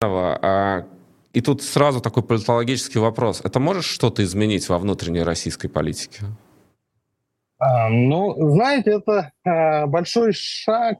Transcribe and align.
А, 0.00 0.86
и 1.32 1.40
тут 1.40 1.62
сразу 1.62 2.00
такой 2.00 2.22
политологический 2.22 3.00
вопрос. 3.00 3.40
Это 3.42 3.60
может 3.60 3.84
что-то 3.84 4.22
изменить 4.24 4.68
во 4.68 4.78
внутренней 4.78 5.22
российской 5.22 5.68
политике? 5.68 6.24
А, 7.58 7.88
ну, 7.88 8.34
знаете, 8.50 8.90
это 8.90 9.32
а, 9.44 9.86
большой 9.86 10.32
шаг 10.32 10.98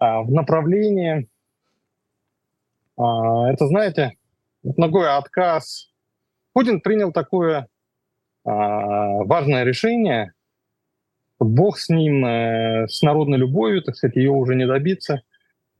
в 0.00 0.30
направлении... 0.30 1.28
Это, 2.96 3.66
знаете, 3.66 4.16
такой 4.76 5.08
отказ. 5.16 5.92
Путин 6.52 6.80
принял 6.80 7.12
такое 7.12 7.68
важное 8.44 9.64
решение. 9.64 10.32
Бог 11.40 11.78
с 11.78 11.88
ним, 11.88 12.24
э, 12.24 12.86
с 12.88 13.02
народной 13.02 13.38
любовью, 13.38 13.82
так 13.82 13.96
сказать, 13.96 14.16
ее 14.16 14.30
уже 14.30 14.56
не 14.56 14.66
добиться. 14.66 15.22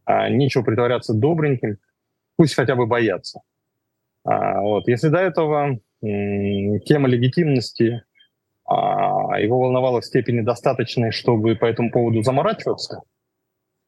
Нечего 0.06 0.62
притворяться 0.62 1.12
добреньким. 1.14 1.79
Пусть 2.39 2.55
хотя 2.55 2.77
бы 2.77 2.86
боятся. 2.86 3.41
А, 4.25 4.60
вот. 4.60 4.87
Если 4.87 5.09
до 5.09 5.19
этого 5.19 5.80
тема 6.01 7.09
легитимности 7.09 8.05
а, 8.65 9.41
его 9.41 9.59
волновала 9.59 10.01
в 10.01 10.05
степени 10.05 10.41
достаточной, 10.43 11.10
чтобы 11.10 11.56
по 11.56 11.65
этому 11.65 11.91
поводу 11.91 12.23
заморачиваться, 12.23 13.02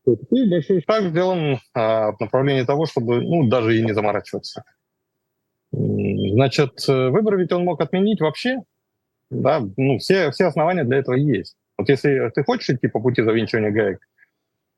то 0.05 0.17
теперь 0.17 0.51
большой 0.51 0.83
шаг 0.83 1.05
сделан 1.05 1.61
а, 1.75 2.11
в 2.11 2.21
направлении 2.21 2.65
того, 2.65 2.87
чтобы 2.87 3.23
ну, 3.23 3.47
даже 3.49 3.79
и 3.79 3.83
не 3.83 3.93
заморачиваться. 3.93 4.65
Значит, 5.73 6.85
выборы 6.89 7.41
ведь 7.41 7.53
он 7.53 7.65
мог 7.65 7.81
отменить 7.81 8.21
вообще. 8.21 8.59
Да, 9.31 9.63
ну, 9.77 9.99
все, 9.99 10.33
все 10.33 10.47
основания 10.47 10.83
для 10.83 10.99
этого 10.99 11.15
есть. 11.15 11.55
Вот 11.79 11.89
если 11.89 12.29
ты 12.35 12.43
хочешь 12.43 12.71
идти 12.71 12.89
по 12.89 13.01
пути 13.01 13.23
завинчивания 13.23 13.71
гаек, 13.71 14.01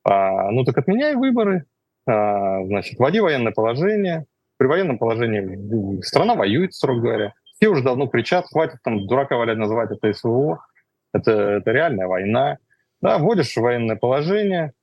а, 0.03 0.51
ну 0.51 0.63
так 0.63 0.77
отменяй 0.77 1.15
выборы, 1.15 1.65
значит, 2.05 2.99
вводи 2.99 3.19
военное 3.19 3.51
положение. 3.51 4.25
При 4.57 4.67
военном 4.67 4.97
положении 4.97 6.01
страна 6.01 6.35
воюет, 6.35 6.73
строго 6.73 7.01
говоря. 7.01 7.33
Все 7.55 7.69
уже 7.69 7.83
давно 7.83 8.07
кричат, 8.07 8.45
хватит 8.51 8.77
там 8.83 9.07
дурака 9.07 9.37
валять 9.37 9.57
называть 9.57 9.91
это 9.91 10.13
СВО. 10.13 10.65
Это, 11.13 11.31
это 11.31 11.71
реальная 11.71 12.07
война. 12.07 12.57
Да, 13.01 13.17
вводишь 13.17 13.55
военное 13.57 13.95
положение, 13.95 14.73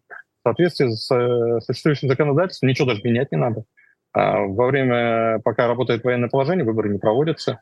в 0.40 0.48
соответствии 0.48 0.88
с 0.88 1.10
э, 1.14 1.60
существующим 1.60 2.08
законодательством, 2.08 2.68
ничего 2.68 2.88
даже 2.88 3.02
менять 3.02 3.32
не 3.32 3.38
надо. 3.38 3.64
А 4.12 4.40
во 4.40 4.66
время, 4.66 5.38
пока 5.40 5.66
работает 5.66 6.04
военное 6.04 6.28
положение, 6.28 6.64
выборы 6.64 6.90
не 6.90 6.98
проводятся. 6.98 7.60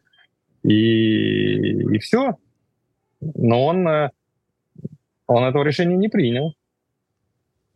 И, 0.63 1.95
и 1.95 1.99
все. 1.99 2.37
Но 3.21 3.67
он, 3.67 3.87
э, 3.87 4.11
он 5.27 5.45
этого 5.45 5.63
решения 5.63 5.97
не 5.97 6.09
принял. 6.09 6.55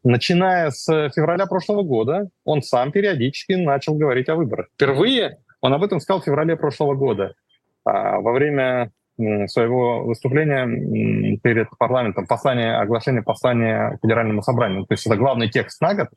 Начиная 0.05 0.71
с 0.71 0.87
февраля 1.15 1.47
прошлого 1.47 1.83
года, 1.83 2.29
он 2.45 2.63
сам 2.63 2.91
периодически 2.91 3.53
начал 3.53 3.95
говорить 3.95 4.29
о 4.29 4.35
выборах. 4.35 4.67
Впервые 4.75 5.39
он 5.61 5.73
об 5.73 5.85
этом 5.85 6.01
сказал 6.01 6.21
в 6.21 6.25
феврале 6.25 6.57
прошлого 6.57 6.95
года. 6.95 7.35
А 7.85 8.21
во 8.21 8.33
время 8.33 8.91
своего 9.47 10.05
выступления 10.05 11.37
перед 11.37 11.69
парламентом, 11.79 12.27
послание, 12.27 12.77
оглашение 12.77 13.23
послания 13.23 13.99
Федеральному 14.03 14.43
собранию. 14.43 14.87
То 14.87 14.95
есть 14.95 15.07
это 15.07 15.17
главный 15.17 15.49
текст 15.49 15.81
на 15.81 15.95
год. 15.95 16.09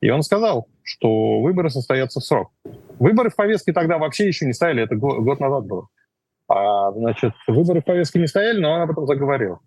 И 0.00 0.10
он 0.10 0.22
сказал, 0.22 0.68
что 0.82 1.40
выборы 1.40 1.70
состоятся 1.70 2.20
в 2.20 2.24
срок. 2.24 2.50
Выборы 2.98 3.30
в 3.30 3.36
повестке 3.36 3.72
тогда 3.72 3.98
вообще 3.98 4.26
еще 4.26 4.46
не 4.46 4.52
стояли, 4.52 4.82
это 4.82 4.96
год 4.96 5.40
назад 5.40 5.64
было. 5.66 5.88
А, 6.48 6.92
значит, 6.92 7.32
выборы 7.46 7.80
в 7.80 7.84
повестке 7.84 8.18
не 8.18 8.26
стояли, 8.26 8.60
но 8.60 8.72
он 8.72 8.80
об 8.82 8.90
этом 8.90 9.06
заговорил. 9.06 9.60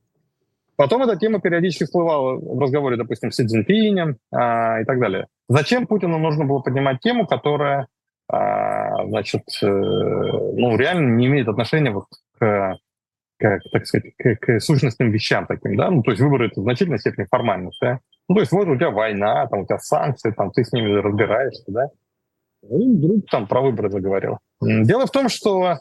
Потом 0.77 1.03
эта 1.03 1.15
тема 1.15 1.39
периодически 1.39 1.85
всплывала 1.85 2.35
в 2.35 2.59
разговоре, 2.59 2.97
допустим, 2.97 3.31
с 3.31 3.35
Си 3.35 3.45
Цзиньпинем 3.45 4.17
а, 4.33 4.81
и 4.81 4.85
так 4.85 4.99
далее. 4.99 5.27
Зачем 5.47 5.87
Путину 5.87 6.17
нужно 6.17 6.45
было 6.45 6.59
поднимать 6.59 6.99
тему, 6.99 7.25
которая, 7.25 7.87
а, 8.27 9.05
значит, 9.05 9.43
э, 9.61 9.67
ну, 9.67 10.75
реально 10.75 11.15
не 11.15 11.27
имеет 11.27 11.47
отношения 11.47 11.91
вот 11.91 12.05
к, 12.37 12.77
к 13.39 13.59
так 13.71 13.87
сказать, 13.87 14.13
к, 14.17 14.35
к 14.35 14.59
сущностным 14.59 15.11
вещам 15.11 15.45
таким, 15.45 15.77
да? 15.77 15.89
Ну, 15.89 16.01
то 16.03 16.11
есть 16.11 16.21
выборы— 16.21 16.47
это 16.51 16.59
в 16.59 16.63
значительной 16.63 16.99
степени 16.99 17.25
формальность, 17.29 17.77
да? 17.79 17.99
Ну, 18.27 18.35
то 18.35 18.41
есть 18.41 18.51
вот 18.51 18.67
у 18.67 18.75
тебя 18.75 18.89
война, 18.89 19.47
там 19.47 19.61
у 19.61 19.65
тебя 19.65 19.77
санкции, 19.77 20.31
там 20.31 20.51
ты 20.51 20.65
с 20.65 20.73
ними 20.73 20.91
разбираешься, 20.99 21.63
да? 21.67 21.89
И 22.63 22.97
вдруг 22.97 23.29
там 23.29 23.47
про 23.47 23.61
выборы 23.61 23.91
заговорил. 23.91 24.39
Дело 24.59 25.05
в 25.05 25.11
том, 25.11 25.29
что, 25.29 25.77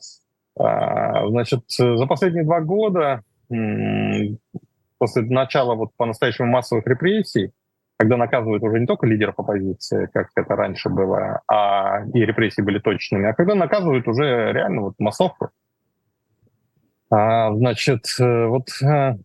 а, 0.58 1.28
значит, 1.28 1.62
за 1.68 2.06
последние 2.06 2.44
два 2.44 2.60
года 2.60 3.22
после 5.04 5.20
начала 5.24 5.74
вот 5.74 5.90
по-настоящему 5.98 6.48
массовых 6.48 6.86
репрессий, 6.86 7.50
когда 7.98 8.16
наказывают 8.16 8.62
уже 8.62 8.80
не 8.80 8.86
только 8.86 9.06
лидеров 9.06 9.34
оппозиции, 9.36 10.08
как 10.14 10.28
это 10.34 10.56
раньше 10.56 10.88
было, 10.88 11.42
а 11.46 12.06
и 12.14 12.20
репрессии 12.20 12.62
были 12.62 12.78
точными, 12.78 13.28
а 13.28 13.34
когда 13.34 13.54
наказывают 13.54 14.08
уже 14.08 14.24
реально 14.50 14.80
вот 14.80 14.94
массовку. 14.98 15.50
А, 17.10 17.52
значит, 17.54 18.06
э, 18.18 18.46
вот 18.46 18.68
а, 18.82 19.18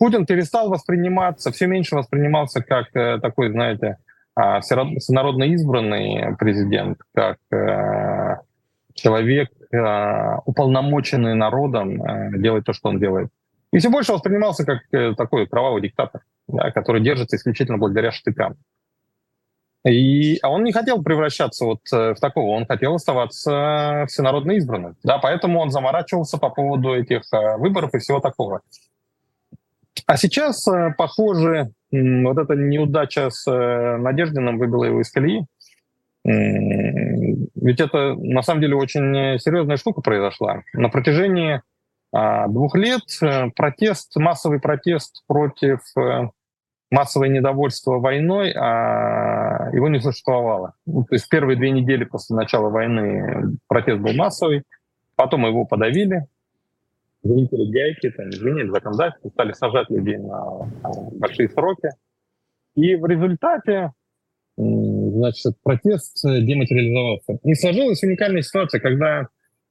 Путин 0.00 0.26
перестал 0.26 0.68
восприниматься, 0.68 1.52
все 1.52 1.68
меньше 1.68 1.94
воспринимался 1.94 2.64
как 2.64 2.88
а, 2.96 3.20
такой, 3.20 3.52
знаете, 3.52 3.98
а, 4.34 4.62
всенародно 4.62 5.44
избранный 5.44 6.36
президент, 6.38 6.98
как 7.14 7.38
человек, 8.94 9.48
уполномоченный 10.44 11.34
народом 11.34 12.02
делать 12.42 12.64
то, 12.64 12.72
что 12.72 12.88
он 12.88 12.98
делает. 12.98 13.30
И 13.72 13.78
все 13.78 13.88
больше 13.88 14.12
воспринимался 14.12 14.64
как 14.64 14.80
э, 14.92 15.14
такой 15.14 15.46
кровавый 15.46 15.82
диктатор, 15.82 16.22
да, 16.48 16.70
который 16.72 17.00
держится 17.00 17.36
исключительно 17.36 17.78
благодаря 17.78 18.10
штыкам. 18.10 18.56
И, 19.86 20.38
а 20.42 20.50
он 20.50 20.64
не 20.64 20.72
хотел 20.72 21.02
превращаться 21.02 21.64
вот 21.64 21.80
э, 21.92 22.14
в 22.14 22.20
такого, 22.20 22.56
он 22.56 22.66
хотел 22.66 22.94
оставаться 22.96 24.04
всенародно 24.08 24.52
избранным. 24.52 24.96
Да, 25.04 25.18
поэтому 25.18 25.60
он 25.60 25.70
заморачивался 25.70 26.36
по 26.38 26.50
поводу 26.50 26.94
этих 26.94 27.22
э, 27.32 27.56
выборов 27.58 27.94
и 27.94 27.98
всего 27.98 28.20
такого. 28.20 28.60
А 30.06 30.16
сейчас, 30.16 30.66
похоже, 30.98 31.70
вот 31.92 32.38
эта 32.38 32.54
неудача 32.54 33.30
с 33.30 33.44
Надеждиным 33.46 34.58
выбила 34.58 34.84
его 34.84 35.00
из 35.02 35.10
колеи. 35.10 35.44
Ведь 36.24 37.80
это 37.80 38.14
на 38.14 38.42
самом 38.42 38.60
деле 38.60 38.76
очень 38.76 39.38
серьезная 39.38 39.76
штука 39.76 40.00
произошла. 40.00 40.62
На 40.72 40.88
протяжении 40.88 41.62
двух 42.12 42.74
лет 42.74 43.02
э, 43.22 43.50
протест, 43.54 44.16
массовый 44.16 44.60
протест 44.60 45.22
против 45.26 45.80
э, 45.96 46.28
массовое 46.90 47.28
недовольство 47.28 47.98
войной, 47.98 48.52
а 48.52 49.70
его 49.72 49.88
не 49.88 50.00
существовало. 50.00 50.74
Ну, 50.86 51.04
то 51.04 51.14
есть 51.14 51.28
первые 51.28 51.56
две 51.56 51.70
недели 51.70 52.04
после 52.04 52.34
начала 52.34 52.68
войны 52.68 53.56
протест 53.68 54.00
был 54.00 54.12
массовый, 54.14 54.64
потом 55.14 55.46
его 55.46 55.64
подавили, 55.64 56.26
завинтили 57.22 57.70
гайки, 57.70 58.10
там, 58.10 58.30
изменили 58.30 58.70
законодательство, 58.70 59.28
стали 59.28 59.52
сажать 59.52 59.88
людей 59.90 60.18
на 60.18 60.68
большие 61.12 61.48
сроки. 61.48 61.90
И 62.74 62.96
в 62.96 63.06
результате 63.06 63.92
значит, 64.56 65.54
протест 65.62 66.22
дематериализовался. 66.24 67.38
И 67.44 67.54
сложилась 67.54 68.02
уникальная 68.02 68.42
ситуация, 68.42 68.80
когда 68.80 69.28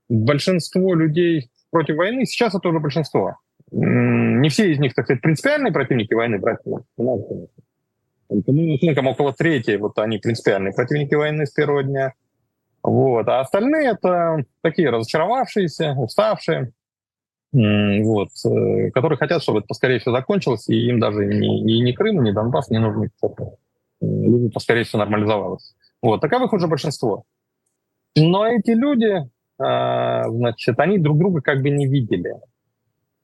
большинство 0.07 0.95
людей 0.95 1.49
против 1.71 1.95
войны, 1.95 2.25
сейчас 2.25 2.55
это 2.55 2.69
уже 2.69 2.79
большинство. 2.79 3.37
Не 3.71 4.49
все 4.49 4.71
из 4.71 4.79
них, 4.79 4.93
так 4.93 5.05
сказать, 5.05 5.21
принципиальные 5.21 5.71
противники 5.71 6.13
войны, 6.13 6.39
братья. 6.39 6.79
Там 6.97 7.07
около 9.07 9.33
трети, 9.33 9.77
вот 9.77 9.97
они 9.99 10.17
принципиальные 10.17 10.73
противники 10.73 11.15
войны 11.15 11.45
с 11.45 11.51
первого 11.51 11.83
дня. 11.83 12.13
Вот. 12.83 13.27
А 13.27 13.41
остальные 13.41 13.89
это 13.89 14.43
такие 14.61 14.89
разочаровавшиеся, 14.89 15.95
уставшие, 15.97 16.71
вот, 17.51 18.29
э, 18.45 18.91
которые 18.91 19.17
хотят, 19.17 19.41
чтобы 19.41 19.59
это 19.59 19.67
поскорее 19.67 19.99
все 19.99 20.11
закончилось, 20.11 20.69
и 20.69 20.87
им 20.87 20.99
даже 20.99 21.25
ни, 21.25 21.47
ни, 21.47 21.81
ни 21.81 21.91
Крым, 21.91 22.23
ни 22.23 22.31
Донбасс 22.31 22.69
не 22.69 22.79
нужны. 22.79 23.09
Люди 24.01 24.51
поскорее 24.51 24.83
все 24.83 24.97
нормализовалось. 24.97 25.75
Вот, 26.01 26.21
таковых 26.21 26.53
уже 26.53 26.67
большинство. 26.67 27.23
Но 28.15 28.47
эти 28.47 28.71
люди, 28.71 29.29
значит, 29.59 30.79
они 30.79 30.97
друг 30.97 31.17
друга 31.17 31.41
как 31.41 31.61
бы 31.61 31.69
не 31.69 31.85
видели. 31.87 32.33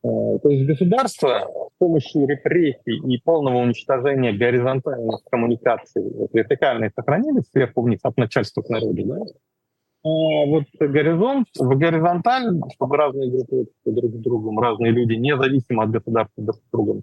А, 0.03 0.37
то 0.39 0.49
есть 0.49 0.67
государство 0.67 1.47
с 1.73 1.77
помощью 1.79 2.27
репрессий 2.27 2.97
и 2.97 3.21
полного 3.21 3.57
уничтожения 3.57 4.33
горизонтальных 4.33 5.21
коммуникаций, 5.31 6.03
вертикальные 6.31 6.91
сохранились 6.95 7.49
сверху 7.51 7.81
вниз 7.81 8.01
от 8.03 8.15
начальства 8.17 8.61
к 8.61 8.69
народу, 8.69 9.03
да? 9.03 9.17
А 10.03 10.45
вот 10.45 10.65
горизонт, 10.79 11.47
в 11.57 11.75
горизонталь, 11.77 12.61
чтобы 12.75 12.97
разные 12.97 13.31
группы 13.31 13.65
друг 13.85 14.11
с 14.11 14.19
другом, 14.19 14.59
разные 14.59 14.91
люди, 14.91 15.13
независимо 15.13 15.83
от 15.83 15.89
государства 15.89 16.43
друг 16.43 16.57
с 16.57 16.71
другом, 16.71 17.01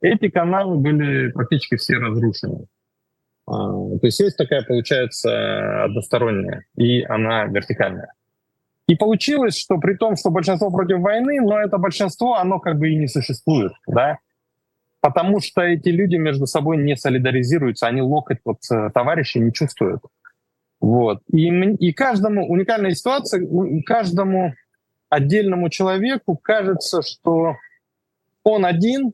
эти 0.00 0.30
каналы 0.30 0.78
были 0.78 1.30
практически 1.32 1.76
все 1.76 1.98
разрушены. 1.98 2.66
То 3.46 3.98
есть 4.02 4.16
связь 4.16 4.34
такая 4.36 4.62
получается 4.62 5.84
односторонняя, 5.84 6.64
и 6.76 7.02
она 7.02 7.44
вертикальная. 7.44 8.10
И 8.90 8.96
получилось, 8.96 9.56
что 9.56 9.78
при 9.78 9.94
том, 9.94 10.16
что 10.16 10.30
большинство 10.30 10.68
против 10.68 10.98
войны, 10.98 11.40
но 11.40 11.60
это 11.60 11.78
большинство, 11.78 12.34
оно 12.34 12.58
как 12.58 12.76
бы 12.76 12.90
и 12.90 12.96
не 12.96 13.06
существует, 13.06 13.70
да. 13.86 14.18
потому 15.00 15.38
что 15.38 15.60
эти 15.60 15.90
люди 15.90 16.16
между 16.16 16.46
собой 16.46 16.76
не 16.76 16.96
солидаризируются, 16.96 17.86
они 17.86 18.02
локоть 18.02 18.38
вот 18.44 18.58
э, 18.68 18.90
товарища 18.92 19.38
не 19.38 19.52
чувствуют. 19.52 20.02
Вот. 20.80 21.20
И, 21.32 21.46
и 21.46 21.92
каждому 21.92 22.48
уникальная 22.48 22.90
ситуация, 22.90 23.46
каждому 23.86 24.54
отдельному 25.08 25.68
человеку 25.70 26.36
кажется, 26.36 27.02
что 27.02 27.54
он 28.42 28.66
один 28.66 29.12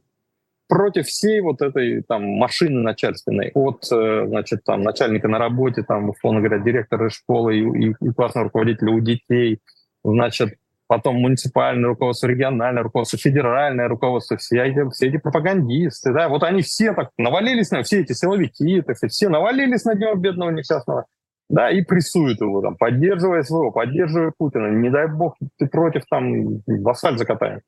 против 0.68 1.06
всей 1.06 1.40
вот 1.40 1.62
этой 1.62 2.02
там 2.02 2.24
машины 2.24 2.80
начальственной, 2.80 3.50
от, 3.54 3.84
э, 3.92 4.26
значит, 4.26 4.64
там, 4.64 4.82
начальника 4.82 5.28
на 5.28 5.38
работе, 5.38 5.82
там, 5.82 6.10
условно 6.10 6.40
говоря, 6.40 6.58
директора 6.58 7.08
школы 7.10 7.56
и, 7.56 7.88
и, 7.88 7.94
и 8.00 8.12
классного 8.12 8.44
руководителя 8.44 8.92
у 8.92 9.00
детей, 9.00 9.60
значит, 10.04 10.54
потом 10.86 11.16
муниципальное 11.16 11.88
руководство, 11.88 12.26
региональное 12.26 12.82
руководство, 12.82 13.18
федеральное 13.18 13.88
руководство, 13.88 14.36
все 14.36 14.64
эти, 14.64 14.88
все 14.90 15.08
эти 15.08 15.18
пропагандисты, 15.18 16.12
да, 16.12 16.28
вот 16.28 16.42
они 16.42 16.62
все 16.62 16.92
так 16.94 17.10
навалились 17.18 17.70
на, 17.70 17.82
все 17.82 18.00
эти 18.00 18.12
силовики, 18.12 18.82
так 18.82 18.96
все 18.96 19.28
навалились 19.28 19.84
на 19.84 19.94
него 19.94 20.14
бедного 20.14 20.50
несчастного, 20.50 21.06
да, 21.48 21.70
и 21.70 21.82
прессуют 21.82 22.40
его, 22.40 22.60
там, 22.60 22.76
поддерживая 22.76 23.42
своего, 23.42 23.70
поддерживая 23.70 24.32
Путина, 24.36 24.68
не 24.68 24.90
дай 24.90 25.08
бог 25.08 25.36
ты 25.58 25.66
против, 25.66 26.04
там, 26.08 26.60
в 26.66 26.88
асфальт 26.88 27.18
закатаем. 27.18 27.60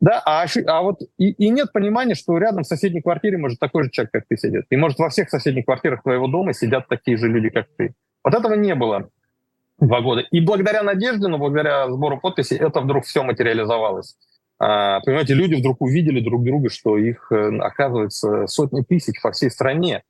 Да, 0.00 0.22
а, 0.24 0.46
а 0.66 0.82
вот 0.82 1.00
и, 1.18 1.30
и 1.30 1.48
нет 1.48 1.72
понимания, 1.72 2.14
что 2.14 2.38
рядом 2.38 2.62
в 2.62 2.66
соседней 2.66 3.02
квартире 3.02 3.36
может 3.36 3.58
такой 3.58 3.84
же 3.84 3.90
человек, 3.90 4.12
как 4.12 4.24
ты, 4.28 4.36
сидит. 4.36 4.66
И 4.70 4.76
может 4.76 4.98
во 4.98 5.08
всех 5.08 5.28
соседних 5.28 5.64
квартирах 5.64 6.02
твоего 6.02 6.28
дома 6.28 6.52
сидят 6.52 6.86
такие 6.88 7.16
же 7.16 7.26
люди, 7.28 7.50
как 7.50 7.66
ты. 7.76 7.94
Вот 8.22 8.34
этого 8.34 8.54
не 8.54 8.74
было 8.74 9.08
два 9.80 10.00
года. 10.00 10.22
И 10.30 10.40
благодаря 10.40 10.82
надежде, 10.82 11.26
но 11.26 11.38
благодаря 11.38 11.88
сбору 11.90 12.18
подписей 12.18 12.56
это 12.56 12.80
вдруг 12.80 13.04
все 13.04 13.22
материализовалось. 13.22 14.16
А, 14.60 15.00
понимаете, 15.00 15.34
люди 15.34 15.54
вдруг 15.54 15.80
увидели 15.80 16.20
друг 16.20 16.44
друга, 16.44 16.68
что 16.68 16.96
их, 16.96 17.30
э, 17.30 17.58
оказывается, 17.58 18.46
сотни 18.48 18.82
тысяч 18.82 19.20
по 19.22 19.30
всей 19.30 19.50
стране. 19.50 20.02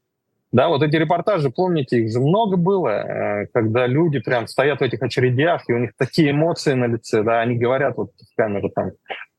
Да, 0.52 0.68
вот 0.68 0.82
эти 0.82 0.96
репортажи, 0.96 1.50
помните, 1.50 1.98
их 1.98 2.10
же 2.10 2.20
много 2.20 2.56
было, 2.56 2.88
э, 2.88 3.46
когда 3.52 3.86
люди 3.86 4.20
прям 4.20 4.46
стоят 4.46 4.80
в 4.80 4.82
этих 4.82 5.02
очередях, 5.02 5.64
и 5.68 5.74
у 5.74 5.78
них 5.78 5.90
такие 5.98 6.30
эмоции 6.30 6.72
на 6.72 6.86
лице, 6.86 7.22
да, 7.22 7.40
они 7.40 7.56
говорят 7.56 7.98
вот 7.98 8.12
в 8.12 8.36
камеру 8.36 8.70
там, 8.70 8.92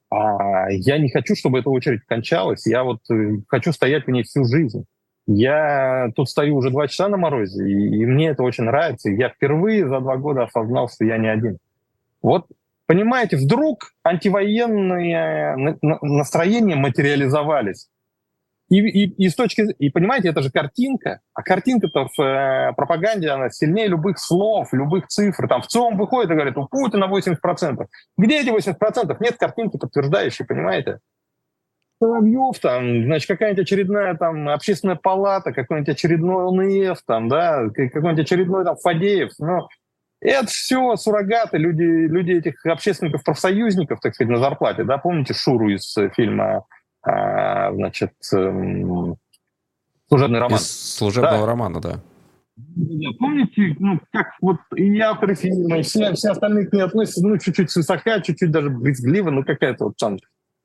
а 0.10 0.70
я 0.72 0.98
не 0.98 1.10
хочу, 1.10 1.36
чтобы 1.36 1.60
эта 1.60 1.70
очередь 1.70 2.02
кончалась. 2.06 2.66
Я 2.66 2.84
вот 2.84 3.00
э, 3.12 3.38
хочу 3.48 3.72
стоять 3.72 4.08
в 4.08 4.10
ней 4.10 4.24
всю 4.24 4.44
жизнь. 4.46 4.86
Я 5.28 6.12
тут 6.16 6.30
стою 6.30 6.56
уже 6.56 6.72
два 6.72 6.88
часа 6.88 7.08
на 7.08 7.18
морозе, 7.18 7.64
и, 7.64 8.02
и 8.02 8.06
мне 8.06 8.30
это 8.30 8.42
очень 8.42 8.64
нравится. 8.64 9.12
Я 9.12 9.30
впервые 9.30 9.88
за 9.88 10.00
два 10.00 10.18
года 10.18 10.44
осознал, 10.44 10.90
что 10.90 11.06
я 11.06 11.18
не 11.18 11.28
один. 11.28 11.60
Вот, 12.24 12.48
понимаете, 12.88 13.38
вдруг 13.38 13.94
антивоенные 14.04 15.78
настроения 16.02 16.76
материализовались. 16.76 17.90
И, 18.70 18.78
и, 18.78 19.26
и 19.26 19.30
с 19.30 19.36
точки 19.36 19.62
и 19.80 19.90
понимаете, 19.90 20.30
это 20.30 20.44
же 20.44 20.52
картинка, 20.52 21.22
а 21.34 21.42
картинка-то 21.42 22.08
в 22.16 22.22
э, 22.22 22.74
пропаганде 22.74 23.30
она 23.30 23.50
сильнее 23.50 23.88
любых 23.88 24.20
слов, 24.20 24.72
любых 24.74 25.08
цифр. 25.08 25.48
Там 25.48 25.64
в 25.64 25.68
ЦИОМ 25.68 25.98
выходит 25.98 26.30
и 26.30 26.36
говорит, 26.36 26.56
у 26.56 26.68
Путина 26.68 27.06
80%. 27.06 27.88
Где 28.18 28.42
эти 28.42 28.50
80%? 28.50 29.18
Нет 29.20 29.38
картинки 29.38 29.78
подтверждающей, 29.78 30.46
понимаете? 30.46 31.00
Соловьев, 32.00 32.60
там, 32.60 33.06
значит, 33.06 33.28
какая-нибудь 33.28 33.64
очередная 33.64 34.16
там 34.16 34.48
общественная 34.48 34.96
палата, 34.96 35.52
какой-нибудь 35.52 35.90
очередной 35.90 36.48
ОНФ, 36.48 37.02
там, 37.06 37.28
да, 37.28 37.68
какой-нибудь 37.76 38.24
очередной 38.24 38.64
там 38.64 38.78
Фадеев. 38.78 39.32
Ну, 39.40 39.68
это 40.22 40.48
все 40.48 40.96
суррогаты, 40.96 41.58
люди, 41.58 41.82
люди 41.82 42.34
этих 42.34 42.66
общественников, 42.66 43.24
профсоюзников, 43.24 44.00
так 44.00 44.14
сказать, 44.14 44.32
на 44.32 44.40
зарплате, 44.40 44.84
да, 44.84 44.98
помните 44.98 45.34
Шуру 45.34 45.70
из 45.70 45.94
фильма 46.16 46.66
а, 47.02 47.74
значит, 47.74 48.14
эм, 48.34 49.18
служебный 50.08 50.40
роман. 50.40 50.58
Из 50.58 50.96
служебного 50.96 51.42
да. 51.42 51.46
романа, 51.46 51.82
да. 51.82 52.00
Помните, 53.20 53.76
ну, 53.80 54.00
как 54.12 54.28
вот 54.42 54.58
и 54.76 55.00
авторы 55.00 55.36
фильма, 55.36 55.80
и 55.80 55.82
все, 55.82 56.14
все 56.14 56.32
остальные 56.32 56.68
к 56.68 56.74
ней 56.74 56.82
относятся, 56.82 57.26
ну, 57.26 57.38
чуть-чуть 57.38 57.72
свысока, 57.72 58.20
чуть-чуть 58.20 58.52
даже 58.52 58.70
брезгливо, 58.70 59.30
ну, 59.30 59.44
какая-то 59.44 59.86
вот 59.86 59.98
там 59.98 60.18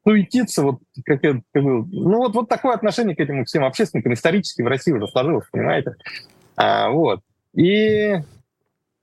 суетиться, 0.05 0.63
вот, 0.63 0.81
как, 1.05 1.23
как, 1.23 1.35
ну, 1.55 2.19
вот, 2.19 2.35
вот 2.35 2.49
такое 2.49 2.75
отношение 2.75 3.17
к 3.17 3.21
этим 3.21 3.45
всем 3.45 3.65
общественникам 3.65 4.13
исторически 4.13 4.63
в 4.63 4.67
России 4.67 4.93
уже 4.93 5.09
сложилось, 5.09 5.47
понимаете? 5.51 5.95
А, 6.57 6.91
вот. 6.91 7.21
И, 7.55 8.15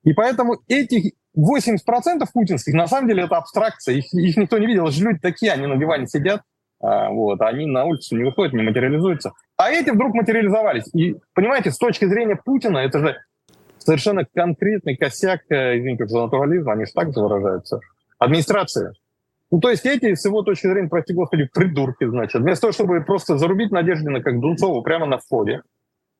и 0.03 0.13
поэтому 0.13 0.57
эти 0.67 1.15
80% 1.37 2.25
путинских, 2.33 2.73
на 2.73 2.87
самом 2.87 3.07
деле, 3.07 3.23
это 3.23 3.37
абстракция, 3.37 3.95
их, 3.95 4.13
их 4.13 4.37
никто 4.37 4.57
не 4.57 4.67
видел, 4.67 4.85
это 4.85 4.93
же 4.93 5.03
люди 5.03 5.19
такие, 5.19 5.51
они 5.51 5.65
на 5.65 5.77
диване 5.77 6.07
сидят, 6.07 6.41
вот, 6.81 7.41
они 7.41 7.65
на 7.65 7.85
улицу 7.85 8.17
не 8.17 8.23
выходят, 8.23 8.53
не 8.53 8.63
материализуются. 8.63 9.33
А 9.57 9.71
эти 9.71 9.91
вдруг 9.91 10.15
материализовались. 10.15 10.89
И, 10.93 11.15
понимаете, 11.33 11.71
с 11.71 11.77
точки 11.77 12.05
зрения 12.05 12.35
Путина, 12.35 12.79
это 12.79 12.99
же 12.99 13.17
совершенно 13.77 14.25
конкретный 14.25 14.95
косяк, 14.95 15.41
э, 15.49 15.77
извините 15.77 16.07
за 16.07 16.21
натурализм, 16.21 16.69
они 16.69 16.85
же 16.85 16.91
так 16.93 17.13
же 17.13 17.19
выражаются, 17.19 17.79
администрация. 18.17 18.93
Ну, 19.51 19.59
то 19.59 19.69
есть 19.69 19.85
эти, 19.85 20.15
с 20.15 20.25
его 20.25 20.43
точки 20.43 20.67
зрения, 20.67 20.87
прости 20.87 21.13
господи, 21.13 21.49
придурки, 21.53 22.07
значит, 22.07 22.41
вместо 22.41 22.61
того, 22.61 22.73
чтобы 22.73 23.03
просто 23.03 23.37
зарубить 23.37 23.71
Надеждина, 23.71 24.21
как 24.21 24.39
Дунцову, 24.39 24.81
прямо 24.81 25.05
на 25.05 25.17
входе, 25.17 25.61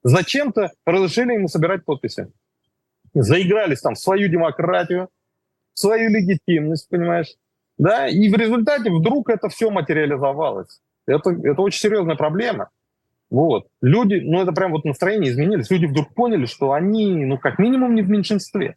зачем-то 0.04 0.72
разрешили 0.86 1.34
ему 1.34 1.48
собирать 1.48 1.86
подписи. 1.86 2.28
Заигрались 3.14 3.82
там 3.82 3.96
в 3.96 4.00
свою 4.00 4.28
демократию, 4.28 5.10
в 5.74 5.80
свою 5.80 6.10
легитимность, 6.10 6.90
понимаешь? 6.90 7.34
Да, 7.82 8.08
и 8.08 8.30
в 8.30 8.36
результате 8.36 8.92
вдруг 8.92 9.32
это 9.32 9.50
все 9.50 9.72
материализовалось. 9.72 10.80
Это, 11.08 11.32
это 11.32 11.64
очень 11.64 11.80
серьезная 11.80 12.16
проблема. 12.16 12.70
Вот. 13.32 13.70
Люди, 13.82 14.22
ну 14.24 14.40
это 14.40 14.52
прям 14.52 14.72
вот 14.72 14.86
настроение 14.86 15.32
изменились. 15.32 15.72
Люди 15.72 15.88
вдруг 15.88 16.14
поняли, 16.14 16.46
что 16.46 16.74
они, 16.74 17.26
ну 17.26 17.40
как 17.40 17.58
минимум, 17.58 17.96
не 17.96 18.04
в 18.04 18.10
меньшинстве. 18.10 18.76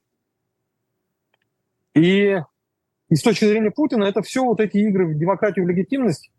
И, 1.95 2.41
и 3.11 3.15
с 3.15 3.21
точки 3.21 3.45
зрения 3.45 3.71
Путина 3.71 4.05
это 4.05 4.23
все 4.23 4.43
вот 4.43 4.59
эти 4.59 4.79
игры 4.79 5.07
в 5.07 5.19
демократию, 5.19 5.67
в 5.67 5.69
легитимность. 5.69 6.31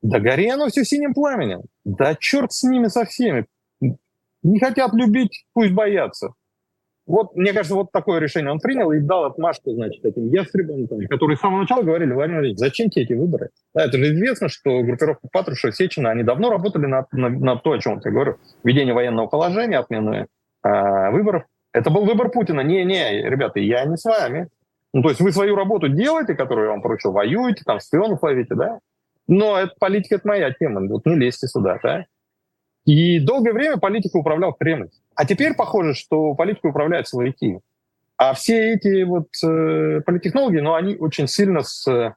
Да 0.00 0.20
гори 0.20 0.48
оно 0.48 0.68
все 0.68 0.86
синим 0.86 1.12
пламенем. 1.12 1.64
Да 1.84 2.14
черт 2.14 2.50
с 2.50 2.62
ними 2.62 2.86
со 2.86 3.04
всеми. 3.04 3.44
Не 4.42 4.58
хотят 4.58 4.94
любить, 4.94 5.44
пусть 5.52 5.74
боятся. 5.74 6.30
Вот, 7.10 7.34
мне 7.34 7.52
кажется, 7.52 7.74
вот 7.74 7.90
такое 7.90 8.20
решение 8.20 8.52
он 8.52 8.60
принял 8.60 8.92
и 8.92 9.00
дал 9.00 9.24
отмашку, 9.24 9.72
значит, 9.72 10.04
этим 10.04 10.28
ястребам, 10.28 10.86
там, 10.86 11.00
которые 11.08 11.36
с 11.36 11.40
самого 11.40 11.62
начала 11.62 11.82
говорили, 11.82 12.12
Владимир 12.12 12.38
Владимирович, 12.38 12.58
зачем 12.60 12.88
тебе 12.88 13.04
эти 13.04 13.14
выборы? 13.14 13.50
Да, 13.74 13.84
это 13.84 13.98
же 13.98 14.14
известно, 14.14 14.48
что 14.48 14.80
группировка 14.82 15.26
Патрушева, 15.32 15.72
Сечина, 15.72 16.10
они 16.10 16.22
давно 16.22 16.50
работали 16.50 16.86
на, 16.86 17.06
на, 17.10 17.28
на 17.28 17.56
то, 17.56 17.72
о 17.72 17.80
чем 17.80 18.00
я 18.04 18.10
говорю, 18.12 18.36
введение 18.62 18.94
военного 18.94 19.26
положения, 19.26 19.78
отмену 19.78 20.14
э, 20.14 21.10
выборов. 21.10 21.46
Это 21.72 21.90
был 21.90 22.04
выбор 22.04 22.30
Путина. 22.30 22.60
Не-не, 22.60 23.28
ребята, 23.28 23.58
я 23.58 23.84
не 23.86 23.96
с 23.96 24.04
вами. 24.04 24.46
Ну, 24.92 25.02
то 25.02 25.08
есть 25.08 25.20
вы 25.20 25.32
свою 25.32 25.56
работу 25.56 25.88
делаете, 25.88 26.36
которую 26.36 26.66
я 26.66 26.70
вам 26.70 26.80
поручил, 26.80 27.10
воюете, 27.10 27.64
там, 27.66 27.80
шпионов 27.80 28.22
ловите, 28.22 28.54
да? 28.54 28.78
Но 29.26 29.58
это, 29.58 29.72
политика— 29.80 30.14
это 30.16 30.28
моя 30.28 30.52
тема, 30.52 30.86
вот 30.88 31.06
не 31.06 31.16
лезьте 31.16 31.48
сюда, 31.48 31.80
да? 31.82 32.04
И 32.84 33.20
долгое 33.20 33.52
время 33.52 33.76
политика 33.76 34.16
управлял 34.16 34.52
Кремль. 34.52 34.88
А 35.14 35.24
теперь 35.26 35.54
похоже, 35.54 35.94
что 35.94 36.34
политикой 36.34 36.70
управляют 36.70 37.08
силовики. 37.08 37.60
А 38.16 38.34
все 38.34 38.74
эти 38.74 39.02
вот 39.02 39.28
э, 39.42 40.00
политтехнологи, 40.04 40.58
ну, 40.58 40.74
они 40.74 40.96
очень 40.96 41.26
сильно 41.26 41.62
с... 41.62 41.86
Э, 41.88 42.12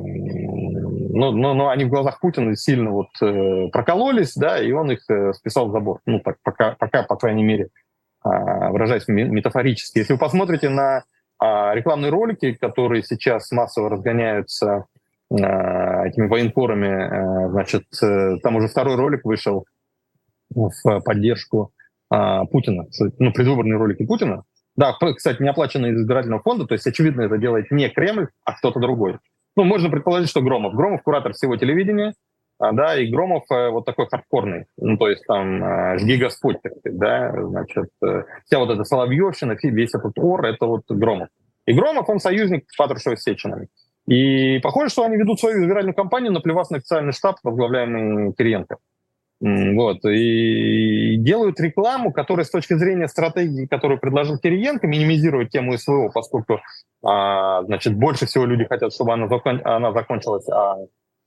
ну, 0.00 1.32
ну, 1.32 1.54
ну, 1.54 1.68
они 1.68 1.84
в 1.84 1.88
глазах 1.88 2.20
Путина 2.20 2.54
сильно 2.54 2.90
вот 2.90 3.08
э, 3.22 3.68
прокололись, 3.72 4.34
да, 4.34 4.60
и 4.62 4.70
он 4.72 4.90
их 4.90 5.08
э, 5.08 5.32
списал 5.32 5.68
в 5.68 5.72
забор. 5.72 6.00
Ну, 6.06 6.20
так, 6.20 6.36
пока, 6.42 6.76
пока, 6.78 7.02
по 7.02 7.16
крайней 7.16 7.44
мере, 7.44 7.68
э, 8.24 8.28
выражаясь 8.70 9.08
метафорически. 9.08 9.98
Если 9.98 10.12
вы 10.12 10.18
посмотрите 10.18 10.68
на 10.68 11.04
э, 11.42 11.74
рекламные 11.74 12.10
ролики, 12.10 12.52
которые 12.52 13.02
сейчас 13.02 13.50
массово 13.50 13.88
разгоняются 13.90 14.84
этими 15.30 16.26
военкорами, 16.26 16.86
э, 16.86 17.50
значит, 17.50 17.84
э, 18.02 18.38
там 18.42 18.56
уже 18.56 18.68
второй 18.68 18.96
ролик 18.96 19.24
вышел, 19.24 19.66
в 20.50 21.00
поддержку 21.00 21.72
а, 22.10 22.46
Путина, 22.46 22.86
ну, 23.18 23.32
предвыборные 23.32 23.76
ролики 23.76 24.06
Путина. 24.06 24.44
Да, 24.76 24.94
кстати, 25.14 25.42
не 25.42 25.48
оплаченные 25.48 25.92
из 25.92 26.00
избирательного 26.00 26.40
фонда, 26.40 26.66
то 26.66 26.72
есть, 26.72 26.86
очевидно, 26.86 27.22
это 27.22 27.36
делает 27.36 27.70
не 27.70 27.88
Кремль, 27.90 28.28
а 28.44 28.54
кто-то 28.54 28.80
другой. 28.80 29.18
Ну, 29.56 29.64
можно 29.64 29.90
предположить, 29.90 30.30
что 30.30 30.40
Громов. 30.40 30.74
Громов 30.74 31.02
куратор 31.02 31.32
всего 31.32 31.56
телевидения, 31.56 32.14
а, 32.58 32.72
да, 32.72 32.96
и 32.96 33.10
Громов 33.10 33.44
э, 33.50 33.70
вот 33.70 33.84
такой 33.84 34.06
хардкорный, 34.06 34.66
ну, 34.78 34.96
то 34.96 35.08
есть 35.08 35.24
там 35.26 35.98
жги 35.98 36.16
Господь, 36.16 36.62
так 36.62 36.72
да, 36.84 37.32
значит, 37.38 37.90
вся 38.46 38.58
вот 38.58 38.70
эта 38.70 38.84
Соловьевщина, 38.84 39.56
весь 39.62 39.94
этот 39.94 40.12
ор, 40.18 40.46
это 40.46 40.66
вот 40.66 40.84
Громов. 40.88 41.28
И 41.66 41.72
Громов, 41.72 42.08
он 42.08 42.20
союзник 42.20 42.64
Патрушева 42.76 43.16
с 43.16 43.22
Сечиным. 43.22 43.68
И 44.08 44.58
похоже, 44.60 44.90
что 44.90 45.04
они 45.04 45.16
ведут 45.16 45.38
свою 45.38 45.62
избирательную 45.62 45.94
кампанию, 45.94 46.32
наплевав 46.32 46.70
на 46.70 46.78
официальный 46.78 47.12
штаб, 47.12 47.36
возглавляемый 47.42 48.32
Кириенко. 48.32 48.78
Вот, 49.40 50.04
и 50.04 51.16
делают 51.18 51.60
рекламу, 51.60 52.10
которая 52.12 52.44
с 52.44 52.50
точки 52.50 52.74
зрения 52.74 53.06
стратегии, 53.06 53.66
которую 53.66 54.00
предложил 54.00 54.36
Кириенко, 54.38 54.88
минимизирует 54.88 55.50
тему 55.50 55.78
СВО, 55.78 56.10
поскольку 56.12 56.60
а, 57.04 57.62
значит, 57.64 57.94
больше 57.94 58.26
всего 58.26 58.46
люди 58.46 58.64
хотят, 58.64 58.92
чтобы 58.92 59.12
она, 59.12 59.28
закон... 59.28 59.60
она 59.62 59.92
закончилась, 59.92 60.48
а 60.48 60.78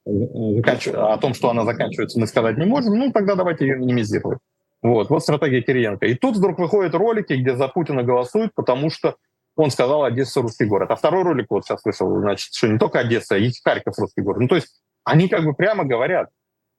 о 0.06 1.18
том, 1.18 1.34
что 1.34 1.52
она 1.52 1.64
заканчивается, 1.64 2.20
мы 2.20 2.28
сказать 2.28 2.58
не 2.58 2.66
можем, 2.66 2.98
ну 2.98 3.12
тогда 3.12 3.36
давайте 3.36 3.66
ее 3.66 3.78
минимизировать. 3.78 4.40
Вот, 4.82 5.10
вот 5.10 5.22
стратегия 5.22 5.62
Кириенко. 5.62 6.08
И 6.08 6.16
тут 6.16 6.36
вдруг 6.36 6.58
выходят 6.58 6.96
ролики, 6.96 7.34
где 7.34 7.56
за 7.56 7.68
Путина 7.68 8.04
голосуют, 8.04 8.54
потому 8.56 8.90
что 8.90 9.16
он 9.56 9.72
сказал 9.72 10.04
Одесса 10.04 10.42
русский 10.42 10.66
город. 10.66 10.92
А 10.92 10.96
второй 10.96 11.24
ролик 11.24 11.48
вот 11.50 11.66
сейчас 11.66 11.84
вышел, 11.84 12.08
значит, 12.20 12.54
что 12.54 12.68
не 12.68 12.78
только 12.78 13.00
Одесса, 13.00 13.36
а 13.36 13.38
и 13.38 13.52
Харьков 13.64 13.98
русский 13.98 14.22
город. 14.22 14.42
Ну 14.42 14.48
то 14.48 14.56
есть 14.56 14.68
они 15.04 15.28
как 15.28 15.44
бы 15.44 15.54
прямо 15.54 15.84
говорят, 15.84 16.30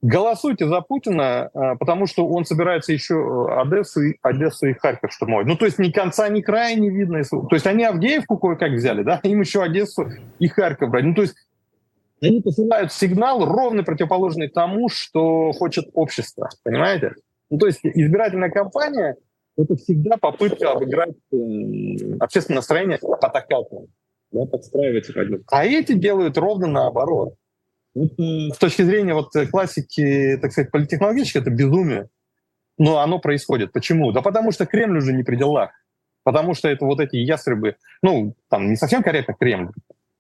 голосуйте 0.01 0.67
за 0.67 0.81
Путина, 0.81 1.51
а, 1.55 1.77
потому 1.77 2.07
что 2.07 2.27
он 2.27 2.45
собирается 2.45 2.93
еще 2.93 3.15
э, 3.15 3.61
Одессу, 3.61 4.01
Одессу 4.23 4.67
и 4.67 4.75
Харьков 4.75 5.13
штурмовать. 5.13 5.47
Ну, 5.47 5.57
то 5.57 5.65
есть 5.65 5.79
ни 5.79 5.91
конца, 5.91 6.29
ни 6.29 6.41
края 6.41 6.75
не 6.75 6.91
видно. 6.91 7.23
То 7.23 7.49
есть 7.53 7.67
они 7.67 7.85
Авдеевку 7.85 8.37
кое-как 8.37 8.73
взяли, 8.73 9.03
да, 9.05 9.21
им 9.23 9.41
еще 9.41 9.63
Одессу 9.63 10.09
и 10.39 10.49
Харьков 10.49 10.91
брать. 10.91 11.05
Ну, 11.05 11.15
то 11.15 11.23
есть 11.23 11.35
они 12.21 12.41
посылают 12.41 12.93
сигнал 12.93 13.45
ровно 13.45 13.85
противоположный 13.85 14.49
тому, 14.49 14.89
что 14.89 15.53
хочет 15.53 15.89
общество, 15.95 16.49
понимаете? 16.65 17.15
Ну, 17.51 17.59
то 17.59 17.67
есть 17.67 17.81
избирательная 17.83 18.51
кампания– 18.51 19.17
это 19.57 19.77
всегда 19.77 20.17
попытка 20.17 20.73
обыграть 20.73 21.17
общественное 22.21 22.59
настроение 22.59 22.99
по 22.99 23.29
такату, 23.29 23.89
да, 24.31 24.47
подстраиваться 24.47 25.13
под 25.13 25.43
А 25.51 25.65
эти 25.65 25.93
делают 25.93 26.39
ровно 26.39 26.67
наоборот. 26.67 27.35
с 27.95 28.59
точки 28.59 28.83
зрения 28.83 29.15
вот 29.15 29.33
классики, 29.51 30.39
так 30.41 30.53
сказать, 30.53 30.71
политтехнологической, 30.71 31.43
это 31.43 31.51
безумие. 31.51 32.09
Но 32.79 32.99
оно 32.99 33.19
происходит. 33.19 33.73
Почему? 33.73 34.13
Да 34.13 34.23
потому 34.23 34.51
что 34.51 34.65
Кремль 34.65 34.99
уже 34.99 35.13
не 35.13 35.23
при 35.23 35.37
делах. 35.37 35.71
Потому 36.25 36.55
что 36.55 36.69
это 36.69 36.85
вот 36.85 37.01
эти 37.01 37.17
ястребы, 37.17 37.77
ну, 38.03 38.35
там 38.49 38.69
не 38.71 38.77
совсем 38.77 39.03
корректно 39.03 39.35
Кремль, 39.35 39.73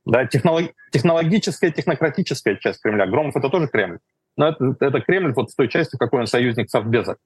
да, 0.05 0.27
технолог, 0.27 0.73
технологическая, 0.91 1.71
технократическая 1.71 2.57
часть 2.57 2.83
Кремля. 2.83 3.07
Громов— 3.07 3.37
это 3.37 3.49
тоже 3.49 3.69
Кремль. 3.69 3.99
Но 4.37 4.49
это, 4.49 4.77
это 4.81 5.01
Кремль 5.01 5.33
вот 5.33 5.51
с 5.51 5.55
той 5.55 5.69
частью, 5.69 5.99
какой 5.99 6.21
он 6.21 6.27
союзник 6.27 6.71
Совбеза. 6.71 7.17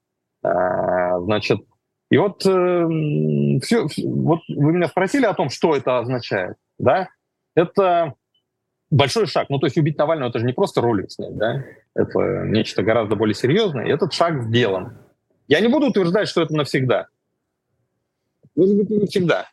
А, 0.42 1.18
значит, 1.20 1.60
и 2.10 2.18
вот, 2.18 2.46
э, 2.46 2.88
все, 3.62 3.86
вот 4.04 4.40
вы 4.48 4.72
меня 4.72 4.88
спросили 4.88 5.26
о 5.26 5.34
том, 5.34 5.50
что 5.50 5.74
это 5.74 5.98
означает. 5.98 6.56
Да? 6.78 7.08
Это 7.54 8.14
большой 8.90 9.26
шаг. 9.26 9.50
Ну, 9.50 9.58
то 9.58 9.66
есть 9.66 9.76
убить 9.76 9.98
Навального— 9.98 10.28
это 10.30 10.38
же 10.38 10.46
не 10.46 10.52
просто 10.52 10.80
ролик 10.80 11.10
снять, 11.10 11.36
да? 11.36 11.64
Это 11.94 12.44
нечто 12.44 12.82
гораздо 12.82 13.16
более 13.16 13.34
серьезное. 13.34 13.86
И 13.86 13.90
этот 13.90 14.12
шаг 14.12 14.42
сделан. 14.44 14.98
Я 15.48 15.60
не 15.60 15.68
буду 15.68 15.86
утверждать, 15.86 16.28
что 16.28 16.42
это 16.42 16.54
навсегда. 16.54 17.08
Может 18.54 18.76
быть, 18.76 18.90
не 18.90 18.98
навсегда. 18.98 19.48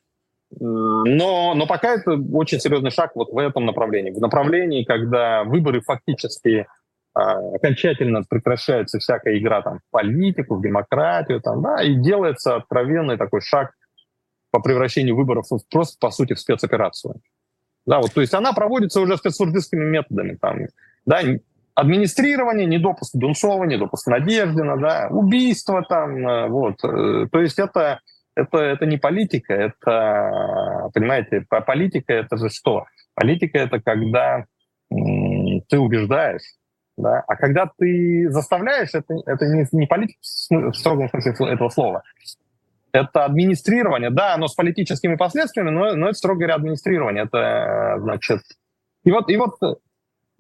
Но, 0.60 1.56
но 1.56 1.66
пока 1.66 1.96
это 1.96 2.12
очень 2.34 2.60
серьезный 2.60 2.92
шаг 2.92 3.16
вот 3.16 3.32
в 3.32 3.38
этом 3.38 3.66
направлении. 3.66 4.12
В 4.12 4.20
направлении, 4.20 4.84
когда 4.84 5.44
выборы 5.44 5.82
фактически 5.82 6.68
окончательно 7.14 8.24
прекращается 8.28 9.00
всякая 9.00 9.38
игра 9.38 9.62
там, 9.62 9.80
в 9.80 9.92
политику, 9.92 10.56
в 10.56 10.62
демократию, 10.62 11.42
там, 11.42 11.62
да, 11.62 11.84
и 11.84 11.96
делается 11.96 12.56
откровенный 12.56 13.18
такой 13.18 13.42
шаг 13.42 13.72
по 14.52 14.60
превращению 14.60 15.16
выборов 15.16 15.48
в 15.50 15.60
просто, 15.70 15.98
по 16.00 16.12
сути, 16.12 16.34
в 16.34 16.40
спецоперацию. 16.40 17.16
Да, 17.86 18.00
вот, 18.00 18.14
то 18.14 18.22
есть 18.22 18.34
она 18.34 18.54
проводится 18.54 19.02
уже 19.02 19.18
спецслужбистскими 19.18 19.84
методами. 19.84 20.38
Там, 20.42 20.60
да, 21.06 21.22
администрирование, 21.76 22.66
недопуск 22.66 23.16
Дунцова, 23.16 23.66
недопуск 23.66 24.08
Надеждина, 24.08 24.78
да, 24.78 25.08
убийство 25.10 25.84
там, 25.84 26.28
э, 26.28 26.48
вот. 26.48 26.84
Э, 26.84 27.28
то 27.32 27.40
есть 27.40 27.60
это 27.60 28.00
это, 28.36 28.58
это 28.58 28.86
не 28.86 28.98
политика, 28.98 29.54
это, 29.54 30.90
понимаете, 30.94 31.46
политика 31.48 32.14
это 32.14 32.38
же 32.38 32.50
что? 32.50 32.86
Политика 33.14 33.60
это 33.60 33.80
когда 33.80 34.46
ты 34.90 35.78
убеждаешь, 35.78 36.42
да? 36.98 37.24
а 37.28 37.36
когда 37.36 37.70
ты 37.78 38.30
заставляешь, 38.30 38.94
это, 38.94 39.16
это 39.26 39.46
не, 39.46 39.66
не 39.72 39.88
политика 39.88 40.20
в 40.22 40.74
строгом 40.74 41.10
смысле 41.10 41.54
этого 41.54 41.70
слова. 41.70 42.04
Это 42.92 43.26
администрирование, 43.26 44.12
да, 44.12 44.36
оно 44.36 44.48
с 44.48 44.54
политическими 44.54 45.16
последствиями, 45.16 45.72
но, 45.72 45.96
но 45.96 46.10
это, 46.10 46.18
строго 46.18 46.40
говоря, 46.40 46.56
администрирование. 46.56 47.24
Это, 47.24 47.98
значит... 48.00 48.42
И 49.04 49.12
вот, 49.12 49.30
и 49.30 49.36
вот 49.36 49.58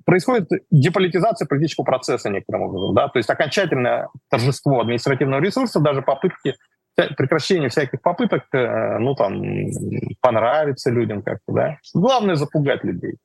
происходит 0.05 0.50
деполитизация 0.69 1.48
политического 1.48 1.86
процесса 1.86 2.29
некоторым 2.29 2.63
образом, 2.63 2.95
да, 2.95 3.07
то 3.07 3.17
есть 3.17 3.29
окончательное 3.29 4.10
торжество 4.29 4.81
административного 4.81 5.41
ресурса, 5.41 5.79
даже 5.79 6.01
попытки 6.01 6.55
прекращение 6.95 7.69
всяких 7.69 8.01
попыток, 8.01 8.43
э, 8.53 9.00
ну, 9.00 9.15
там, 9.15 9.41
понравиться 10.22 10.91
людям 10.91 11.24
как-то, 11.24 11.51
да. 11.51 11.77
Главное— 11.93 12.36
запугать 12.36 12.83
людей. 12.83 13.15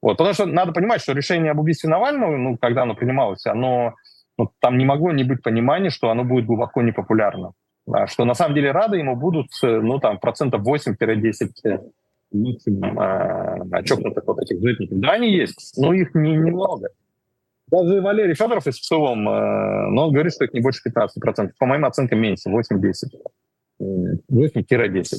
Вот, 0.00 0.16
потому 0.16 0.34
что 0.34 0.46
надо 0.46 0.72
понимать, 0.72 1.00
что 1.00 1.12
решение 1.12 1.50
об 1.50 1.58
убийстве 1.58 1.90
Навального, 1.90 2.36
ну, 2.36 2.56
когда 2.56 2.82
оно 2.82 2.94
принималось, 2.94 3.44
оно, 3.46 3.94
ну, 4.36 4.50
там 4.60 4.78
не 4.78 4.84
могло 4.84 5.12
не 5.12 5.24
быть 5.24 5.42
понимания, 5.42 5.90
что 5.90 6.10
оно 6.10 6.24
будет 6.24 6.46
глубоко 6.46 6.82
непопулярно. 6.82 7.52
Да, 7.86 8.06
что 8.06 8.24
на 8.24 8.34
самом 8.34 8.54
деле 8.54 8.70
рады 8.70 8.98
ему 8.98 9.16
будут, 9.16 9.48
э, 9.62 9.80
ну, 9.80 9.98
там, 9.98 10.18
процентов 10.18 10.62
8-10 10.62 11.48
э, 11.64 11.78
максимум 12.32 12.98
а, 13.00 13.82
чокнутых 13.82 14.24
вот 14.26 14.38
этих 14.40 14.60
жителей. 14.60 14.88
Да, 14.92 15.12
они 15.12 15.32
есть, 15.32 15.74
но 15.78 15.94
их 15.94 16.14
не, 16.14 16.32
немного. 16.32 16.90
Даже 17.68 18.00
Валерий 18.00 18.34
Федоров 18.34 18.66
из 18.66 18.78
ПСОМ, 18.78 19.28
э, 19.28 19.86
но 19.90 20.06
он 20.06 20.12
говорит, 20.12 20.34
что 20.34 20.44
это 20.44 20.54
не 20.54 20.62
больше 20.62 20.80
15%. 20.86 21.52
По 21.58 21.66
моим 21.66 21.86
оценкам, 21.86 22.20
меньше, 22.20 22.50
8-10. 22.50 22.92
8-10, 23.80 25.16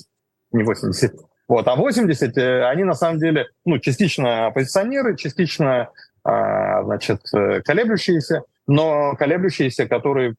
не 0.52 0.64
80. 0.64 1.14
Вот. 1.50 1.68
А 1.68 1.76
80, 1.76 2.38
э, 2.38 2.64
они 2.66 2.84
на 2.84 2.94
самом 2.94 3.18
деле, 3.20 3.48
ну, 3.66 3.80
частично 3.80 4.48
оппозиционеры, 4.48 5.18
частично, 5.18 5.90
а, 6.24 6.84
значит, 6.84 7.22
э, 7.34 7.62
колеблющиеся, 7.62 8.44
но 8.68 9.16
колеблющиеся, 9.16 9.88
которые, 9.88 10.36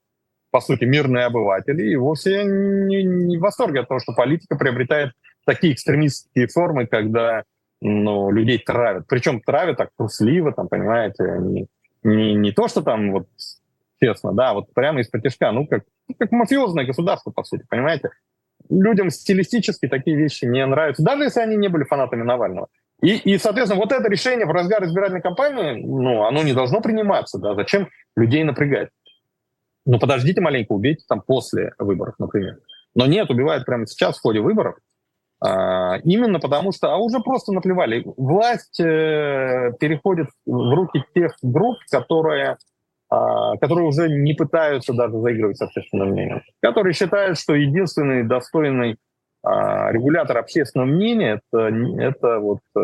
по 0.53 0.61
сути, 0.61 0.85
мирные 0.85 1.25
обыватели, 1.25 1.91
и 1.91 1.97
вовсе 1.97 2.45
не, 2.45 3.03
не 3.03 3.39
в 3.39 3.41
восторге 3.41 3.81
от 3.81 3.89
того, 3.89 3.99
что 3.99 4.15
политика 4.15 4.57
приобретает 4.57 5.11
такие 5.45 5.73
экстремистские 5.73 6.47
формы, 6.47 6.87
когда 6.87 7.43
ну, 7.81 8.31
людей 8.31 8.59
травят. 8.59 9.07
Причем 9.09 9.41
травят 9.41 9.79
так 9.79 9.91
трусливо, 9.99 10.53
там, 10.53 10.69
понимаете, 10.69 11.25
они 11.25 11.67
не, 12.05 12.35
не 12.35 12.53
то, 12.53 12.69
что 12.69 12.83
там 12.83 13.11
вот 13.11 13.27
честно, 14.01 14.33
да, 14.33 14.55
вот 14.55 14.73
прямо 14.75 15.01
из-под 15.01 15.23
тяжка, 15.23 15.51
ну, 15.51 15.67
как, 15.67 15.83
как 16.19 16.31
мафиозное 16.31 16.87
государство, 16.87 17.33
по 17.33 17.43
сути, 17.43 17.65
понимаете? 17.69 18.11
Людям 18.71 19.11
стилистически 19.11 19.89
такие 19.89 20.17
вещи 20.17 20.45
не 20.45 20.65
нравятся, 20.65 21.03
даже 21.03 21.25
если 21.25 21.41
они 21.41 21.57
не 21.57 21.69
были 21.69 21.85
фанатами 21.85 22.23
Навального. 22.23 22.69
И, 23.03 23.17
и, 23.17 23.39
соответственно, 23.39 23.81
вот 23.81 23.93
это 23.93 24.09
решение 24.09 24.47
в 24.47 24.51
разгар 24.51 24.85
избирательной 24.85 25.23
кампании, 25.23 25.83
ну, 25.83 26.25
оно 26.25 26.43
не 26.43 26.53
должно 26.53 26.81
приниматься, 26.81 27.39
да, 27.39 27.55
зачем 27.55 27.89
людей 28.17 28.45
напрягать? 28.45 28.91
Ну, 29.87 29.99
подождите 29.99 30.41
маленько, 30.41 30.73
убейте 30.73 31.05
там 31.09 31.23
после 31.23 31.73
выборов, 31.79 32.15
например. 32.19 32.59
Но 32.95 33.07
нет, 33.07 33.31
убивают 33.31 33.65
прямо 33.65 33.87
сейчас 33.87 34.19
в 34.19 34.23
ходе 34.23 34.41
выборов, 34.41 34.77
а, 35.43 35.97
именно 36.05 36.39
потому 36.39 36.73
что, 36.73 36.93
а 36.93 36.99
уже 36.99 37.21
просто 37.21 37.53
наплевали. 37.53 38.03
Власть 38.05 38.79
э, 38.79 39.73
переходит 39.81 40.29
в 40.45 40.75
руки 40.75 41.03
тех 41.15 41.35
групп, 41.43 41.79
которые, 41.91 42.59
которые 43.11 43.89
уже 43.89 44.09
не 44.09 44.35
пытаются 44.35 44.93
даже 44.93 45.19
заигрывать 45.19 45.59
с 45.59 45.63
общественным 45.63 46.11
мнением, 46.11 46.43
которые 46.63 46.95
считают, 46.95 47.39
что 47.39 47.55
единственный 47.55 48.23
достойный 48.23 48.99
а, 49.43 49.91
регулятор 49.91 50.39
общественного 50.39 50.87
мнения 50.89 51.41
это, 51.51 51.75
это 51.99 52.39
вот 52.41 52.61
э, 52.77 52.81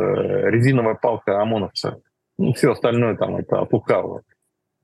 резиновая 0.51 0.95
палка 0.95 1.41
ОМОНовца. 1.43 2.01
Ну, 2.39 2.55
все 2.55 2.73
остальное 2.73 3.15
там 3.17 3.37
это 3.37 3.67
лукавого. 3.71 4.23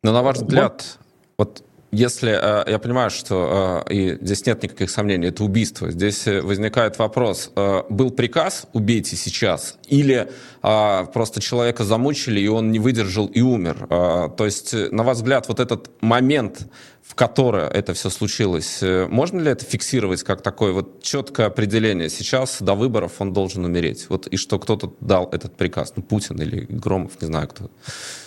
Но 0.03 0.13
на 0.13 0.23
ваш 0.23 0.37
взгляд, 0.37 0.99
вот 1.39 1.65
если 1.95 2.33
э, 2.33 2.71
я 2.71 2.79
понимаю, 2.79 3.11
что 3.11 3.85
э, 3.87 3.93
и 3.93 4.19
здесь 4.23 4.47
нет 4.47 4.63
никаких 4.63 4.91
сомнений, 4.91 5.27
это 5.27 5.45
убийство. 5.45 5.91
Здесь 5.91 6.27
э, 6.27 6.41
возникает 6.41 6.99
вопрос: 6.99 7.53
был 7.91 8.11
приказ 8.11 8.67
убейте 8.73 9.15
сейчас, 9.15 9.77
или 9.87 10.31
просто 10.63 11.41
человека 11.43 11.85
замучили 11.85 12.41
и 12.41 12.49
он 12.49 12.71
не 12.71 12.79
выдержал 12.79 13.27
и 13.27 13.41
умер? 13.41 13.87
То 13.89 14.45
есть, 14.45 14.73
на 14.93 15.03
ваш 15.03 15.17
взгляд, 15.19 15.49
вот 15.49 15.61
этот 15.61 15.91
момент, 16.01 16.69
в 17.03 17.15
который 17.15 17.65
это 17.65 17.93
все 17.95 18.11
случилось, 18.11 18.79
можно 18.81 19.41
ли 19.41 19.51
это 19.51 19.65
фиксировать 19.65 20.23
как 20.23 20.41
такое 20.41 20.73
вот 20.73 21.03
четкое 21.03 21.49
определение? 21.49 22.09
Сейчас 22.09 22.63
до 22.63 22.75
выборов 22.75 23.15
он 23.19 23.33
должен 23.33 23.65
умереть. 23.65 24.07
Вот 24.09 24.29
и 24.29 24.37
что 24.37 24.59
кто-то 24.59 24.95
дал 25.01 25.29
этот 25.33 25.57
приказ, 25.57 25.93
ну 25.97 26.03
Путин 26.03 26.41
или 26.41 26.61
Громов, 26.69 27.21
не 27.21 27.27
знаю 27.27 27.49
кто, 27.49 27.71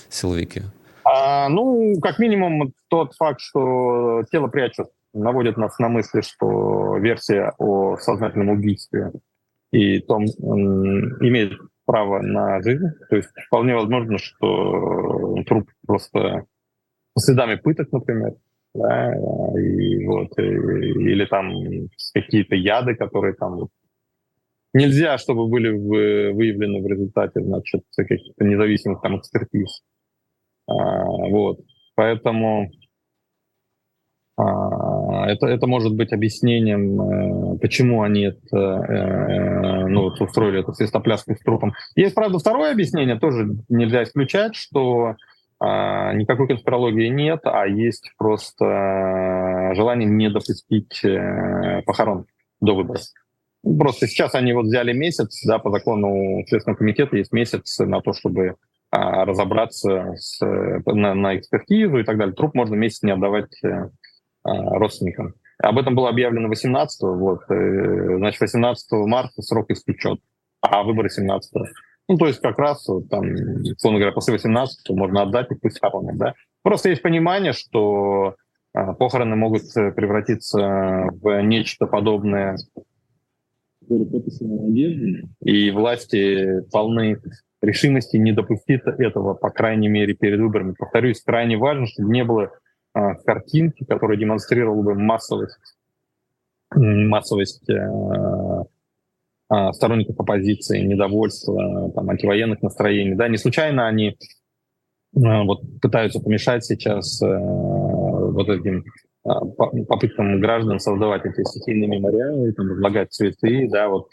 силовики. 0.10 0.63
А, 1.05 1.50
ну, 1.50 2.00
как 2.01 2.17
минимум, 2.17 2.74
тот 2.89 3.13
факт, 3.13 3.39
что 3.39 4.24
тело 4.31 4.47
прячут, 4.47 4.88
наводит 5.13 5.55
нас 5.55 5.77
на 5.77 5.88
мысли, 5.88 6.21
что 6.21 6.97
версия 6.97 7.53
о 7.59 7.95
сознательном 7.97 8.50
убийстве 8.50 9.12
и 9.71 10.00
том 10.00 10.25
имеет 10.25 11.53
право 11.85 12.21
на 12.21 12.59
жизнь. 12.63 12.88
То 13.09 13.17
есть 13.17 13.29
вполне 13.45 13.75
возможно, 13.75 14.17
что 14.17 15.35
труп 15.45 15.69
просто 15.85 16.45
следами 17.17 17.55
пыток, 17.55 17.91
например, 17.91 18.33
да, 18.74 19.13
и 19.13 20.05
вот, 20.07 20.38
и, 20.39 20.41
или 20.41 21.25
там 21.25 21.53
какие-то 22.15 22.55
яды, 22.55 22.95
которые 22.95 23.35
там 23.35 23.67
нельзя, 24.74 25.19
чтобы 25.19 25.47
были 25.47 25.69
выявлены 25.69 26.81
в 26.81 26.88
результате, 26.88 27.41
значит, 27.41 27.83
каких-то 27.95 28.43
независимых 28.43 29.01
там 29.01 29.19
экспертиз. 29.19 29.83
Вот. 30.67 31.60
Поэтому 31.95 32.72
это, 34.38 35.48
это 35.48 35.65
может 35.67 35.95
быть 35.95 36.12
объяснением, 36.12 37.57
почему 37.60 38.01
они 38.01 38.24
это, 38.24 39.86
ну, 39.88 40.03
вот 40.03 40.19
устроили 40.19 40.60
эту 40.60 40.74
свистопляску 40.74 41.36
с 41.36 41.39
трупом. 41.39 41.74
Есть, 41.95 42.15
правда, 42.15 42.39
второе 42.39 42.74
объяснение, 42.74 43.17
тоже 43.17 43.48
нельзя 43.69 44.03
исключать, 44.03 44.55
что 44.55 45.15
а, 45.60 46.13
никакой 46.13 46.48
конспирологии 46.48 47.07
нет, 47.07 47.41
а 47.45 47.65
есть 47.65 48.12
просто 48.17 48.65
э, 48.65 49.75
желание 49.75 50.07
не 50.07 50.29
допустить 50.29 51.03
э, 51.03 51.81
похорон 51.86 52.25
до 52.60 52.75
выборов. 52.75 53.01
Просто 53.63 54.07
сейчас 54.07 54.36
они 54.36 54.51
вот 54.53 54.65
взяли 54.65 54.91
месяц, 54.91 55.43
да, 55.45 55.57
по 55.60 55.72
закону 55.72 56.43
Следственного 56.48 56.77
комитета 56.77 57.15
есть 57.15 57.31
месяц 57.31 57.79
на 57.79 58.01
то, 58.01 58.12
чтобы 58.12 58.50
а, 58.50 58.55
разобраться 58.92 60.13
с, 60.15 60.39
на, 60.42 61.13
на 61.13 61.38
экспертизу 61.38 61.98
и 61.98 62.04
так 62.04 62.18
далее. 62.18 62.36
Труп 62.36 62.56
можно 62.56 62.75
месяц 62.75 63.04
не 63.04 63.12
отдавать 63.12 63.51
а, 63.63 63.89
родственникам. 64.77 65.34
Об 65.62 65.77
этом 65.77 65.96
было 65.96 66.10
объявлено 66.10 66.48
18 66.48 67.01
вот, 67.01 67.42
значит, 67.48 68.42
18 68.42 68.92
марта 69.08 69.42
срок 69.42 69.70
истечет, 69.72 70.20
а 70.62 70.84
выборы 70.84 71.10
17 71.10 71.56
-го. 71.56 71.65
Ну, 72.08 72.18
то 72.18 72.27
есть 72.27 72.39
как 72.39 72.60
раз, 72.60 72.86
там, 73.10 73.25
условно 73.75 74.00
говоря, 74.00 74.12
после 74.12 74.34
18 74.34 74.89
можно 74.92 75.24
отдать 75.24 75.51
и 75.51 75.56
пусть 75.56 75.80
хоронят, 75.80 76.18
да. 76.18 76.34
Просто 76.62 76.89
есть 76.89 77.01
понимание, 77.01 77.54
что 77.54 78.36
а, 78.75 78.94
похороны 78.94 79.36
могут 79.36 79.63
э, 79.77 79.92
превратиться 79.92 81.10
в 81.22 81.42
нечто 81.42 81.88
подобное 81.88 82.58
и 85.42 85.72
власти 85.72 86.62
полны 86.72 87.22
решимости 87.62 88.18
не 88.18 88.32
допустить 88.32 88.82
этого, 88.86 89.34
по 89.34 89.50
крайней 89.50 89.88
мере, 89.88 90.13
перед 90.13 90.39
выборами. 90.39 90.75
Повторюсь, 90.77 91.22
крайне 91.22 91.58
важно, 91.58 91.88
чтобы 91.88 92.12
не 92.12 92.24
было 92.24 92.51
а, 92.94 93.15
картинки, 93.15 93.84
которая 93.86 94.18
демонстрировала 94.18 94.82
бы 94.82 94.96
массовость, 94.96 95.58
массовость 96.74 97.70
а, 97.70 98.65
а, 99.50 99.74
сторонников 99.74 100.20
оппозиции, 100.20 100.82
недовольства, 100.82 101.92
там, 101.92 102.10
антивоенных 102.10 102.62
настроений. 102.62 103.15
Да, 103.15 103.27
не 103.27 103.38
случайно 103.38 103.88
они 103.88 104.18
а, 105.15 105.44
вот 105.44 105.62
пытаются 105.82 106.20
помешать 106.20 106.65
сейчас 106.65 107.22
э, 107.22 107.27
вот 107.27 108.50
этим 108.50 108.84
а, 108.84 109.14
попыткам 109.25 110.39
граждан 110.39 110.79
создавать 110.79 111.25
эти 111.25 111.44
стихийные 111.44 111.89
мемориалы, 111.89 112.53
там, 112.53 112.70
возлагать 112.70 113.12
цветы, 113.12 113.67
да, 113.72 113.89
вот 113.89 114.10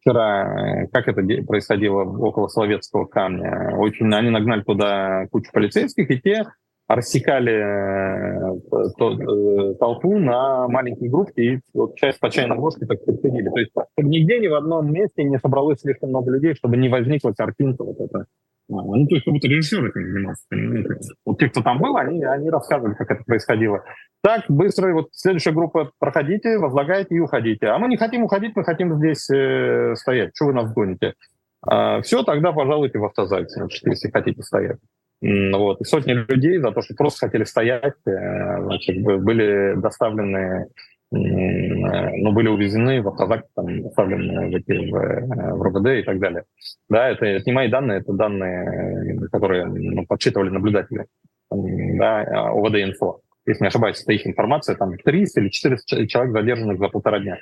вчера, 0.00 0.82
э, 0.84 0.86
как 0.88 1.08
это 1.08 1.22
происходило 1.46 2.02
около 2.04 2.48
Соловецкого 2.48 3.06
камня, 3.06 3.76
очень 3.76 4.12
они 4.14 4.30
нагнали 4.30 4.62
туда 4.62 5.26
кучу 5.30 5.50
полицейских, 5.52 6.10
и 6.10 6.20
те 6.20 6.44
рассекали 6.88 7.52
э, 7.52 8.54
э, 8.70 9.74
толпу 9.74 10.18
на 10.18 10.66
маленькие 10.68 11.10
группки, 11.10 11.40
и 11.40 11.60
вот 11.74 11.96
часть 11.96 12.18
по 12.18 12.30
чайной 12.30 12.56
ложке 12.56 12.86
так 12.86 13.04
подходили. 13.04 13.50
То 13.50 13.58
есть 13.58 13.72
нигде 13.98 14.38
ни 14.38 14.46
в 14.46 14.54
одном 14.54 14.90
месте 14.90 15.24
не 15.24 15.38
собралось 15.38 15.80
слишком 15.80 16.08
много 16.08 16.30
людей, 16.30 16.54
чтобы 16.54 16.78
не 16.78 16.88
возникла 16.88 17.32
картинка 17.32 17.84
вот 17.84 18.00
эта. 18.00 18.24
Ну, 18.68 19.06
то 19.06 19.14
есть 19.14 19.24
как 19.24 19.32
будто 19.32 19.48
режиссер 19.48 19.84
этим 19.86 20.12
занимался, 20.12 20.42
понимаете? 20.50 20.94
Вот 21.24 21.38
те, 21.38 21.48
кто 21.48 21.62
там 21.62 21.78
был, 21.78 21.96
они, 21.96 22.22
они 22.22 22.50
рассказывали, 22.50 22.94
как 22.94 23.10
это 23.10 23.24
происходило. 23.24 23.82
Так, 24.22 24.44
быстро, 24.48 24.92
вот 24.92 25.08
следующая 25.12 25.52
группа, 25.52 25.90
проходите, 25.98 26.58
возлагайте 26.58 27.14
и 27.14 27.20
уходите. 27.20 27.68
А 27.68 27.78
мы 27.78 27.88
не 27.88 27.96
хотим 27.96 28.24
уходить, 28.24 28.54
мы 28.54 28.64
хотим 28.64 28.96
здесь 28.96 29.28
э, 29.30 29.94
стоять. 29.96 30.32
Что 30.34 30.46
вы 30.46 30.52
нас 30.52 30.72
гоните? 30.72 31.14
А, 31.62 32.02
все, 32.02 32.22
тогда 32.22 32.52
пожалуйте 32.52 32.98
в 32.98 33.04
автозале, 33.04 33.48
значит, 33.48 33.86
если 33.86 34.10
хотите 34.10 34.42
стоять. 34.42 34.78
Вот. 35.20 35.80
И 35.80 35.84
сотни 35.84 36.12
людей 36.12 36.58
за 36.58 36.70
то, 36.70 36.82
что 36.82 36.94
просто 36.94 37.26
хотели 37.26 37.44
стоять, 37.44 37.94
э, 38.06 38.62
значит, 38.62 39.02
были 39.02 39.74
доставлены, 39.80 40.66
ну, 41.10 42.32
были 42.32 42.48
увезены 42.48 43.00
в 43.00 43.08
автозак, 43.08 43.46
там, 43.54 43.82
доставлены 43.82 44.50
в, 44.50 44.56
эти, 44.56 44.90
в, 44.90 44.94
э, 44.94 45.54
в 45.54 45.62
РОВД 45.62 45.86
и 45.86 46.02
так 46.02 46.18
далее. 46.18 46.44
Да, 46.88 47.08
это, 47.08 47.24
это 47.24 47.44
не 47.46 47.52
мои 47.52 47.68
данные, 47.68 48.00
это 48.00 48.12
данные, 48.12 49.28
которые 49.32 49.66
ну, 49.66 50.04
подсчитывали 50.06 50.50
наблюдатели 50.50 51.06
да, 51.50 52.50
ОВД-инфо. 52.52 53.20
Если 53.46 53.62
не 53.62 53.68
ошибаюсь, 53.68 54.02
это 54.02 54.12
их 54.12 54.26
информация, 54.26 54.76
там 54.76 54.96
300 54.98 55.40
или 55.40 55.48
400 55.48 56.06
человек 56.06 56.32
задержанных 56.32 56.78
за 56.78 56.88
полтора 56.88 57.20
дня. 57.20 57.38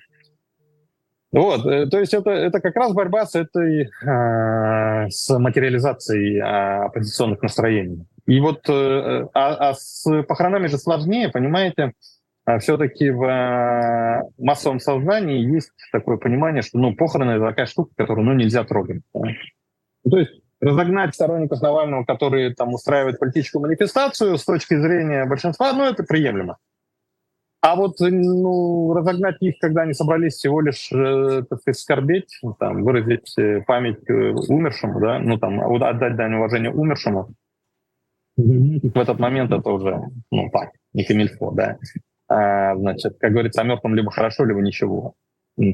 Вот, 1.33 1.67
э, 1.67 1.87
то 1.87 1.99
есть 1.99 2.14
это, 2.14 2.31
это 2.31 2.61
как 2.61 2.77
раз 2.77 2.93
борьба 2.93 3.27
с 3.27 3.35
этой, 3.35 3.88
э, 3.88 5.11
с 5.11 5.38
материализацией 5.38 6.38
э, 6.38 6.85
оппозиционных 6.85 7.43
настроений. 7.43 8.07
И 8.27 8.40
вот, 8.40 8.69
э, 8.69 9.27
а, 9.35 9.71
а 9.71 9.75
с 9.75 10.05
похоронами 10.23 10.69
же 10.69 10.79
сложнее, 10.79 11.29
понимаете, 11.29 11.83
а 11.83 11.93
все-таки 12.61 13.11
в 13.11 13.25
э, 13.25 14.23
массовом 14.39 14.79
сознании 14.79 15.45
есть 15.53 15.73
такое 15.91 16.17
понимание, 16.17 16.63
что 16.63 16.79
ну, 16.79 16.95
похороны— 16.95 17.31
это 17.33 17.47
такая 17.47 17.67
штука, 17.67 17.91
которую 17.97 18.25
ну, 18.25 18.35
нельзя 18.35 18.63
трогать. 18.65 19.03
Да? 19.13 19.29
Ну, 20.05 20.11
то 20.11 20.19
есть 20.19 20.31
разогнать 20.61 21.15
сторонников 21.15 21.61
Навального, 21.61 22.05
которые 22.05 22.55
там 22.55 22.73
устраивают 22.73 23.19
политическую 23.19 23.63
манифестацию 23.63 24.39
с 24.39 24.45
точки 24.45 24.77
зрения 24.77 25.25
большинства, 25.27 25.73
ну, 25.73 25.85
это 25.85 26.05
приемлемо. 26.05 26.59
А 27.63 27.75
вот 27.75 27.97
ну, 27.99 28.95
разогнать 28.95 29.39
их, 29.41 29.59
когда 29.59 29.83
они 29.83 29.93
собрались 29.93 30.35
всего 30.35 30.61
лишь, 30.61 30.89
э, 30.93 31.43
так 31.51 31.61
сказать, 31.61 31.81
скорбеть, 31.81 32.39
ну, 32.43 32.55
там, 32.55 32.85
выразить 32.85 33.37
э, 33.39 33.63
память 33.67 34.09
умершему, 34.09 35.01
да, 35.01 35.19
ну 35.19 35.37
там 35.37 35.61
отдать 35.83 36.15
дань 36.15 36.35
уважения 36.35 36.71
умершему, 36.71 37.35
в 38.37 38.97
этот 38.97 39.19
момент 39.19 39.51
это 39.51 39.69
уже, 39.71 40.01
ну 40.31 40.51
так, 40.53 40.71
не 40.93 41.05
камильфо, 41.05 41.51
да. 41.51 41.79
А, 42.29 42.75
значит, 42.77 43.17
как 43.21 43.33
говорится, 43.33 43.62
о 43.62 43.65
мертвом 43.65 43.95
либо 43.95 44.11
хорошо, 44.11 44.45
либо 44.45 44.61
ничего. 44.61 45.15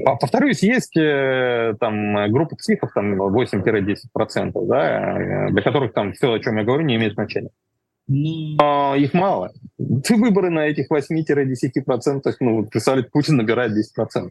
Повторюсь, 0.04 0.62
есть 0.62 0.94
там 0.94 2.30
группа 2.30 2.54
психов, 2.54 2.92
там 2.94 3.20
8-10%, 3.20 4.66
да, 4.66 5.48
для 5.50 5.62
которых 5.62 5.92
там 5.92 6.12
все, 6.12 6.32
о 6.32 6.38
чем 6.38 6.58
я 6.58 6.64
говорю, 6.64 6.84
не 6.84 6.94
имеет 6.96 7.14
значения. 7.14 7.50
Но 8.06 8.94
их 8.96 9.14
мало. 9.14 9.52
Ты 10.04 10.16
выборы 10.16 10.50
на 10.50 10.66
этих 10.66 10.90
8-10%, 10.90 12.34
ну, 12.40 12.64
представляете, 12.66 13.10
Путин 13.10 13.36
набирает 13.36 13.72
10%. 13.72 14.30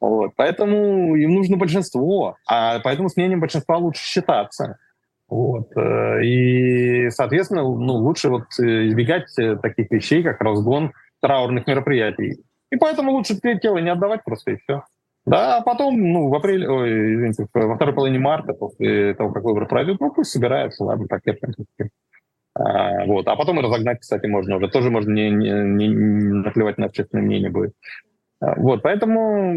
Вот. 0.00 0.32
Поэтому 0.36 1.14
им 1.16 1.34
нужно 1.34 1.56
большинство, 1.56 2.36
а 2.46 2.80
поэтому 2.80 3.08
с 3.08 3.16
мнением 3.16 3.40
большинства 3.40 3.76
лучше 3.76 4.02
считаться. 4.02 4.78
Вот. 5.28 5.76
Э, 5.76 6.24
и, 6.24 7.10
соответственно, 7.10 7.62
ну, 7.62 7.94
лучше 7.96 8.30
вот 8.30 8.46
избегать 8.58 9.34
таких 9.62 9.90
вещей, 9.90 10.22
как 10.22 10.40
разгон 10.40 10.92
траурных 11.20 11.66
мероприятий. 11.66 12.42
И 12.70 12.76
поэтому 12.76 13.12
лучше 13.12 13.36
тело 13.36 13.78
не 13.78 13.90
отдавать 13.90 14.24
просто 14.24 14.52
и 14.52 14.56
все. 14.56 14.84
Да, 15.26 15.58
а 15.58 15.60
потом, 15.62 16.00
ну, 16.12 16.28
в 16.28 16.34
апреле, 16.34 16.68
ой, 16.68 17.14
извините, 17.14 17.46
во 17.52 17.76
второй 17.76 17.94
половине 17.94 18.18
марта, 18.18 18.54
после 18.54 19.14
того, 19.14 19.32
как 19.32 19.44
выборы 19.44 19.66
пройдут, 19.66 20.00
ну, 20.00 20.10
пусть 20.10 20.30
собираются, 20.30 20.84
ладно, 20.84 21.06
пакетом. 21.06 21.52
А, 22.54 23.04
вот. 23.06 23.28
А 23.28 23.36
потом 23.36 23.60
и 23.60 23.62
разогнать, 23.62 24.00
кстати, 24.00 24.26
можно 24.26 24.56
уже. 24.56 24.68
Тоже 24.68 24.90
можно 24.90 25.12
не, 25.12 25.30
не, 25.30 25.52
не 25.52 25.88
наплевать 25.88 26.78
на 26.78 26.86
общественное 26.86 27.24
мнение 27.24 27.50
будет. 27.50 27.74
А, 28.40 28.54
вот, 28.58 28.82
поэтому, 28.82 29.54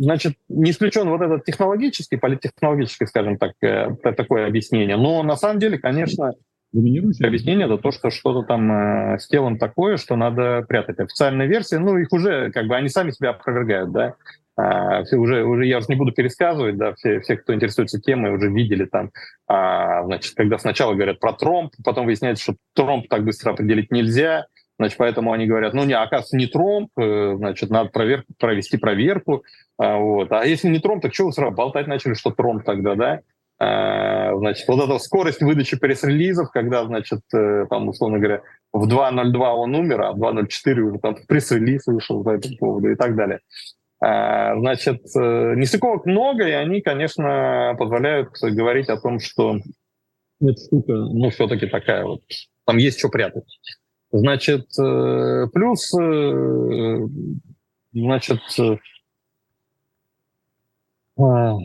значит, 0.00 0.34
не 0.48 0.70
исключен 0.70 1.08
вот 1.08 1.20
этот 1.20 1.44
технологический, 1.44 2.16
политтехнологический, 2.16 3.06
скажем 3.06 3.36
так, 3.36 3.52
э, 3.60 3.90
такое 4.02 4.46
объяснение. 4.46 4.96
Но 4.96 5.22
на 5.22 5.36
самом 5.36 5.58
деле, 5.58 5.78
конечно, 5.78 6.34
доминирующее 6.72 7.26
объяснение 7.26 7.66
это 7.66 7.78
то, 7.78 7.90
что 7.90 8.10
что-то 8.10 8.46
там 8.46 8.70
э, 8.70 9.18
с 9.18 9.26
телом 9.28 9.58
такое, 9.58 9.96
что 9.96 10.16
надо 10.16 10.64
прятать. 10.68 10.98
Официальная 10.98 11.46
версия, 11.46 11.78
ну, 11.78 11.96
их 11.96 12.12
уже, 12.12 12.50
как 12.52 12.66
бы, 12.66 12.76
они 12.76 12.88
сами 12.88 13.10
себя 13.10 13.30
опровергают, 13.30 13.92
да. 13.92 14.14
А, 14.58 15.04
все 15.04 15.16
уже, 15.16 15.44
уже 15.44 15.66
я 15.66 15.78
уже 15.78 15.86
не 15.88 15.94
буду 15.94 16.10
пересказывать, 16.10 16.76
да, 16.76 16.92
все, 16.94 17.20
все, 17.20 17.36
кто 17.36 17.54
интересуется 17.54 18.00
темой, 18.00 18.34
уже 18.34 18.50
видели 18.50 18.86
там, 18.86 19.12
а, 19.46 20.02
значит, 20.04 20.34
когда 20.34 20.58
сначала 20.58 20.94
говорят 20.94 21.20
про 21.20 21.32
тромб, 21.32 21.72
потом 21.84 22.06
выясняется, 22.06 22.42
что 22.42 22.56
тромб 22.74 23.08
так 23.08 23.24
быстро 23.24 23.52
определить 23.52 23.92
нельзя, 23.92 24.46
значит, 24.76 24.98
поэтому 24.98 25.32
они 25.32 25.46
говорят, 25.46 25.74
ну, 25.74 25.84
не, 25.84 25.92
оказывается, 25.92 26.36
не 26.36 26.46
тромб, 26.46 26.90
э, 26.98 27.34
значит, 27.36 27.70
надо 27.70 27.90
проверку, 27.90 28.32
провести 28.36 28.78
проверку, 28.78 29.44
а, 29.78 29.96
вот, 29.96 30.32
а 30.32 30.44
если 30.44 30.66
не 30.68 30.80
тромб, 30.80 31.02
так 31.02 31.14
что 31.14 31.26
вы 31.26 31.32
сразу 31.32 31.54
болтать 31.54 31.86
начали, 31.86 32.14
что 32.14 32.32
тромб 32.32 32.64
тогда, 32.64 32.96
да, 32.96 33.12
а, 33.12 33.20
значит, 33.60 34.68
вот 34.68 34.84
эта 34.84 34.98
скорость 34.98 35.40
выдачи 35.40 35.76
пресс-релизов, 35.78 36.50
когда, 36.52 36.84
значит, 36.84 37.20
э, 37.34 37.66
там, 37.68 37.88
условно 37.88 38.18
говоря, 38.18 38.42
в 38.72 38.86
2.02 38.86 39.38
он 39.54 39.74
умер, 39.74 40.02
а 40.02 40.12
в 40.12 40.22
2.04 40.22 40.80
уже 40.80 40.98
там 41.00 41.16
пресс-релиз 41.26 41.86
вышел 41.86 42.22
по 42.22 42.30
этому 42.30 42.56
поводу 42.56 42.90
и 42.90 42.94
так 42.94 43.16
далее. 43.16 43.40
А, 44.00 44.56
значит, 44.56 45.02
э, 45.16 45.54
нестыковок 45.56 46.06
много, 46.06 46.46
и 46.46 46.52
они, 46.52 46.82
конечно, 46.82 47.74
позволяют 47.78 48.30
говорить 48.40 48.88
о 48.88 49.00
том, 49.00 49.18
что 49.18 49.58
эта 50.40 50.60
штука, 50.60 50.92
ну, 50.92 51.30
все-таки 51.30 51.66
такая 51.66 52.04
вот, 52.04 52.22
там 52.64 52.76
есть 52.76 53.00
что 53.00 53.08
прятать. 53.08 53.58
Значит, 54.12 54.66
э, 54.78 55.46
плюс, 55.52 55.90
значит, 57.92 58.40
а, 61.20 61.56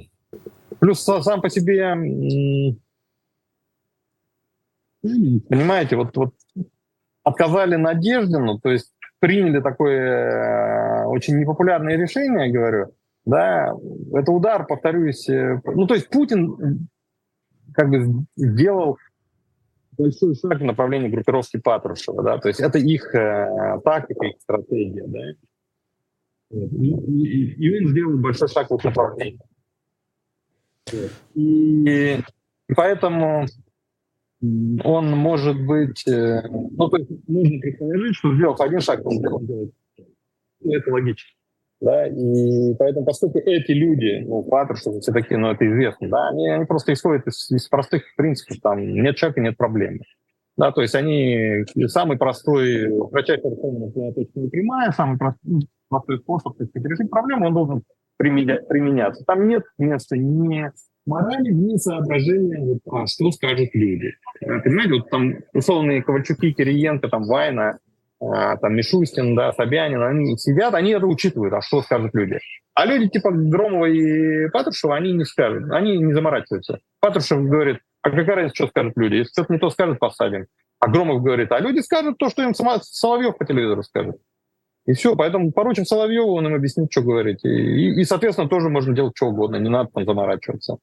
плюс 0.79 1.01
сам 1.01 1.41
по 1.41 1.49
себе 1.49 1.95
Понимаете, 5.03 5.97
вот, 5.97 6.15
вот 6.15 6.33
отказали 7.23 7.75
Надеждину, 7.75 8.59
то 8.59 8.69
есть 8.69 8.93
приняли 9.19 9.61
такое 9.61 11.03
э, 11.03 11.05
очень 11.05 11.37
непопулярное 11.39 11.97
решение, 11.97 12.51
говорю, 12.51 12.93
да, 13.25 13.73
это 14.13 14.31
удар, 14.31 14.65
повторюсь, 14.65 15.27
э, 15.29 15.61
ну, 15.65 15.87
то 15.87 15.93
есть 15.93 16.09
Путин 16.09 16.87
как 17.73 17.89
бы 17.89 18.25
сделал 18.35 18.97
большой 19.97 20.35
шаг 20.35 20.59
в 20.59 20.63
направлении 20.63 21.09
группировки 21.09 21.57
Патрушева, 21.57 22.23
да, 22.23 22.37
то 22.37 22.47
есть 22.47 22.59
это 22.59 22.79
их 22.79 23.13
э, 23.13 23.79
тактика, 23.83 24.25
их 24.25 24.41
стратегия, 24.41 25.05
да. 25.07 25.19
И, 26.51 26.55
и, 26.55 27.53
и 27.65 27.79
он 27.79 27.91
сделал 27.91 28.17
большой 28.17 28.47
шаг 28.47 28.69
в 28.69 28.83
направлении. 28.83 29.39
И, 31.35 32.19
поэтому 32.75 33.45
он 34.83 35.11
может 35.11 35.65
быть, 35.65 36.05
э, 36.07 36.41
ну, 36.49 36.89
то 36.89 36.97
есть 36.97 37.09
нужно 37.27 37.59
предположить, 37.59 38.15
что 38.15 38.35
сделав 38.35 38.59
один 38.59 38.79
шаг, 38.81 39.05
он 39.05 39.19
делает. 39.19 39.73
Ну, 40.59 40.73
это 40.73 40.91
логично. 40.91 41.29
Да, 41.79 42.07
и 42.07 42.73
поэтому, 42.75 43.05
поскольку 43.05 43.39
эти 43.39 43.71
люди, 43.71 44.23
ну, 44.25 44.43
Патрушев, 44.43 45.01
все 45.01 45.11
такие, 45.11 45.37
ну, 45.37 45.51
это 45.51 45.67
известно, 45.67 46.07
да, 46.09 46.29
они, 46.29 46.49
они 46.49 46.65
просто 46.65 46.93
исходят 46.93 47.27
из, 47.27 47.51
из 47.51 47.67
простых 47.67 48.03
принципов, 48.15 48.57
там, 48.61 48.79
нет 48.79 49.17
человека, 49.17 49.41
нет 49.41 49.57
проблемы. 49.57 49.99
Да, 50.55 50.71
то 50.71 50.81
есть 50.81 50.95
они 50.95 51.65
самый 51.87 52.17
простой, 52.17 52.89
кратчайшая 53.11 53.51
решение 53.51 54.13
точно 54.13 54.49
прямая, 54.49 54.91
самый 54.91 55.17
простой, 55.17 55.67
простой 55.89 56.19
способ 56.19 56.57
так 56.57 56.67
сказать, 56.69 56.89
решить 56.89 57.09
проблему, 57.09 57.47
он 57.47 57.53
должен 57.53 57.83
применяться. 58.17 59.23
Там 59.25 59.47
нет 59.47 59.63
места 59.77 60.17
ни 60.17 60.71
морали, 61.05 61.51
ни 61.51 61.77
соображения, 61.77 62.59
вот, 62.59 62.79
а 62.93 63.07
что 63.07 63.31
скажут 63.31 63.69
люди. 63.73 64.13
Понимаете, 64.39 64.93
вот 64.93 65.09
там 65.09 65.35
условные 65.53 66.03
Ковальчуки, 66.03 66.53
Кириенко, 66.53 67.09
там 67.09 67.23
Вайна, 67.23 67.79
а, 68.21 68.57
там 68.57 68.75
Мишустин, 68.75 69.35
да, 69.35 69.51
Собянин, 69.51 70.01
они 70.01 70.37
сидят, 70.37 70.73
они 70.73 70.91
это 70.91 71.05
учитывают, 71.05 71.53
а 71.53 71.61
что 71.61 71.81
скажут 71.81 72.11
люди. 72.13 72.39
А 72.73 72.85
люди 72.85 73.09
типа 73.09 73.31
Громова 73.31 73.85
и 73.85 74.49
Патрушева, 74.49 74.95
они 74.95 75.13
не 75.13 75.25
скажут, 75.25 75.71
они 75.71 75.97
не 75.97 76.13
заморачиваются. 76.13 76.79
Патрушев 76.99 77.43
говорит, 77.43 77.79
а 78.01 78.09
какая 78.09 78.35
разница, 78.35 78.55
что 78.55 78.67
скажут 78.67 78.93
люди? 78.95 79.15
Если 79.15 79.31
кто-то 79.31 79.53
не 79.53 79.59
то 79.59 79.69
скажет, 79.69 79.99
посадим. 79.99 80.45
А 80.79 80.89
Громов 80.89 81.21
говорит, 81.21 81.51
а 81.51 81.59
люди 81.59 81.79
скажут 81.79 82.17
то, 82.17 82.29
что 82.29 82.43
им 82.43 82.53
Соловьев 82.53 83.37
по 83.37 83.45
телевизору 83.45 83.83
скажет. 83.83 84.17
И 84.85 84.93
все, 84.93 85.15
поэтому 85.15 85.51
поручим 85.51 85.85
Соловьеву, 85.85 86.33
он 86.33 86.47
им 86.47 86.55
объяснит, 86.55 86.91
что 86.91 87.01
говорить. 87.01 87.43
И, 87.43 88.01
и, 88.01 88.03
соответственно, 88.03 88.49
тоже 88.49 88.69
можно 88.69 88.93
делать 88.93 89.13
что 89.15 89.27
угодно, 89.27 89.57
не 89.57 89.69
надо 89.69 89.89
там 89.93 90.05
заморачиваться. 90.05 90.77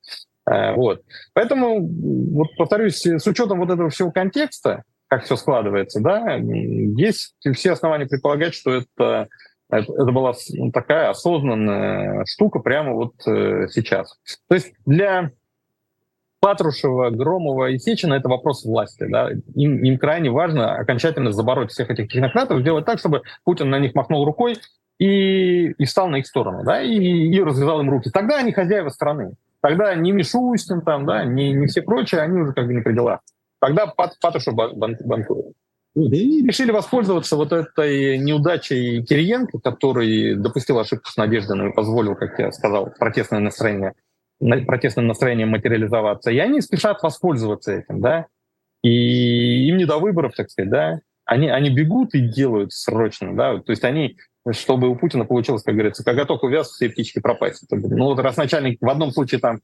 Э, 0.50 0.74
вот. 0.74 1.02
Поэтому, 1.34 1.86
вот 2.32 2.48
повторюсь, 2.56 3.04
с 3.04 3.26
учетом 3.26 3.60
вот 3.60 3.70
этого 3.70 3.90
всего 3.90 4.10
контекста, 4.10 4.84
как 5.08 5.24
все 5.24 5.36
складывается, 5.36 6.00
да, 6.00 6.36
есть 6.36 7.34
все 7.54 7.72
основания 7.72 8.06
предполагать, 8.06 8.54
что 8.54 8.70
это, 8.72 9.28
это, 9.68 10.12
была 10.12 10.34
такая 10.72 11.10
осознанная 11.10 12.24
штука 12.26 12.60
прямо 12.60 12.94
вот 12.94 13.14
э, 13.26 13.66
сейчас. 13.70 14.16
То 14.48 14.54
есть 14.54 14.72
для 14.86 15.32
Патрушева, 16.40 17.10
Громова 17.10 17.70
и 17.70 17.78
Сечина 17.78 18.14
это 18.14 18.28
вопрос 18.28 18.64
власти. 18.64 19.06
Да? 19.08 19.30
Им, 19.54 19.84
им 19.84 19.98
крайне 19.98 20.30
важно 20.30 20.74
окончательно 20.76 21.32
забороть 21.32 21.70
всех 21.70 21.90
этих 21.90 22.08
технократов, 22.08 22.60
сделать 22.60 22.86
так, 22.86 22.98
чтобы 22.98 23.22
Путин 23.44 23.68
на 23.68 23.78
них 23.78 23.94
махнул 23.94 24.24
рукой 24.24 24.56
и, 24.98 25.70
и 25.70 25.84
встал 25.84 26.08
на 26.08 26.16
их 26.16 26.26
сторону, 26.26 26.64
да, 26.64 26.82
и, 26.82 26.96
и 26.96 27.42
развязал 27.42 27.80
им 27.80 27.90
руки. 27.90 28.10
Тогда 28.10 28.38
они 28.38 28.52
хозяева 28.52 28.88
страны. 28.88 29.34
Тогда 29.60 29.94
не 29.94 30.12
Мишустин, 30.12 30.80
там, 30.80 31.04
да, 31.04 31.24
не, 31.24 31.52
не 31.52 31.66
все 31.66 31.82
прочие, 31.82 32.22
они 32.22 32.40
уже 32.40 32.52
как 32.54 32.66
бы 32.66 32.74
не 32.74 32.80
при 32.80 32.94
делах. 32.94 33.20
Тогда 33.60 33.86
Пат, 33.86 34.18
Патрушев 34.20 34.54
бан, 34.54 34.96
банкует. 35.04 35.54
И 35.94 36.00
они 36.06 36.46
решили 36.46 36.70
воспользоваться 36.70 37.36
вот 37.36 37.52
этой 37.52 38.16
неудачей 38.18 39.04
Кириенко, 39.04 39.58
который 39.58 40.36
допустил 40.36 40.78
ошибку 40.78 41.10
с 41.10 41.16
Надеждой 41.16 41.68
и 41.68 41.72
позволил, 41.72 42.14
как 42.14 42.38
я 42.38 42.52
сказал, 42.52 42.90
протестное 42.98 43.40
настроение 43.40 43.94
протестным 44.40 45.06
настроением 45.06 45.50
материализоваться. 45.50 46.30
И 46.30 46.38
они 46.38 46.60
спешат 46.60 47.02
воспользоваться 47.02 47.72
этим, 47.72 48.00
да. 48.00 48.26
И 48.82 49.68
им 49.68 49.76
не 49.76 49.84
до 49.84 49.98
выборов, 49.98 50.34
так 50.34 50.50
сказать, 50.50 50.70
да. 50.70 51.00
Они, 51.24 51.48
они 51.48 51.70
бегут 51.70 52.14
и 52.14 52.20
делают 52.20 52.72
срочно, 52.72 53.36
да. 53.36 53.58
То 53.58 53.70
есть 53.70 53.84
они, 53.84 54.16
чтобы 54.50 54.88
у 54.88 54.96
Путина 54.96 55.24
получилось, 55.24 55.62
как 55.62 55.74
говорится, 55.74 56.04
когда 56.04 56.24
только 56.24 56.46
увяз, 56.46 56.70
все 56.70 56.88
птички 56.88 57.20
пропасть. 57.20 57.64
Ну 57.70 58.04
вот 58.06 58.18
раз 58.18 58.36
начальник 58.36 58.78
в 58.80 58.88
одном 58.88 59.12
случае 59.12 59.40
там 59.40 59.60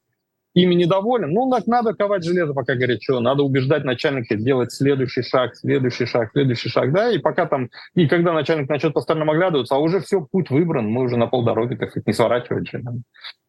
ими 0.57 0.75
недоволен, 0.75 1.33
ну 1.33 1.51
так 1.51 1.67
надо 1.67 1.93
ковать 1.93 2.25
железо, 2.25 2.55
пока 2.55 2.75
горячо, 2.75 3.21
надо 3.21 3.43
убеждать 3.43 3.85
начальника 3.85 4.37
делать 4.37 4.73
следующий 4.73 5.23
шаг, 5.23 5.55
следующий 5.55 6.07
шаг, 6.07 6.31
следующий 6.33 6.71
шаг, 6.71 6.93
да, 6.95 7.11
и 7.11 7.19
пока 7.19 7.45
там, 7.45 7.69
и 7.95 8.09
когда 8.09 8.33
начальник 8.33 8.69
начнет 8.69 8.95
по 8.95 9.03
сторонам 9.03 9.31
оглядываться, 9.31 9.75
а 9.75 9.79
уже 9.79 10.01
все, 10.01 10.23
путь 10.23 10.49
выбран, 10.49 10.89
мы 10.89 11.03
уже 11.03 11.19
на 11.19 11.27
полдороги, 11.27 11.75
так 11.75 11.91
сказать, 11.91 12.07
не 12.07 12.13
сворачивать. 12.15 12.73
А, 12.75 12.79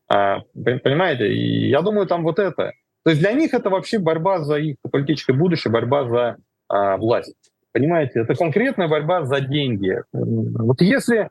понимаете? 0.07 1.33
И 1.33 1.69
я 1.69 1.81
думаю, 1.81 2.07
там 2.07 2.23
вот 2.23 2.39
это. 2.39 2.73
То 3.03 3.11
есть 3.11 3.21
для 3.21 3.33
них 3.33 3.53
это 3.53 3.69
вообще 3.69 3.99
борьба 3.99 4.39
за 4.39 4.57
их 4.57 4.75
политическое 4.91 5.33
будущее, 5.33 5.71
борьба 5.71 6.05
за 6.07 6.37
а, 6.67 6.97
власть. 6.97 7.35
Понимаете? 7.71 8.21
Это 8.21 8.35
конкретная 8.35 8.87
борьба 8.87 9.23
за 9.23 9.39
деньги. 9.39 10.03
Вот 10.11 10.81
если 10.81 11.29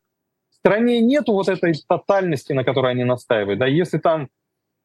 в 0.51 0.55
стране 0.55 1.01
нету 1.01 1.33
вот 1.33 1.49
этой 1.49 1.75
тотальности, 1.89 2.53
на 2.53 2.65
которой 2.65 2.93
они 2.93 3.05
настаивают, 3.05 3.59
да, 3.59 3.67
если 3.67 3.99
там 3.99 4.29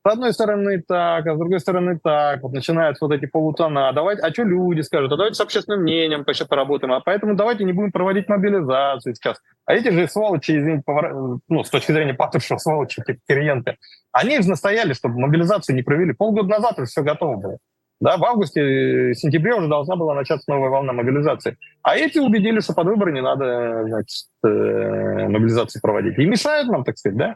с 0.03 0.11
одной 0.11 0.33
стороны 0.33 0.81
так, 0.81 1.27
а 1.27 1.35
с 1.35 1.37
другой 1.37 1.59
стороны 1.59 1.99
так. 2.01 2.41
Вот 2.41 2.53
начинаются 2.53 3.05
вот 3.05 3.13
эти 3.13 3.27
полутона. 3.27 3.89
А 3.89 3.93
давайте, 3.93 4.23
а 4.23 4.31
что 4.31 4.43
люди 4.43 4.81
скажут? 4.81 5.11
А 5.11 5.15
давайте 5.15 5.35
с 5.35 5.41
общественным 5.41 5.83
мнением 5.83 6.25
сейчас 6.27 6.47
поработаем. 6.47 6.93
А 6.93 7.01
поэтому 7.01 7.35
давайте 7.35 7.63
не 7.65 7.73
будем 7.73 7.91
проводить 7.91 8.27
мобилизацию 8.27 9.13
сейчас. 9.13 9.39
А 9.65 9.73
эти 9.73 9.89
же 9.89 10.07
сволочи, 10.07 10.57
извините, 10.57 10.81
повор... 10.83 11.39
ну, 11.47 11.63
с 11.63 11.69
точки 11.69 11.91
зрения 11.91 12.15
Патрушева, 12.15 12.57
сволочи, 12.57 13.03
Кириенко, 13.27 13.75
они 14.11 14.41
же 14.41 14.49
настояли, 14.49 14.93
чтобы 14.93 15.19
мобилизацию 15.19 15.75
не 15.75 15.83
провели. 15.83 16.13
Полгода 16.13 16.49
назад 16.49 16.79
уже 16.79 16.87
все 16.87 17.03
готово 17.03 17.35
было. 17.35 17.57
Да, 17.99 18.17
в 18.17 18.25
августе, 18.25 19.13
сентябре 19.13 19.53
уже 19.53 19.67
должна 19.67 19.95
была 19.95 20.15
начаться 20.15 20.49
новая 20.49 20.69
волна 20.69 20.91
мобилизации. 20.91 21.57
А 21.83 21.95
эти 21.95 22.17
убедили, 22.17 22.59
что 22.59 22.73
под 22.73 22.87
выборы 22.87 23.11
не 23.11 23.21
надо 23.21 23.83
значит, 23.85 24.27
э, 24.43 25.27
мобилизации 25.27 25.79
проводить. 25.79 26.17
И 26.17 26.25
мешают 26.25 26.67
нам, 26.69 26.83
так 26.83 26.97
сказать, 26.97 27.17
да? 27.19 27.35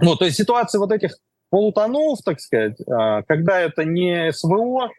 Ну, 0.00 0.16
то 0.16 0.24
есть 0.24 0.36
ситуация 0.36 0.80
вот 0.80 0.90
этих 0.90 1.12
полутонов, 1.50 2.20
так 2.24 2.40
сказать, 2.40 2.80
а, 2.88 3.22
когда 3.22 3.60
это 3.60 3.84
не 3.84 4.32
СВО, 4.32 4.90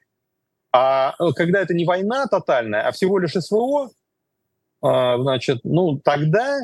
а 0.73 1.15
э, 1.19 1.33
когда 1.35 1.61
это 1.61 1.73
не 1.73 1.85
война 1.85 2.27
тотальная, 2.27 2.87
а 2.87 2.91
всего 2.91 3.19
лишь 3.19 3.33
СВО, 3.33 3.89
а, 4.81 5.17
значит, 5.17 5.61
ну, 5.63 5.99
тогда 5.99 6.59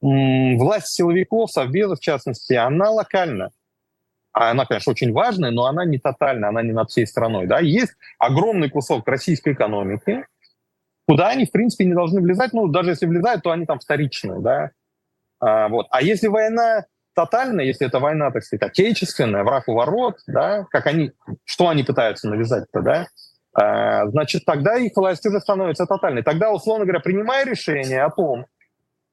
власть 0.00 0.88
силовиков, 0.88 1.50
Совбеза 1.50 1.96
в 1.96 2.00
частности, 2.00 2.52
она 2.52 2.90
локальна. 2.90 3.50
Она, 4.32 4.66
конечно, 4.66 4.90
очень 4.90 5.12
важная, 5.12 5.50
но 5.50 5.64
она 5.64 5.86
не 5.86 5.98
тотальная, 5.98 6.50
она 6.50 6.62
не 6.62 6.72
над 6.72 6.90
всей 6.90 7.06
страной. 7.06 7.46
Да? 7.46 7.58
Есть 7.60 7.94
огромный 8.18 8.68
кусок 8.68 9.08
российской 9.08 9.54
экономики, 9.54 10.26
куда 11.08 11.28
они, 11.28 11.46
в 11.46 11.50
принципе, 11.50 11.86
не 11.86 11.94
должны 11.94 12.20
влезать. 12.20 12.52
Ну, 12.52 12.68
даже 12.68 12.90
если 12.90 13.06
влезают, 13.06 13.42
то 13.42 13.50
они 13.50 13.64
там 13.64 13.78
вторичные. 13.78 14.40
Да? 14.40 14.70
А, 15.40 15.68
вот. 15.68 15.86
а 15.90 16.02
если 16.02 16.28
война 16.28 16.84
тотально, 17.16 17.62
если 17.62 17.86
это 17.86 17.98
война, 17.98 18.30
так 18.30 18.44
сказать, 18.44 18.70
отечественная, 18.70 19.42
враг 19.42 19.64
у 19.66 19.74
ворот, 19.74 20.18
да, 20.26 20.66
как 20.70 20.86
они, 20.86 21.12
что 21.44 21.68
они 21.68 21.82
пытаются 21.82 22.28
навязать-то, 22.28 22.82
да, 22.82 23.06
а, 23.54 24.06
значит, 24.08 24.44
тогда 24.44 24.76
их 24.76 24.92
власть 24.94 25.24
уже 25.24 25.40
становится 25.40 25.86
тотальной. 25.86 26.22
Тогда, 26.22 26.52
условно 26.52 26.84
говоря, 26.84 27.00
принимая 27.00 27.46
решение 27.46 28.02
о 28.02 28.10
том, 28.10 28.44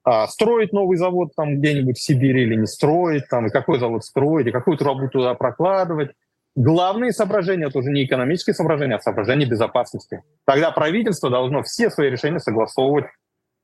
а, 0.04 0.28
строить 0.28 0.74
новый 0.74 0.98
завод 0.98 1.30
там 1.36 1.60
где-нибудь 1.60 1.98
в 1.98 2.04
Сибири 2.04 2.44
или 2.44 2.56
не 2.56 2.68
строить, 2.68 3.30
там, 3.30 3.48
и 3.48 3.50
какой 3.50 3.80
завод 3.80 4.04
строить, 4.04 4.48
и 4.48 4.52
какую 4.52 4.78
трубу 4.78 5.08
туда 5.08 5.34
прокладывать, 5.34 6.12
главные 6.56 7.13
соображения, 7.13 7.68
это 7.68 7.80
уже 7.80 7.89
не 7.89 8.04
экономические 8.04 8.54
соображения, 8.54 8.96
а 8.96 9.02
соображения 9.02 9.46
безопасности. 9.46 10.24
Тогда 10.46 10.72
правительство 10.72 11.30
должно 11.30 11.63
все 11.63 11.89
свои 11.89 12.10
решения 12.10 12.39
согласовывать 12.39 13.06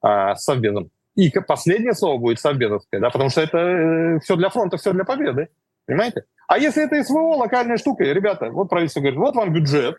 а, 0.02 0.36
с 0.36 0.46
Совбезом. 0.46 0.92
И 1.16 1.30
последнее 1.32 1.94
слово 1.94 2.18
будет 2.18 2.40
совбезовское, 2.40 3.02
да, 3.02 3.10
потому 3.10 3.30
что 3.30 3.42
это 3.42 3.58
э, 3.58 4.20
все 4.20 4.36
для 4.36 4.50
фронта, 4.50 4.78
все 4.78 4.94
для 4.94 5.04
победы. 5.04 5.50
Понимаете? 5.86 6.24
А 6.48 6.58
если 6.58 6.84
это 6.84 7.04
СВО, 7.04 7.36
локальная 7.36 7.78
штука, 7.78 8.04
ребята, 8.04 8.52
вот 8.52 8.70
правительство 8.70 9.02
говорит, 9.02 9.20
вот 9.20 9.36
вам 9.36 9.52
бюджет, 9.52 9.96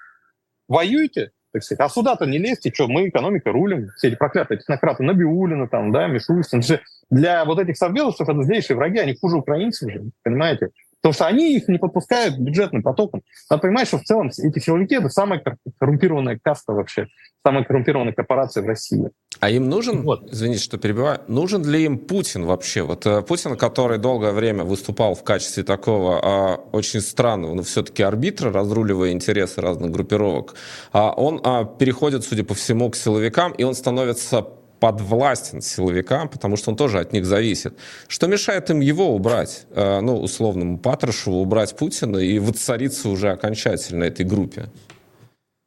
воюйте, 0.69 1.33
так 1.53 1.65
сказать, 1.65 1.81
а 1.81 1.89
сюда-то 1.89 2.27
не 2.27 2.39
лезьте, 2.39 2.73
что, 2.73 2.87
мы 2.87 3.09
экономика 3.09 3.51
рулим, 3.51 3.89
все 3.97 4.09
эти 4.09 4.17
проклятые 4.17 4.59
технократы, 4.59 5.03
Набиулина 5.03 5.69
там, 5.69 5.91
да, 5.93 6.07
Мишустин, 6.07 6.63
для 7.11 7.45
вот 7.45 7.59
этих 7.59 7.77
совбезовцев 7.77 8.29
это 8.29 8.43
злейшие 8.43 8.77
враги, 8.77 8.99
они 8.99 9.17
хуже 9.17 9.37
украинцев 9.37 9.91
же, 9.91 10.11
понимаете? 10.23 10.71
Потому 11.01 11.15
что 11.15 11.27
они 11.27 11.57
их 11.57 11.69
не 11.69 11.79
подпускают 11.79 12.39
бюджетным 12.39 12.83
потоком. 12.83 13.23
Надо 13.49 13.63
понимать, 13.63 13.89
что 13.89 13.99
в 13.99 14.05
целом 14.05 14.29
эти 14.29 14.59
силовики— 14.59 14.95
это 14.97 15.09
самая 15.09 15.43
коррумпированная 15.79 16.39
каста 16.43 16.73
вообще, 16.73 17.07
самая 17.45 17.65
коррумпированная 17.65 18.13
корпорация 18.13 18.63
в 18.63 18.67
России. 18.67 19.11
А 19.39 19.49
им 19.49 19.71
нужен, 19.71 20.03
вот. 20.03 20.31
извините, 20.31 20.63
что 20.63 20.77
перебиваю, 20.77 21.21
нужен 21.27 21.65
ли 21.65 21.85
им 21.85 21.99
Путин 21.99 22.45
вообще? 22.45 22.83
Вот 22.83 23.07
э, 23.07 23.23
Путин, 23.23 23.57
который 23.57 23.97
долгое 23.97 24.33
время 24.33 24.65
выступал 24.65 25.15
в 25.15 25.25
качестве 25.25 25.63
такого 25.63 26.21
а, 26.23 26.57
очень 26.73 27.01
странного, 27.01 27.55
но 27.55 27.63
все-таки 27.63 28.03
арбитра, 28.03 28.53
разруливая 28.53 29.13
интересы 29.13 29.63
разных 29.63 29.93
группировок, 29.93 30.55
а, 30.93 31.13
он 31.13 31.41
а, 31.43 31.65
переходит, 31.65 32.25
судя 32.25 32.45
по 32.45 32.53
всему, 32.53 32.91
к 32.91 32.97
силовикам, 32.97 33.53
и 33.53 33.63
он 33.63 33.75
становится 33.75 34.47
подвластен 34.81 35.61
силовикам, 35.61 36.29
потому 36.29 36.57
что 36.57 36.71
он 36.71 36.77
тоже 36.77 36.99
от 36.99 37.13
них 37.13 37.25
зависит. 37.25 37.79
Что 38.09 38.27
мешает 38.27 38.71
им 38.71 38.81
его 38.81 39.15
убрать, 39.15 39.67
э, 39.71 40.01
ну, 40.01 40.21
условному 40.21 40.79
Патрушеву, 40.79 41.41
убрать 41.41 41.77
Путина 41.77 42.17
и 42.17 42.39
воцариться 42.39 43.09
уже 43.09 43.31
окончательно 43.31 44.05
этой 44.05 44.25
группе? 44.25 44.65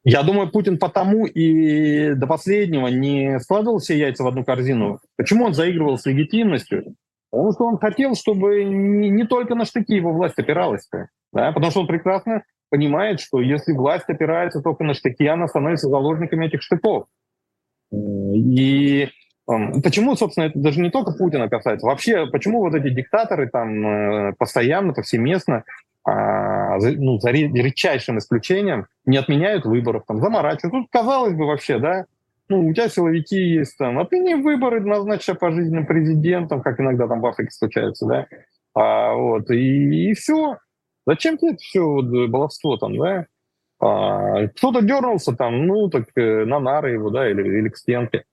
Я 0.03 0.23
думаю, 0.23 0.51
Путин 0.51 0.77
потому 0.77 1.25
и 1.25 2.13
до 2.15 2.27
последнего 2.27 2.87
не 2.87 3.39
складывал 3.39 3.79
все 3.79 3.97
яйца 3.97 4.23
в 4.23 4.27
одну 4.27 4.43
корзину. 4.43 4.99
Почему 5.15 5.45
он 5.45 5.53
заигрывал 5.53 5.97
с 5.97 6.05
легитимностью? 6.05 6.95
Потому 7.31 7.53
что 7.53 7.65
он 7.65 7.77
хотел, 7.77 8.15
чтобы 8.15 8.63
не, 8.63 9.09
не 9.09 9.25
только 9.25 9.55
на 9.55 9.65
штыки 9.65 9.95
его 9.95 10.11
власть 10.11 10.37
опиралась. 10.37 10.87
Да? 11.31 11.51
Потому 11.51 11.71
что 11.71 11.81
он 11.81 11.87
прекрасно 11.87 12.43
понимает, 12.69 13.21
что 13.21 13.39
если 13.39 13.71
власть 13.71 14.05
опирается 14.07 14.61
только 14.61 14.83
на 14.83 14.93
штыки, 14.93 15.25
она 15.25 15.47
становится 15.47 15.87
заложниками 15.87 16.47
этих 16.47 16.61
штыков. 16.61 17.05
И 17.93 19.09
Почему, 19.45 20.15
собственно, 20.15 20.45
это 20.45 20.57
даже 20.57 20.79
не 20.79 20.89
только 20.89 21.11
Путина 21.11 21.49
касается. 21.49 21.85
Вообще, 21.85 22.27
почему 22.27 22.61
вот 22.61 22.75
эти 22.75 22.89
диктаторы 22.89 23.49
там 23.49 23.85
э, 23.85 24.33
постоянно, 24.37 24.93
повсеместно, 24.93 25.65
а, 26.05 26.77
ну, 26.79 27.19
за 27.19 27.31
редчайшим 27.31 28.17
исключением, 28.19 28.87
не 29.05 29.17
отменяют 29.17 29.65
выборов, 29.65 30.03
там, 30.07 30.19
заморачивают. 30.19 30.71
Тут, 30.71 30.87
казалось 30.89 31.33
бы, 31.33 31.45
вообще, 31.45 31.79
да, 31.79 32.05
ну, 32.47 32.67
у 32.67 32.73
тебя 32.73 32.89
силовики 32.89 33.37
есть, 33.37 33.77
там, 33.77 33.99
отмени 33.99 34.35
выборы, 34.35 34.81
назначь 34.81 35.25
пожизненным 35.39 35.85
президентом, 35.85 36.61
как 36.61 36.79
иногда 36.79 37.07
там 37.07 37.21
в 37.21 37.25
Африке 37.25 37.51
случается, 37.51 38.05
да, 38.05 38.27
а, 38.75 39.13
вот, 39.13 39.49
и, 39.49 40.11
и 40.11 40.13
все. 40.13 40.57
Зачем 41.05 41.37
тебе 41.37 41.51
это 41.51 41.59
все 41.59 41.81
вот, 41.81 42.29
баловство 42.29 42.77
там, 42.77 42.97
да? 42.97 43.27
А, 43.83 44.47
кто-то 44.47 44.81
дернулся 44.81 45.35
там, 45.35 45.67
ну, 45.67 45.89
так 45.89 46.05
э, 46.15 46.45
на 46.45 46.59
нары 46.59 46.91
его, 46.91 47.09
да, 47.09 47.29
или, 47.29 47.41
или 47.41 47.67
к 47.67 47.77
стенке. 47.77 48.23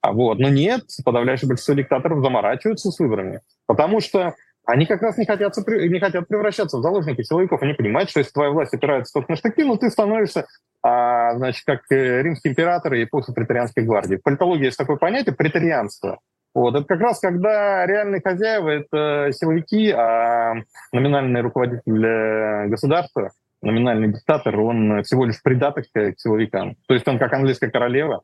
А 0.00 0.12
вот, 0.12 0.38
но 0.38 0.48
нет, 0.48 0.82
подавляющее 1.04 1.48
большинство 1.48 1.74
диктаторов 1.74 2.22
заморачиваются 2.22 2.90
с 2.90 2.98
выборами, 2.98 3.40
потому 3.66 4.00
что 4.00 4.34
они 4.64 4.84
как 4.84 5.02
раз 5.02 5.16
не 5.16 5.24
хотят, 5.24 5.56
не 5.68 6.00
хотят 6.00 6.26
превращаться 6.26 6.78
в 6.78 6.82
заложники 6.82 7.22
силовиков. 7.22 7.62
Они 7.62 7.72
понимают, 7.72 8.10
что 8.10 8.18
если 8.18 8.32
твоя 8.32 8.50
власть 8.50 8.74
опирается 8.74 9.12
только 9.12 9.32
на 9.32 9.36
штыки, 9.36 9.62
ну 9.62 9.76
ты 9.76 9.90
становишься, 9.90 10.46
а, 10.82 11.36
значит, 11.36 11.64
как 11.64 11.82
э, 11.90 12.22
римский 12.22 12.48
император 12.48 12.94
и 12.94 13.04
после 13.04 13.32
претарианской 13.32 13.84
гвардии. 13.84 14.16
В 14.16 14.22
политологии 14.22 14.66
есть 14.66 14.78
такое 14.78 14.96
понятие 14.96 15.36
претарианство. 15.36 16.18
Вот. 16.52 16.74
Это 16.74 16.84
как 16.84 17.00
раз 17.00 17.20
когда 17.20 17.86
реальные 17.86 18.22
хозяева— 18.22 18.68
это 18.70 19.30
силовики, 19.32 19.90
а 19.92 20.54
номинальный 20.90 21.42
руководитель 21.42 22.68
государства— 22.68 23.30
номинальный 23.66 24.12
диктатор, 24.12 24.58
он 24.58 25.02
всего 25.02 25.24
лишь 25.24 25.42
придаток 25.42 25.86
к 25.92 26.14
силовикам. 26.16 26.76
То 26.86 26.94
есть 26.94 27.06
он 27.08 27.18
как 27.18 27.32
английская 27.32 27.70
королева, 27.70 28.22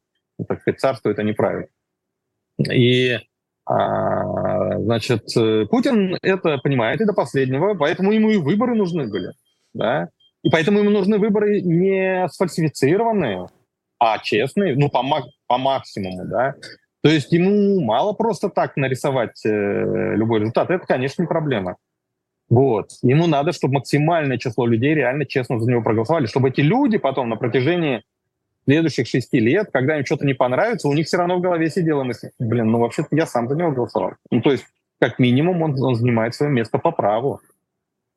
так 0.49 0.61
сказать, 0.61 0.81
царствует, 0.81 1.19
а 1.19 1.23
не 1.23 1.33
правит. 1.33 1.69
И 2.71 3.19
а, 3.65 4.79
значит, 4.79 5.27
Путин 5.71 6.17
это 6.23 6.59
понимает 6.59 7.01
и 7.01 7.05
до 7.05 7.13
последнего, 7.13 7.75
поэтому 7.75 8.13
ему 8.13 8.31
и 8.31 8.37
выборы 8.37 8.75
нужны 8.75 9.09
были. 9.09 9.33
Да? 9.75 10.09
И 10.43 10.51
поэтому 10.51 10.81
ему 10.81 10.91
нужны 10.91 11.19
выборы 11.19 11.61
не 11.61 12.29
сфальсифицированные, 12.29 13.47
а 13.99 14.19
честные, 14.19 14.75
ну, 14.75 14.91
по, 14.91 15.03
по 15.47 15.59
максимуму, 15.59 16.27
да. 16.27 16.55
То 17.03 17.11
есть 17.11 17.33
ему 17.33 17.81
мало 17.81 18.13
просто 18.13 18.49
так 18.49 18.77
нарисовать 18.77 19.45
э, 19.45 19.49
любой 19.49 20.41
результат. 20.41 20.71
Это, 20.71 20.87
конечно, 20.87 21.23
не 21.23 21.29
проблема. 21.29 21.77
Вот. 22.53 22.91
Ему 23.01 23.27
надо, 23.29 23.53
чтобы 23.53 23.77
максимальное 23.77 24.37
число 24.37 24.67
людей 24.67 24.95
реально 24.95 25.25
честно 25.25 25.59
за 25.59 25.71
него 25.71 25.81
проголосовали, 25.81 26.27
чтобы 26.27 26.51
эти 26.51 26.61
люди 26.61 26.99
потом 26.99 27.31
на 27.31 27.37
протяжении 27.37 28.03
следующих 28.67 29.09
шести 29.09 29.41
лет, 29.41 29.71
когда 29.73 29.97
им 29.97 30.05
что-то 30.05 30.27
не 30.27 30.35
понравится, 30.35 30.87
у 30.87 30.93
них 30.93 31.07
все 31.07 31.17
равно 31.17 31.38
в 31.38 31.41
голове 31.41 31.71
сидела 31.71 32.05
мысль, 32.05 32.29
блин, 32.38 32.71
ну 32.71 32.79
вообще-то 32.81 33.09
я 33.12 33.25
сам 33.25 33.49
за 33.49 33.57
него 33.57 33.71
голосовал. 33.73 34.17
Ну 34.31 34.43
то 34.43 34.53
есть 34.53 34.67
как 35.01 35.19
минимум 35.19 35.62
он, 35.62 35.83
он 35.83 35.95
занимает 35.95 36.35
свое 36.35 36.53
место 36.53 36.77
по 36.77 36.91
праву. 36.91 37.41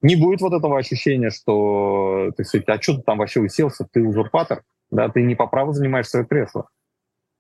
Не 0.02 0.18
будет 0.18 0.42
вот 0.42 0.52
этого 0.52 0.78
ощущения, 0.78 1.30
что 1.30 2.34
ты 2.36 2.44
сказать, 2.44 2.68
а 2.68 2.82
что 2.82 2.98
ты 2.98 3.04
там 3.04 3.20
вообще 3.20 3.40
уселся, 3.40 3.88
ты 3.90 4.04
узурпатор, 4.06 4.64
да, 4.92 5.08
ты 5.08 5.22
не 5.22 5.36
по 5.36 5.48
праву 5.48 5.72
занимаешь 5.72 6.10
свое 6.10 6.26
кресло. 6.26 6.68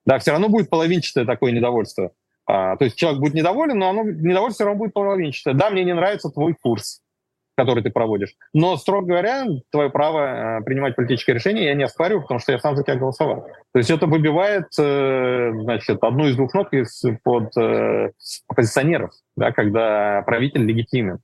Да, 0.05 0.17
все 0.19 0.31
равно 0.31 0.47
будет 0.47 0.69
половинчатое 0.69 1.25
такое 1.25 1.51
недовольство. 1.51 2.11
А, 2.47 2.75
то 2.77 2.85
есть 2.85 2.95
человек 2.95 3.19
будет 3.19 3.33
недоволен, 3.33 3.79
но 3.79 3.89
оно, 3.89 4.03
недовольство 4.03 4.53
все 4.53 4.63
равно 4.65 4.79
будет 4.79 4.93
половинчатое. 4.93 5.53
Да, 5.53 5.69
мне 5.69 5.83
не 5.83 5.93
нравится 5.93 6.29
твой 6.29 6.53
курс, 6.53 7.01
который 7.57 7.81
ты 7.81 7.89
проводишь. 7.89 8.35
Но, 8.53 8.77
строго 8.77 9.07
говоря, 9.07 9.45
твое 9.71 9.89
право 9.89 10.59
э, 10.59 10.63
принимать 10.63 10.95
политические 10.95 11.35
решения 11.35 11.65
я 11.65 11.73
не 11.73 11.83
оспариваю, 11.83 12.21
потому 12.21 12.39
что 12.39 12.51
я 12.51 12.59
сам 12.59 12.75
за 12.75 12.83
тебя 12.83 12.97
голосовал. 12.97 13.47
То 13.71 13.79
есть 13.79 13.89
это 13.89 14.05
выбивает 14.05 14.67
э, 14.77 15.51
значит, 15.53 16.03
одну 16.03 16.27
из 16.27 16.35
двух 16.35 16.53
ног 16.53 16.71
из-под 16.71 17.57
э, 17.57 18.11
оппозиционеров, 18.47 19.11
да, 19.35 19.51
когда 19.51 20.21
правитель 20.23 20.65
легитимен. 20.65 21.19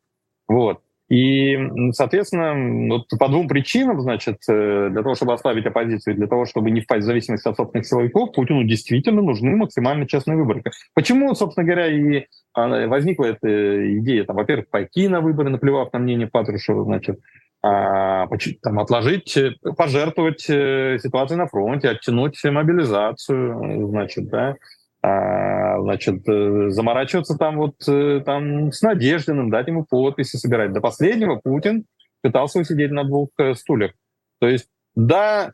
Вот. 0.47 0.81
И, 1.11 1.59
соответственно, 1.91 2.95
вот 2.95 3.09
по 3.19 3.27
двум 3.27 3.49
причинам, 3.49 3.99
значит, 3.99 4.37
э, 4.47 4.87
для 4.89 5.03
того, 5.03 5.13
чтобы 5.15 5.33
ослабить 5.33 5.65
оппозицию, 5.65 6.15
для 6.15 6.27
того, 6.27 6.45
чтобы 6.45 6.71
не 6.71 6.79
впасть 6.79 7.03
в 7.03 7.05
зависимость 7.05 7.45
от 7.45 7.57
собственных 7.57 7.85
силовиков, 7.85 8.31
Путину 8.31 8.63
действительно 8.63 9.21
нужны 9.21 9.57
максимально 9.57 10.07
честные 10.07 10.37
выборы. 10.37 10.63
Почему, 10.93 11.35
собственно 11.35 11.65
говоря, 11.65 11.87
и 11.87 12.27
а, 12.53 12.87
возникла 12.87 13.25
эта 13.25 13.99
идея, 13.99 14.23
там, 14.23 14.37
во-первых, 14.37 14.69
пойти 14.69 15.09
на 15.09 15.19
выборы, 15.19 15.49
наплевав 15.49 15.91
на 15.91 15.99
мнение 15.99 16.27
Патрушева, 16.27 16.85
значит, 16.85 17.19
а, 17.61 18.29
там, 18.63 18.79
отложить, 18.79 19.37
пожертвовать 19.75 20.45
э, 20.47 20.97
ситуацией 21.03 21.39
на 21.39 21.47
фронте, 21.47 21.89
оттянуть 21.89 22.41
мобилизацию, 22.41 23.89
значит, 23.89 24.29
да, 24.29 24.55
а, 25.03 25.81
значит, 25.81 26.27
э, 26.29 26.69
заморачиваться 26.69 27.35
там 27.35 27.57
вот 27.57 27.75
э, 27.87 28.21
там 28.23 28.71
с 28.71 28.83
Надеждиным, 28.83 29.49
дать 29.49 29.67
ему 29.67 29.83
подписи 29.83 30.35
собирать. 30.35 30.73
До 30.73 30.81
последнего 30.81 31.37
Путин 31.37 31.85
пытался 32.21 32.59
усидеть 32.59 32.91
на 32.91 33.03
двух 33.03 33.29
э, 33.39 33.55
стульях. 33.55 33.93
То 34.39 34.47
есть, 34.47 34.67
да, 34.95 35.53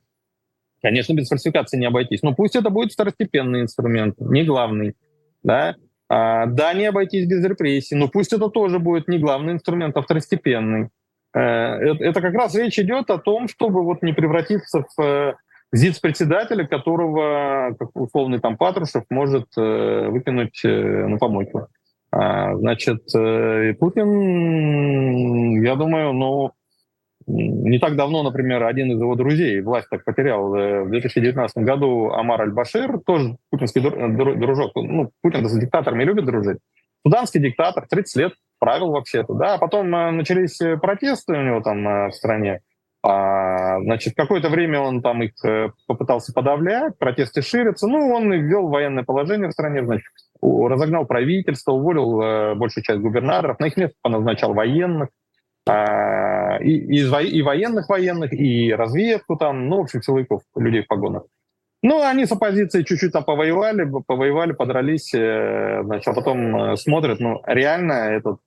конечно, 0.82 1.14
без 1.14 1.30
фальсификации 1.30 1.78
не 1.78 1.86
обойтись, 1.86 2.24
но 2.24 2.36
пусть 2.36 2.58
это 2.58 2.70
будет 2.70 2.92
второстепенный 2.92 3.62
инструмент, 3.62 4.16
не 4.20 4.44
главный, 4.44 4.96
да. 5.44 5.76
А, 6.10 6.46
да, 6.46 6.74
не 6.74 6.86
обойтись 6.86 7.26
без 7.26 7.44
репрессий, 7.46 7.96
но 7.96 8.10
пусть 8.10 8.34
это 8.34 8.50
тоже 8.50 8.80
будет 8.80 9.08
не 9.08 9.18
главный 9.18 9.54
инструмент, 9.54 9.96
а 9.96 10.02
второстепенный. 10.02 10.90
Это, 11.34 12.20
как 12.22 12.34
раз 12.34 12.56
речь 12.56 12.80
идет 12.80 13.10
о 13.12 13.18
том, 13.20 13.48
чтобы 13.48 13.84
вот 13.84 14.02
не 14.02 14.12
превратиться 14.12 14.86
в 14.98 15.38
ЗИЦ-председателя, 15.72 16.66
которого, 16.66 17.76
как 17.78 17.96
условный 17.96 18.40
там 18.40 18.58
Патрушев, 18.58 19.04
может 19.10 19.48
э, 19.58 20.08
выкинуть 20.10 20.64
э, 20.64 21.08
на 21.08 21.18
помойку. 21.18 21.68
А, 22.12 22.56
значит, 22.56 23.04
э, 23.16 23.74
Путин, 23.74 25.62
я 25.62 25.76
думаю, 25.76 26.14
ну, 26.14 26.52
не 27.28 27.80
так 27.80 27.98
давно, 27.98 28.24
например, 28.24 28.64
один 28.64 28.92
из 28.92 29.00
его 29.00 29.16
друзей 29.16 29.60
власть 29.62 29.90
так 29.90 30.06
потерял. 30.06 30.56
Э, 30.56 30.84
в 30.84 30.90
2019 30.90 31.58
году 31.58 32.12
Амар 32.12 32.42
Аль-Башир, 32.42 33.00
тоже 33.06 33.38
путинский 33.50 33.82
дружок, 33.82 34.72
ну, 34.76 35.12
Путин 35.22 35.48
с 35.48 35.60
диктаторами 35.60 36.06
любит 36.06 36.26
дружить. 36.26 36.60
Суданский 37.06 37.40
диктатор, 37.40 37.86
30 37.88 38.16
лет 38.16 38.34
правил 38.60 38.92
вообще-то, 38.92 39.34
да, 39.34 39.56
а 39.56 39.58
потом 39.58 39.94
э, 39.94 40.12
начались 40.12 40.58
протесты 40.82 41.34
у 41.34 41.44
него 41.44 41.60
там 41.62 42.10
в 42.10 42.12
стране, 42.14 42.62
а, 43.04 43.80
значит, 43.82 44.16
какое-то 44.16 44.50
время 44.50 44.80
он 44.80 45.02
там 45.02 45.22
их 45.22 45.34
э, 45.46 45.70
попытался 45.86 46.34
подавлять, 46.34 46.98
протесты 46.98 47.42
ширятся. 47.42 47.88
Ну, 47.88 48.10
он 48.12 48.32
ввел 48.32 48.68
военное 48.68 49.04
положение 49.04 49.50
в 49.50 49.54
стране, 49.54 49.86
значит, 49.86 50.08
разогнал 50.42 51.06
правительство, 51.06 51.74
уволил 51.74 52.22
э, 52.22 52.56
большую 52.56 52.84
часть 52.84 53.00
губернаторов, 53.00 53.60
на 53.60 53.68
их 53.68 53.78
место 53.78 53.96
поназначал 54.02 54.54
военных, 54.54 55.10
и, 55.70 56.72
и, 56.72 57.28
и 57.28 57.42
военных 57.42 57.90
военных, 57.90 58.34
и 58.34 58.74
разведку 58.74 59.36
там, 59.36 59.68
ну, 59.68 59.78
в 59.78 59.82
общем, 59.82 60.02
силовиков, 60.02 60.42
людей 60.56 60.84
в 60.84 60.88
погонах. 60.88 61.24
Ну, 61.84 62.02
они 62.02 62.26
с 62.26 62.32
оппозицией 62.32 62.86
чуть-чуть 62.86 63.12
там 63.12 63.26
повоевали, 63.26 63.90
повоевали, 64.08 64.54
подрались, 64.54 65.14
э, 65.14 65.82
значит, 65.84 66.08
а 66.08 66.14
потом 66.14 66.76
смотрят, 66.78 67.20
ну, 67.20 67.42
реально 67.46 67.94
этот 67.94 68.40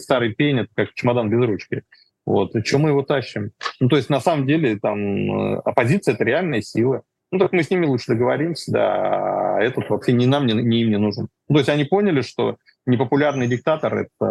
старый 0.00 0.34
пень, 0.34 0.60
это 0.60 0.68
как 0.74 0.94
чемодан 0.94 1.28
без 1.28 1.44
ручки. 1.44 1.82
Вот, 2.26 2.56
и 2.56 2.62
чем 2.62 2.82
мы 2.82 2.90
его 2.90 3.02
тащим? 3.02 3.52
Ну, 3.80 3.88
то 3.88 3.96
есть, 3.96 4.10
на 4.10 4.20
самом 4.20 4.46
деле, 4.46 4.78
там, 4.78 4.98
э, 4.98 5.60
оппозиция— 5.64 6.14
это 6.14 6.24
реальная 6.24 6.60
сила. 6.60 7.02
Ну, 7.32 7.38
так 7.38 7.52
мы 7.52 7.62
с 7.62 7.70
ними 7.70 7.86
лучше 7.86 8.12
договоримся, 8.12 8.72
да, 8.72 9.56
а 9.56 9.60
этот 9.60 9.88
вообще 9.90 10.12
ни 10.12 10.26
нам, 10.26 10.46
ни, 10.46 10.52
ни 10.52 10.82
им 10.82 10.90
не 10.90 10.98
нужен. 10.98 11.28
Ну, 11.48 11.54
то 11.54 11.58
есть 11.58 11.68
они 11.68 11.84
поняли, 11.84 12.20
что 12.20 12.56
непопулярный 12.86 13.48
диктатор, 13.48 13.94
это, 13.94 14.26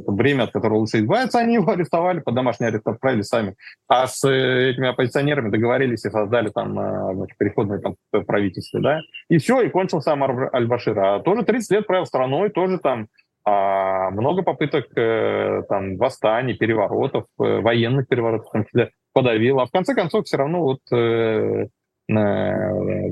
это 0.00 0.12
бремя, 0.12 0.44
от 0.44 0.52
которого 0.52 0.78
лучше 0.78 0.98
избавиться. 0.98 1.38
Они 1.38 1.54
его 1.54 1.70
арестовали, 1.72 2.20
под 2.20 2.34
домашний 2.34 2.66
арест 2.66 2.86
отправили 2.86 3.22
сами. 3.22 3.56
А 3.88 4.06
с 4.06 4.24
э, 4.28 4.70
этими 4.70 4.88
оппозиционерами 4.88 5.50
договорились 5.50 6.04
и 6.04 6.10
создали 6.10 6.50
там 6.50 6.78
э, 6.78 7.14
значит, 7.14 7.36
переходное 7.36 7.80
там, 7.80 7.96
правительство. 8.24 8.80
Да? 8.80 9.00
И 9.28 9.38
все, 9.38 9.62
и 9.62 9.68
кончился 9.68 10.12
Амар 10.12 10.54
Аль-Башир. 10.54 10.98
А 10.98 11.20
тоже 11.20 11.42
30 11.42 11.70
лет 11.72 11.86
правил 11.86 12.06
страной, 12.06 12.50
тоже 12.50 12.78
там 12.78 13.08
а 13.44 14.10
много 14.10 14.42
попыток 14.42 14.86
э, 14.96 15.62
там, 15.68 15.96
восстаний, 15.96 16.54
переворотов, 16.54 17.26
э, 17.38 17.60
военных 17.60 18.08
переворотов 18.08 18.66
числе 18.66 18.90
подавил. 19.12 19.60
А 19.60 19.66
в 19.66 19.70
конце 19.70 19.94
концов 19.94 20.26
все 20.26 20.36
равно 20.36 20.62
вот 20.62 20.80
э, 20.92 21.66
э, 22.08 23.10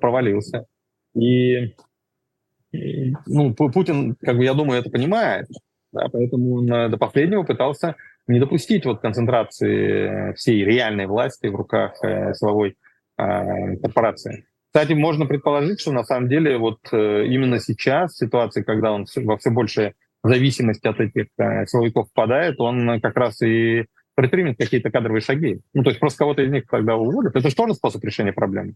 провалился. 0.00 0.66
И 1.14 1.74
ну, 3.26 3.54
Путин, 3.54 4.16
как 4.20 4.36
бы, 4.36 4.44
я 4.44 4.54
думаю, 4.54 4.80
это 4.80 4.90
понимает, 4.90 5.46
да, 5.92 6.08
поэтому 6.12 6.56
он 6.56 6.66
до 6.66 6.98
последнего 6.98 7.42
пытался 7.44 7.96
не 8.28 8.40
допустить 8.40 8.84
вот 8.84 9.00
концентрации 9.00 10.32
всей 10.34 10.64
реальной 10.64 11.06
власти 11.06 11.46
в 11.46 11.56
руках 11.56 11.94
э, 12.04 12.34
силовой 12.34 12.76
э, 13.16 13.76
корпорации. 13.76 14.44
Кстати, 14.72 14.92
можно 14.92 15.26
предположить, 15.26 15.80
что 15.80 15.92
на 15.92 16.04
самом 16.04 16.28
деле 16.28 16.58
вот 16.58 16.78
э, 16.92 17.26
именно 17.26 17.58
сейчас, 17.58 18.12
в 18.12 18.18
ситуации, 18.18 18.62
когда 18.62 18.92
он 18.92 19.06
во 19.16 19.38
все 19.38 19.50
большей 19.50 19.94
зависимости 20.22 20.86
от 20.86 21.00
этих 21.00 21.26
э, 21.38 21.66
силовиков 21.66 22.08
впадает, 22.08 22.60
он 22.60 23.00
как 23.00 23.16
раз 23.16 23.40
и 23.42 23.86
предпримет 24.14 24.58
какие-то 24.58 24.90
кадровые 24.90 25.22
шаги. 25.22 25.60
Ну, 25.74 25.82
то 25.82 25.90
есть 25.90 26.00
просто 26.00 26.18
кого-то 26.18 26.42
из 26.42 26.50
них 26.50 26.66
тогда 26.68 26.96
уволят. 26.96 27.34
Это 27.34 27.48
же 27.48 27.54
тоже 27.54 27.74
способ 27.74 28.04
решения 28.04 28.32
проблемы 28.32 28.74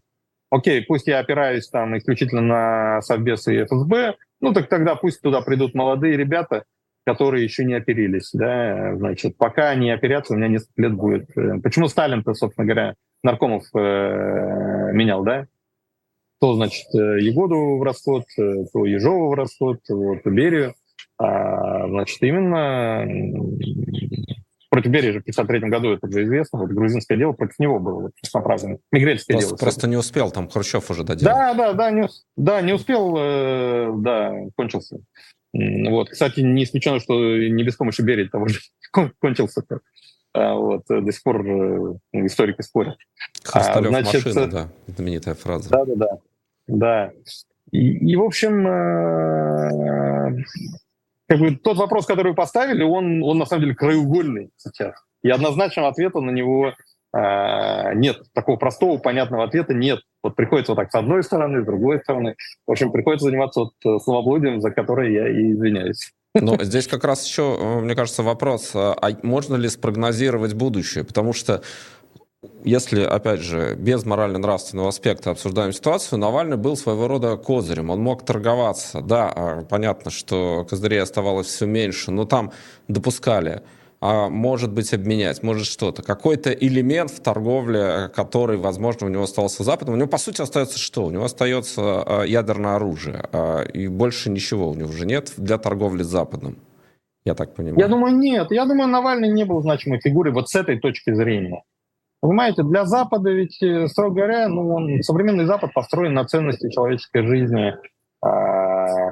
окей, 0.53 0.83
пусть 0.83 1.07
я 1.09 1.19
опираюсь 1.19 1.69
там 1.69 1.97
исключительно 1.97 2.43
на 2.43 3.03
Совбез 3.03 3.49
и 3.49 3.65
ФСБ, 3.65 4.17
ну 4.41 4.53
так 4.53 4.69
тогда 4.69 4.95
пусть 4.95 5.23
туда 5.23 5.41
придут 5.41 5.75
молодые 5.75 6.17
ребята, 6.17 6.65
которые 7.05 7.43
еще 7.43 7.65
не 7.65 7.75
оперились, 7.75 8.31
да, 8.35 8.95
значит, 8.97 9.37
пока 9.39 9.71
они 9.71 9.91
оперятся, 9.91 10.35
у 10.35 10.37
меня 10.37 10.49
несколько 10.49 10.83
лет 10.83 10.93
будет. 10.93 11.37
Э, 11.37 11.59
почему 11.61 11.89
Сталин-то, 11.89 12.35
собственно 12.35 12.67
говоря, 12.67 12.95
наркомов 13.25 13.65
э, 13.75 14.91
менял, 14.93 15.25
да? 15.25 15.47
То, 16.43 16.55
значит, 16.55 16.93
э, 16.93 17.21
Егоду 17.21 17.77
в 17.79 17.85
расход, 17.85 18.25
э, 18.37 18.65
то 18.73 18.85
Ежову 18.85 19.29
в 19.29 19.35
расход, 19.35 19.79
вот, 19.89 20.25
Берию. 20.25 20.75
А, 21.17 21.87
значит, 21.87 22.21
именно 22.21 23.07
против 24.69 24.91
Берии 24.91 25.13
же 25.13 25.21
в 25.21 25.23
1953 25.23 25.71
году, 25.71 25.93
это 25.93 26.09
уже 26.09 26.25
известно, 26.25 26.59
вот 26.59 26.71
грузинское 26.71 27.17
дело 27.17 27.31
против 27.31 27.61
него 27.61 27.79
было, 27.79 28.01
вот, 28.01 28.13
направлено. 28.35 28.79
Мигрельское 28.91 29.35
просто, 29.35 29.49
дело. 29.51 29.57
Просто 29.57 29.87
не 29.87 29.97
успел, 29.97 30.33
там 30.33 30.49
Хрущев 30.49 30.91
уже 30.91 31.05
доделал. 31.05 31.33
Да, 31.33 31.55
да, 31.55 31.73
да, 31.75 31.91
не, 31.93 32.09
да, 32.37 32.61
не 32.61 32.73
успел, 32.73 33.15
э, 33.17 33.93
да, 33.99 34.35
кончился. 34.57 34.99
Вот. 35.53 36.11
Кстати, 36.11 36.41
не 36.41 36.65
исключено, 36.65 36.99
что 36.99 37.15
не 37.15 37.63
без 37.63 37.77
помощи 37.77 38.01
Берии 38.01 38.27
того 38.27 38.49
же 38.49 38.59
кончился. 39.21 39.63
А, 40.35 40.55
вот, 40.55 40.91
э, 40.91 41.03
до 41.03 41.13
сих 41.13 41.23
пор 41.23 41.47
историки 42.13 42.63
спорят. 42.63 42.97
Хрусталев 43.45 43.95
а, 43.95 44.03
значит, 44.03 44.25
машина, 44.27 44.47
да, 44.49 44.69
знаменитая 44.89 45.37
фраза. 45.37 45.71
Да, 45.71 45.85
да, 45.85 45.95
да. 45.95 46.19
Да. 46.67 47.13
И, 47.71 48.13
и 48.13 48.17
в 48.17 48.23
общем, 48.23 48.67
э, 48.67 50.45
как 51.29 51.39
бы 51.39 51.57
тот 51.57 51.79
вопрос, 51.79 52.07
который 52.07 52.29
вы 52.29 52.35
поставили, 52.35 52.83
он, 52.83 53.23
он 53.23 53.39
на 53.39 53.47
самом 53.47 53.63
деле 53.63 53.75
краеугольный 53.75 54.51
сейчас. 54.57 54.95
И 55.23 55.31
однозначного 55.31 55.89
ответа 55.89 56.21
на 56.21 56.31
него 56.31 56.75
э, 57.17 57.95
нет. 57.95 58.23
Такого 58.35 58.57
простого, 58.57 58.99
понятного 58.99 59.45
ответа 59.45 59.73
нет. 59.73 60.01
Вот 60.23 60.37
приходится 60.37 60.73
вот 60.73 60.77
так 60.77 60.91
с 60.91 60.95
одной 60.95 61.23
стороны, 61.23 61.63
с 61.63 61.65
другой 61.65 62.01
стороны. 62.01 62.37
В 62.67 62.73
общем, 62.73 62.93
приходится 62.93 63.27
заниматься 63.27 63.61
вот 63.61 63.73
э, 63.85 63.99
словоблудием, 64.01 64.61
за 64.61 64.71
которое 64.71 65.11
я 65.11 65.29
и 65.29 65.53
извиняюсь. 65.53 66.13
Но 66.35 66.57
здесь 66.63 66.87
как 66.87 67.05
раз 67.05 67.27
еще, 67.27 67.59
мне 67.83 67.95
кажется, 67.95 68.23
вопрос, 68.23 68.73
а 68.75 68.97
можно 69.23 69.55
ли 69.57 69.69
спрогнозировать 69.69 70.55
будущее? 70.55 71.05
Потому 71.05 71.35
что 71.35 71.63
если, 72.65 73.03
опять 73.03 73.41
же, 73.41 73.75
без 73.77 74.05
морально-нравственного 74.05 74.89
аспекта 74.89 75.31
обсуждаем 75.31 75.73
ситуацию, 75.73 76.19
Навальный 76.19 76.57
был 76.57 76.77
своего 76.77 77.07
рода 77.07 77.37
козырем. 77.37 77.91
Он 77.91 78.01
мог 78.01 78.25
торговаться. 78.25 79.01
Да, 79.01 79.33
а, 79.35 79.63
понятно, 79.63 80.11
что 80.11 80.67
козырей 80.69 81.01
оставалось 81.01 81.47
все 81.47 81.67
меньше, 81.67 82.11
но 82.11 82.25
там 82.25 82.53
допускали 82.89 83.63
а 84.05 84.29
может 84.29 84.73
быть 84.73 84.93
обменять, 84.93 85.45
может 85.45 85.65
что-то. 85.65 86.03
Какой-то 86.03 86.51
элемент 86.51 87.13
в 87.13 87.21
торговле, 87.21 88.11
который, 88.13 88.57
возможно, 88.57 89.07
у 89.07 89.09
него 89.09 89.23
остался 89.23 89.63
Западом. 89.63 89.95
У 89.95 89.97
него, 89.97 90.09
по 90.09 90.19
сути, 90.19 90.43
остается 90.43 90.77
что? 90.77 91.05
У 91.05 91.11
него 91.13 91.23
остается 91.23 92.03
а, 92.03 92.23
ядерное 92.25 92.75
оружие, 92.75 93.23
и 93.73 93.87
больше 93.87 94.29
ничего 94.29 94.71
у 94.71 94.75
него 94.75 94.89
уже 94.89 95.07
нет 95.07 95.33
для 95.37 95.57
торговли 95.57 96.03
с 96.03 96.09
Западом. 96.09 96.57
Я 97.25 97.35
так 97.35 97.55
понимаю. 97.55 97.79
Я 97.79 97.87
думаю, 97.87 98.17
нет. 98.17 98.51
Я 98.51 98.65
думаю, 98.65 98.89
Навальный 98.89 99.29
не 99.29 99.45
был 99.45 99.63
значимой 99.63 100.01
фигурой 100.01 100.33
вот 100.33 100.49
с 100.49 100.57
этой 100.57 100.81
точки 100.81 101.15
зрения. 101.15 101.63
Понимаете, 102.23 102.63
для 102.63 102.85
Запада 102.87 103.31
ведь, 103.33 103.61
э, 103.61 103.89
строго 103.89 104.15
говоря, 104.15 104.49
ну, 104.49 104.73
он, 104.73 105.03
современный 105.03 105.45
Запад 105.45 105.75
построен 105.75 106.15
на 106.15 106.25
ценности 106.25 106.71
человеческой 106.71 107.27
жизни 107.27 107.75
а, 108.21 109.11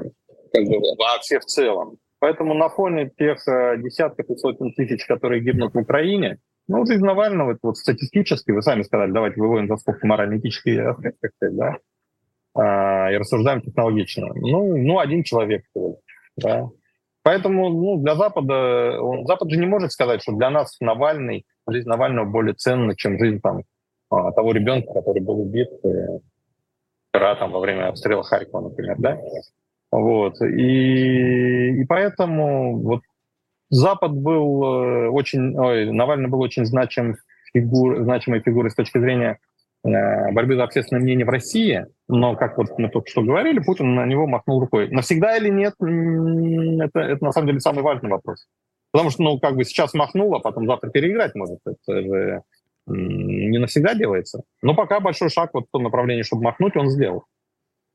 как 0.53 0.65
вообще 0.97 1.41
в 1.41 1.45
целом. 1.45 1.97
Поэтому 2.21 2.55
на 2.55 2.69
фоне 2.69 3.11
тех 3.19 3.43
а, 3.49 3.77
десятков 3.77 4.31
и 4.31 4.37
сотен 4.37 4.73
тысяч, 4.75 5.07
которые 5.07 5.43
гибнут 5.43 5.75
в 5.75 5.79
Украине, 5.79 6.39
ну, 6.69 6.87
жизнь 6.87 7.05
Навального, 7.05 7.51
это 7.51 7.61
вот 7.65 7.79
статистически, 7.79 8.53
вы 8.53 8.63
сами 8.63 8.83
сказали, 8.83 9.11
давайте 9.11 9.41
выводим 9.41 9.67
за 9.67 9.77
скобки 9.79 10.07
морально-этические 10.07 10.91
аспекты, 10.91 11.51
да, 11.51 11.79
а, 12.55 13.11
и 13.11 13.17
рассуждаем 13.17 13.61
технологично. 13.61 14.29
Ну, 14.37 14.77
ну 14.77 15.01
один 15.01 15.25
человек, 15.25 15.65
да. 16.37 16.69
Поэтому 17.23 17.69
ну, 17.69 18.03
для 18.03 18.15
Запада, 18.17 19.01
он, 19.01 19.27
Запад 19.27 19.51
же 19.51 19.59
не 19.59 19.67
может 19.67 19.93
сказать, 19.93 20.23
что 20.23 20.33
для 20.33 20.51
нас 20.51 20.77
Навальный 20.81 21.45
жизнь 21.69 21.89
Навального 21.89 22.25
более 22.25 22.55
ценна, 22.55 22.97
чем 22.97 23.19
жизнь 23.19 23.41
там, 23.41 23.63
а, 24.11 24.33
того 24.33 24.53
ребенка, 24.53 24.93
который 24.93 25.21
был 25.23 25.41
убит 25.41 25.69
э, 25.85 26.19
вчера 27.11 27.35
там, 27.37 27.53
во 27.53 27.61
время 27.61 27.89
обстрела 27.89 28.23
Харькова, 28.23 28.69
например, 28.69 28.97
да? 28.99 29.19
Вот. 29.93 30.41
И, 30.41 31.81
и 31.81 31.85
поэтому 31.85 32.81
вот 32.81 33.03
Запад 33.69 34.13
был 34.13 34.65
э, 34.65 35.09
очень, 35.11 35.57
ой, 35.59 35.93
Навальный 35.93 36.29
был 36.29 36.41
очень 36.41 36.65
значим 36.65 37.17
фигур, 37.53 38.03
значимой 38.03 38.41
фигурой 38.41 38.71
с 38.71 38.75
точки 38.75 38.99
зрения 38.99 39.39
борьбы 39.83 40.57
за 40.57 40.65
общественное 40.65 41.03
мнение 41.03 41.25
в 41.25 41.31
России, 41.31 41.87
но, 42.09 42.37
как 42.37 42.59
вот 42.59 42.79
мы 42.79 42.89
только 42.89 43.09
что 43.09 43.23
говорили, 43.23 43.61
Путин 43.61 43.95
на 43.95 44.05
него 44.05 44.27
махнул 44.27 44.61
рукой. 44.61 44.91
Навсегда 44.91 45.37
или 45.37 45.49
нет, 45.49 45.75
это, 46.83 47.01
это 47.01 47.25
на 47.25 47.33
самом 47.33 47.49
деле 47.49 47.61
самый 47.61 47.83
важный 47.83 48.11
вопрос. 48.11 48.47
Потому 48.93 49.11
что, 49.11 49.23
ну, 49.23 49.39
как 49.39 49.57
бы 49.57 49.65
сейчас 49.65 49.95
махнул, 49.95 50.35
а 50.35 50.41
потом 50.41 50.67
завтра 50.67 50.91
переиграть 50.91 51.35
может. 51.35 51.61
Это 51.65 52.03
же 52.03 52.43
не 52.87 53.59
навсегда 53.59 53.95
делается. 53.95 54.43
Но 54.63 54.75
пока 54.75 55.01
большой 55.01 55.31
шаг 55.31 55.51
вот 55.53 55.67
в 55.67 55.71
том 55.71 55.85
направлении, 55.85 56.23
чтобы 56.23 56.43
махнуть, 56.43 56.77
он 56.77 56.91
сделал. 56.91 57.25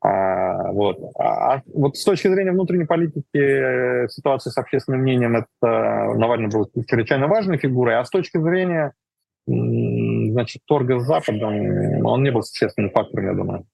А, 0.01 0.71
вот. 0.71 0.99
А, 1.17 1.55
а 1.55 1.61
вот 1.73 1.97
с 1.97 2.03
точки 2.03 2.27
зрения 2.27 2.51
внутренней 2.51 2.85
политики 2.85 3.25
э, 3.33 4.07
ситуации 4.09 4.51
с 4.51 4.57
общественным 4.57 5.01
мнением, 5.01 5.35
это 5.35 6.13
Навальный 6.15 6.49
был 6.49 6.69
чрезвычайно 6.87 7.27
важной 7.27 7.57
фигурой, 7.57 7.97
а 7.97 8.05
с 8.05 8.09
точки 8.09 8.37
зрения 8.37 8.93
значит, 10.35 10.61
торга 10.65 10.99
с 10.99 11.05
Западом, 11.05 12.05
он 12.05 12.23
не 12.23 12.31
был 12.31 12.43
существенным 12.43 12.91
фактором, 12.91 13.25
я 13.25 13.33
думаю. 13.33 13.65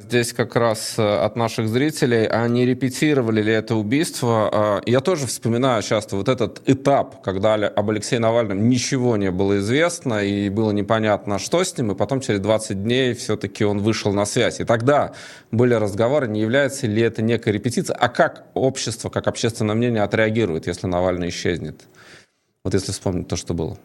Здесь 0.00 0.32
как 0.32 0.54
раз 0.54 0.96
э, 0.96 1.02
от 1.02 1.34
наших 1.34 1.66
зрителей, 1.68 2.24
а 2.24 2.46
не 2.46 2.64
репетировали 2.64 3.42
ли 3.42 3.52
это 3.52 3.74
убийство? 3.74 4.48
А, 4.52 4.80
я 4.86 5.00
тоже 5.00 5.26
вспоминаю 5.26 5.82
часто 5.82 6.14
вот 6.14 6.28
этот 6.28 6.62
этап, 6.68 7.20
когда 7.20 7.54
об 7.54 7.90
Алексее 7.90 8.20
Навальном 8.20 8.68
ничего 8.68 9.16
не 9.16 9.32
было 9.32 9.58
известно, 9.58 10.22
и 10.22 10.50
было 10.50 10.70
непонятно, 10.70 11.40
что 11.40 11.64
с 11.64 11.76
ним, 11.76 11.90
и 11.90 11.94
потом 11.96 12.20
через 12.20 12.38
20 12.38 12.80
дней 12.80 13.12
все-таки 13.14 13.64
он 13.64 13.80
вышел 13.80 14.12
на 14.12 14.24
связь. 14.24 14.60
И 14.60 14.64
тогда 14.64 15.14
были 15.50 15.74
разговоры, 15.74 16.28
не 16.28 16.42
является 16.42 16.86
ли 16.86 17.02
это 17.02 17.20
некой 17.20 17.54
репетицией, 17.54 17.98
а 17.98 18.08
как 18.08 18.46
общество, 18.54 19.08
как 19.10 19.26
общественное 19.26 19.74
мнение 19.74 20.04
отреагирует, 20.04 20.68
если 20.68 20.86
Навальный 20.86 21.30
исчезнет? 21.30 21.88
Вот 22.62 22.72
если 22.72 22.92
вспомнить 22.92 23.26
то, 23.26 23.34
что 23.34 23.52
было. 23.52 23.76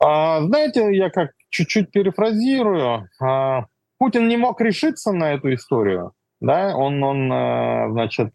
А, 0.00 0.42
знаете, 0.42 0.94
я 0.94 1.10
как 1.10 1.32
чуть-чуть 1.50 1.90
перефразирую. 1.90 3.08
А 3.20 3.66
Путин 3.98 4.28
не 4.28 4.36
мог 4.36 4.60
решиться 4.60 5.12
на 5.12 5.34
эту 5.34 5.54
историю, 5.54 6.12
да, 6.40 6.76
он, 6.76 7.02
он 7.02 7.32
э, 7.32 7.90
значит, 7.92 8.32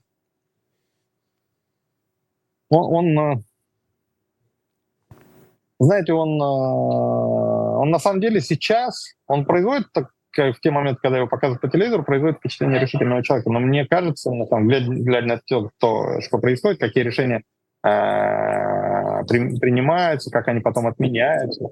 он, 2.69 2.95
он 2.95 3.19
э, 3.19 3.43
знаете, 5.79 6.13
он, 6.13 6.41
э, 6.41 7.79
он 7.81 7.89
на 7.91 7.99
самом 7.99 8.21
деле 8.21 8.41
сейчас, 8.41 9.13
он 9.27 9.45
производит 9.45 9.87
в 10.35 10.59
те 10.61 10.71
моменты, 10.71 10.99
когда 11.01 11.17
его 11.17 11.27
показывают 11.27 11.61
по 11.61 11.69
телевизору, 11.69 12.03
производит 12.03 12.37
впечатление 12.37 12.79
решительного 12.79 13.23
человека. 13.23 13.49
Но 13.51 13.59
мне 13.59 13.85
кажется, 13.85 14.31
на 14.31 14.45
самом, 14.45 14.67
глядя, 14.67 14.87
глядя 14.91 15.27
на 15.27 15.41
то, 15.45 15.69
что, 16.21 16.37
происходит, 16.37 16.79
какие 16.79 17.03
решения 17.03 17.43
при, 19.29 19.57
принимаются, 19.59 20.31
как 20.31 20.47
они 20.47 20.59
потом 20.59 20.87
отменяются, 20.87 21.65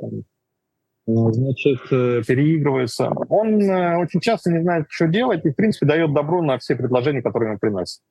значит, 1.05 1.81
э, 1.91 2.21
переигрывается. 2.27 3.09
Он 3.29 3.61
э, 3.61 3.97
очень 3.97 4.19
часто 4.19 4.51
не 4.51 4.61
знает, 4.61 4.85
что 4.89 5.07
делать, 5.07 5.45
и, 5.45 5.49
в 5.49 5.55
принципе, 5.55 5.85
дает 5.85 6.13
добро 6.13 6.41
на 6.41 6.57
все 6.57 6.75
предложения, 6.75 7.21
которые 7.21 7.49
ему 7.49 7.59
приносят. 7.59 8.01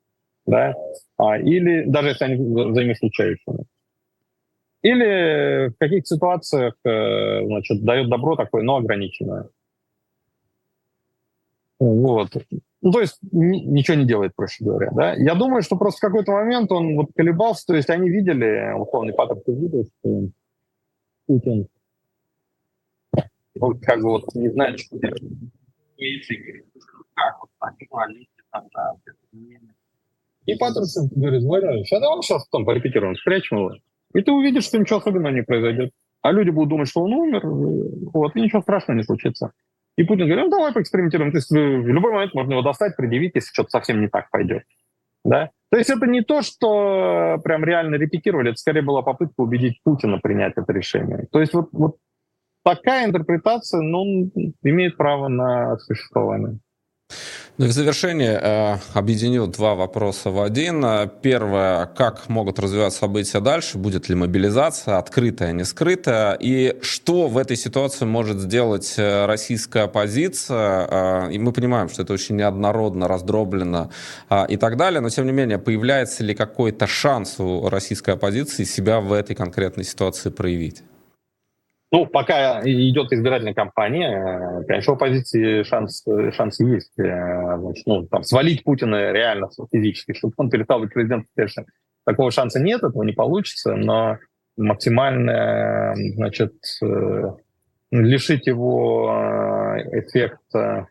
Да? 0.46 0.74
А, 1.18 1.38
или 1.38 1.84
даже 1.86 2.08
если 2.08 2.24
они 2.24 2.36
взаимоисключающие. 2.36 3.56
Или 4.82 5.68
в 5.70 5.78
каких 5.78 6.06
ситуациях 6.06 6.74
значит, 6.84 7.82
дает 7.82 8.08
добро 8.08 8.36
такое, 8.36 8.62
но 8.62 8.76
ограниченное. 8.76 9.48
Вот. 11.80 12.30
Ну, 12.82 12.92
то 12.92 13.00
есть 13.00 13.18
ничего 13.32 13.96
не 13.96 14.06
делает, 14.06 14.34
проще 14.34 14.64
говоря. 14.64 14.90
Да? 14.94 15.14
Я 15.14 15.34
думаю, 15.34 15.62
что 15.62 15.76
просто 15.76 15.98
в 15.98 16.00
какой-то 16.08 16.32
момент 16.32 16.70
он 16.70 16.96
вот 16.96 17.08
колебался, 17.14 17.66
то 17.66 17.74
есть 17.74 17.90
они 17.90 18.10
видели, 18.10 18.72
условный 18.78 19.14
паттерн 19.14 19.40
видел, 19.46 19.84
что 20.00 20.28
Путин 21.26 21.68
он 23.60 23.78
как 23.80 24.00
бы 24.00 24.10
вот 24.10 24.34
не 24.34 24.48
знает, 24.50 24.78
что 24.80 24.98
делать. 24.98 25.22
И 30.44 30.54
Паттерсон 30.56 31.08
говорит, 31.08 31.42
Владимирович, 31.42 31.92
а 31.92 32.00
давай 32.00 32.22
сейчас 32.22 32.46
там 32.48 32.64
порепетируем, 32.64 33.16
спрячем 33.16 33.58
его. 33.58 33.72
И 34.14 34.22
ты 34.22 34.30
увидишь, 34.30 34.64
что 34.64 34.78
ничего 34.78 34.98
особенного 34.98 35.32
не 35.32 35.42
произойдет. 35.42 35.90
А 36.22 36.32
люди 36.32 36.50
будут 36.50 36.70
думать, 36.70 36.88
что 36.88 37.02
он 37.02 37.12
умер, 37.12 37.42
вот, 37.44 38.36
и 38.36 38.40
ничего 38.40 38.62
страшного 38.62 38.98
не 38.98 39.04
случится. 39.04 39.52
И 39.96 40.04
Путин 40.04 40.26
говорит, 40.26 40.44
ну 40.44 40.50
давай 40.50 40.72
поэкспериментируем. 40.72 41.32
То 41.32 41.38
есть 41.38 41.50
в 41.50 41.54
любой 41.54 42.12
момент 42.12 42.34
можно 42.34 42.52
его 42.52 42.62
достать, 42.62 42.96
предъявить, 42.96 43.34
если 43.34 43.52
что-то 43.52 43.70
совсем 43.70 44.00
не 44.00 44.08
так 44.08 44.30
пойдет. 44.30 44.64
Да? 45.24 45.50
То 45.70 45.78
есть 45.78 45.90
это 45.90 46.06
не 46.06 46.22
то, 46.22 46.42
что 46.42 47.38
прям 47.42 47.64
реально 47.64 47.96
репетировали, 47.96 48.50
это 48.50 48.58
скорее 48.58 48.82
была 48.82 49.02
попытка 49.02 49.40
убедить 49.40 49.80
Путина 49.82 50.18
принять 50.18 50.52
это 50.56 50.72
решение. 50.72 51.26
То 51.32 51.40
есть 51.40 51.54
вот, 51.54 51.70
вот 51.72 51.96
такая 52.62 53.06
интерпретация, 53.06 53.80
ну, 53.80 54.30
имеет 54.62 54.96
право 54.96 55.28
на 55.28 55.76
существование. 55.78 56.58
Ну 57.58 57.64
в 57.64 57.72
завершение 57.72 58.38
э, 58.38 58.76
объединю 58.92 59.46
два 59.46 59.74
вопроса 59.74 60.28
в 60.28 60.42
один. 60.42 60.84
Первое, 61.22 61.86
как 61.86 62.28
могут 62.28 62.58
развиваться 62.58 62.98
события 62.98 63.40
дальше? 63.40 63.78
Будет 63.78 64.10
ли 64.10 64.14
мобилизация, 64.14 64.98
открытая, 64.98 65.52
не 65.52 65.64
скрытая? 65.64 66.36
И 66.38 66.76
что 66.82 67.28
в 67.28 67.38
этой 67.38 67.56
ситуации 67.56 68.04
может 68.04 68.40
сделать 68.40 68.96
э, 68.98 69.24
российская 69.24 69.84
оппозиция? 69.84 71.28
Э, 71.28 71.32
и 71.32 71.38
мы 71.38 71.52
понимаем, 71.52 71.88
что 71.88 72.02
это 72.02 72.12
очень 72.12 72.36
неоднородно, 72.36 73.08
раздроблено 73.08 73.90
э, 74.28 74.44
и 74.50 74.58
так 74.58 74.76
далее. 74.76 75.00
Но, 75.00 75.08
тем 75.08 75.24
не 75.24 75.32
менее, 75.32 75.58
появляется 75.58 76.24
ли 76.24 76.34
какой-то 76.34 76.86
шанс 76.86 77.40
у 77.40 77.70
российской 77.70 78.10
оппозиции 78.10 78.64
себя 78.64 79.00
в 79.00 79.14
этой 79.14 79.34
конкретной 79.34 79.84
ситуации 79.84 80.28
проявить? 80.28 80.82
Ну, 81.92 82.06
пока 82.06 82.62
идет 82.64 83.12
избирательная 83.12 83.54
кампания, 83.54 84.60
э, 84.60 84.64
конечно, 84.64 84.92
у 84.92 84.96
оппозиции 84.96 85.62
шанс, 85.62 86.04
шанс 86.32 86.58
есть. 86.58 86.98
Э, 86.98 87.58
значит, 87.58 87.86
ну, 87.86 88.06
там, 88.06 88.24
свалить 88.24 88.64
Путина 88.64 89.12
реально 89.12 89.48
физически, 89.70 90.12
чтобы 90.14 90.34
он 90.36 90.50
перестал 90.50 90.80
быть 90.80 90.92
президентом, 90.92 91.28
конечно, 91.36 91.64
такого 92.04 92.30
шанса 92.32 92.60
нет, 92.60 92.82
этого 92.82 93.04
не 93.04 93.12
получится, 93.12 93.76
но 93.76 94.18
максимально, 94.56 95.94
значит, 96.14 96.54
э, 96.82 97.32
лишить 97.92 98.46
его 98.46 99.12
эффекта 99.92 100.88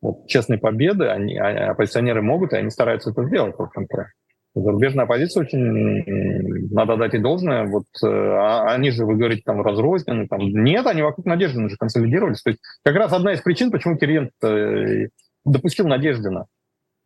вот, 0.00 0.26
честной 0.26 0.58
победы, 0.58 1.08
они, 1.08 1.36
а, 1.36 1.72
оппозиционеры 1.72 2.22
могут, 2.22 2.52
и 2.52 2.56
они 2.56 2.70
стараются 2.70 3.10
это 3.10 3.24
сделать, 3.24 3.56
в 3.56 3.62
общем-то. 3.62 4.12
Зарубежная 4.54 5.04
оппозиция 5.04 5.42
очень, 5.42 6.72
надо 6.72 6.96
дать 6.96 7.14
и 7.14 7.18
должное. 7.18 7.66
Вот 7.66 7.84
э, 8.02 8.08
а, 8.08 8.72
они 8.72 8.90
же, 8.90 9.06
вы 9.06 9.16
говорите, 9.16 9.42
там 9.44 9.62
разрознены. 9.62 10.26
Там, 10.26 10.40
нет, 10.40 10.86
они 10.86 11.02
вокруг 11.02 11.24
Надеждина 11.26 11.68
же 11.68 11.76
консолидировались. 11.76 12.42
То 12.42 12.50
есть 12.50 12.60
как 12.82 12.96
раз 12.96 13.12
одна 13.12 13.32
из 13.32 13.40
причин, 13.42 13.70
почему 13.70 13.96
Кириенко 13.96 14.46
э, 14.46 15.08
допустил 15.44 15.86
Надеждина. 15.86 16.46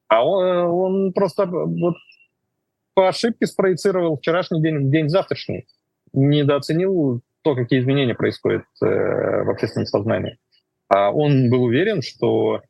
А 0.08 0.26
он, 0.26 0.44
он 0.46 1.12
просто 1.12 1.44
вот 1.46 1.96
по 2.94 3.08
ошибке 3.08 3.46
спроецировал 3.46 4.16
вчерашний 4.16 4.62
день, 4.62 4.90
день 4.90 5.08
завтрашний. 5.10 5.66
Недооценил 6.14 7.20
то, 7.42 7.54
какие 7.54 7.80
изменения 7.80 8.14
происходят 8.14 8.64
э, 8.82 8.86
в 8.86 9.50
общественном 9.50 9.86
сознании. 9.86 10.38
А 10.88 11.10
он 11.10 11.50
был 11.50 11.64
уверен, 11.64 12.00
что 12.00 12.62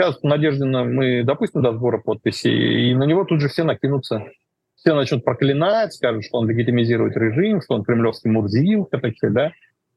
Сейчас 0.00 0.22
Надеждина 0.22 0.84
мы 0.84 1.24
допустим 1.24 1.60
до 1.60 1.74
сбора 1.74 1.98
подписей, 1.98 2.90
и 2.90 2.94
на 2.94 3.04
него 3.04 3.24
тут 3.24 3.42
же 3.42 3.48
все 3.48 3.64
накинутся. 3.64 4.24
Все 4.74 4.94
начнут 4.94 5.26
проклинать, 5.26 5.92
скажут, 5.92 6.24
что 6.24 6.38
он 6.38 6.48
легитимизирует 6.48 7.18
режим, 7.18 7.60
что 7.60 7.74
он 7.74 7.84
кремлевский 7.84 8.30
такие, 8.98 9.30
да. 9.30 9.52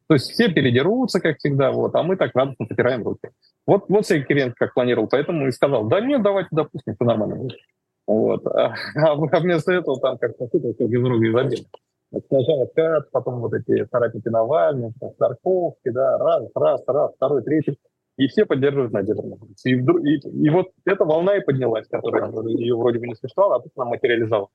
То 0.08 0.16
есть 0.16 0.30
все 0.30 0.50
передерутся, 0.50 1.22
как 1.22 1.38
всегда, 1.38 1.72
вот, 1.72 1.96
а 1.96 2.04
мы 2.04 2.18
так 2.18 2.32
радостно 2.36 2.66
потираем 2.66 3.04
руки. 3.04 3.30
Вот, 3.66 3.86
вот 3.88 4.06
Сергей 4.06 4.26
Киренко 4.26 4.56
как 4.60 4.74
планировал, 4.74 5.08
поэтому 5.08 5.48
и 5.48 5.52
сказал, 5.54 5.86
да 5.86 6.02
нет, 6.02 6.22
давайте 6.22 6.50
допустим, 6.52 6.96
все 6.96 7.06
нормально 7.06 7.38
будет. 7.38 7.58
Вот. 8.06 8.46
А, 8.46 8.74
а 8.98 9.16
вместо 9.16 9.72
этого 9.72 10.02
там 10.02 10.18
как-то 10.18 10.48
как 10.50 10.82
из 10.82 11.02
рук 11.02 11.24
изобилия. 11.24 11.66
Сначала 12.28 12.66
Кац, 12.76 13.06
потом 13.10 13.40
вот 13.40 13.54
эти 13.54 13.88
соратники 13.90 14.28
Навального, 14.28 14.92
Старковки, 15.16 15.92
да, 15.92 16.18
раз, 16.18 16.50
раз, 16.54 16.84
раз, 16.88 17.14
второй, 17.16 17.42
третий 17.44 17.78
и 18.18 18.28
все 18.28 18.46
поддерживают 18.46 18.94
Надежду 18.94 19.40
И, 19.64 19.76
вдруг, 19.76 20.06
и, 20.06 20.18
и 20.18 20.50
вот 20.50 20.68
эта 20.86 21.04
волна 21.06 21.38
и 21.38 21.44
поднялась, 21.44 21.88
которая 21.88 22.32
ее 22.48 22.76
вроде 22.76 23.00
бы 23.00 23.08
не 23.08 23.16
существовала, 23.16 23.58
а 23.58 23.60
тут 23.60 23.72
она 23.76 23.86
материализовалась. 23.86 24.52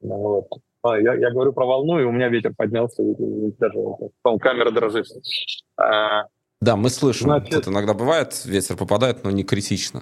Ну 0.00 0.16
вот. 0.16 0.48
А, 0.82 0.98
я, 0.98 1.14
я 1.14 1.30
говорю 1.30 1.52
про 1.52 1.66
волну, 1.66 1.98
и 1.98 2.04
у 2.04 2.12
меня 2.12 2.28
ветер 2.28 2.52
поднялся, 2.56 3.02
и, 3.02 3.12
и 3.12 3.52
даже 3.58 3.78
по 4.22 4.38
камера 4.38 4.70
дрожит. 4.70 5.06
А, 5.76 6.24
да, 6.64 6.76
мы 6.76 6.88
слышим. 6.88 7.26
Значит, 7.26 7.52
это 7.52 7.70
иногда 7.70 7.92
бывает, 7.92 8.44
ветер 8.46 8.76
попадает, 8.76 9.22
но 9.22 9.30
не 9.30 9.44
критично. 9.44 10.00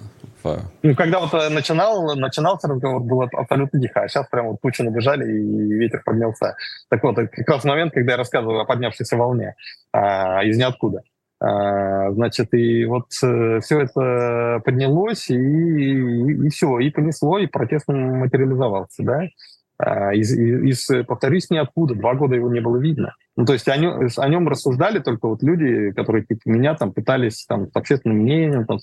Ну, 0.81 0.95
когда 0.95 1.19
вот 1.19 1.33
э, 1.33 1.49
начинал, 1.49 2.15
начинался 2.15 2.67
разговор, 2.67 3.01
было 3.01 3.29
абсолютно 3.33 3.81
тихо, 3.81 4.01
а 4.01 4.07
сейчас 4.07 4.27
прям 4.29 4.47
вот 4.47 4.61
тучи 4.61 4.81
набежали, 4.81 5.25
и 5.25 5.73
ветер 5.73 6.01
поднялся. 6.05 6.55
Так 6.89 7.03
вот, 7.03 7.17
это 7.17 7.27
как 7.27 7.49
раз 7.49 7.63
момент, 7.65 7.93
когда 7.93 8.13
я 8.13 8.17
рассказываю 8.17 8.61
о 8.61 8.65
поднявшейся 8.65 9.17
волне 9.17 9.55
а, 9.91 10.43
из 10.43 10.57
ниоткуда. 10.57 11.01
А, 11.45 12.09
значит, 12.13 12.53
и 12.53 12.85
вот 12.85 13.07
э, 13.21 13.59
все 13.59 13.81
это 13.81 14.61
поднялось, 14.63 15.29
и, 15.29 15.35
и, 15.35 16.49
все, 16.49 16.79
и 16.79 16.89
понесло, 16.89 17.37
и 17.37 17.47
протест 17.47 17.89
материализовался, 17.89 19.03
да. 19.03 19.23
А, 19.77 20.13
из, 20.13 20.31
из, 20.31 20.89
повторюсь, 21.05 21.49
ниоткуда, 21.49 21.95
два 21.95 22.13
года 22.13 22.35
его 22.35 22.49
не 22.49 22.61
было 22.61 22.77
видно. 22.77 23.13
Ну, 23.35 23.43
то 23.45 23.51
есть 23.51 23.67
о 23.67 23.75
нем, 23.75 24.07
о 24.15 24.29
нем 24.29 24.47
рассуждали 24.47 24.99
только 24.99 25.27
вот 25.27 25.43
люди, 25.43 25.91
которые 25.91 26.23
типа 26.23 26.43
меня 26.45 26.75
там 26.75 26.93
пытались 26.93 27.45
там, 27.45 27.69
с 27.69 27.75
общественным 27.75 28.19
мнением, 28.19 28.65
там, 28.65 28.79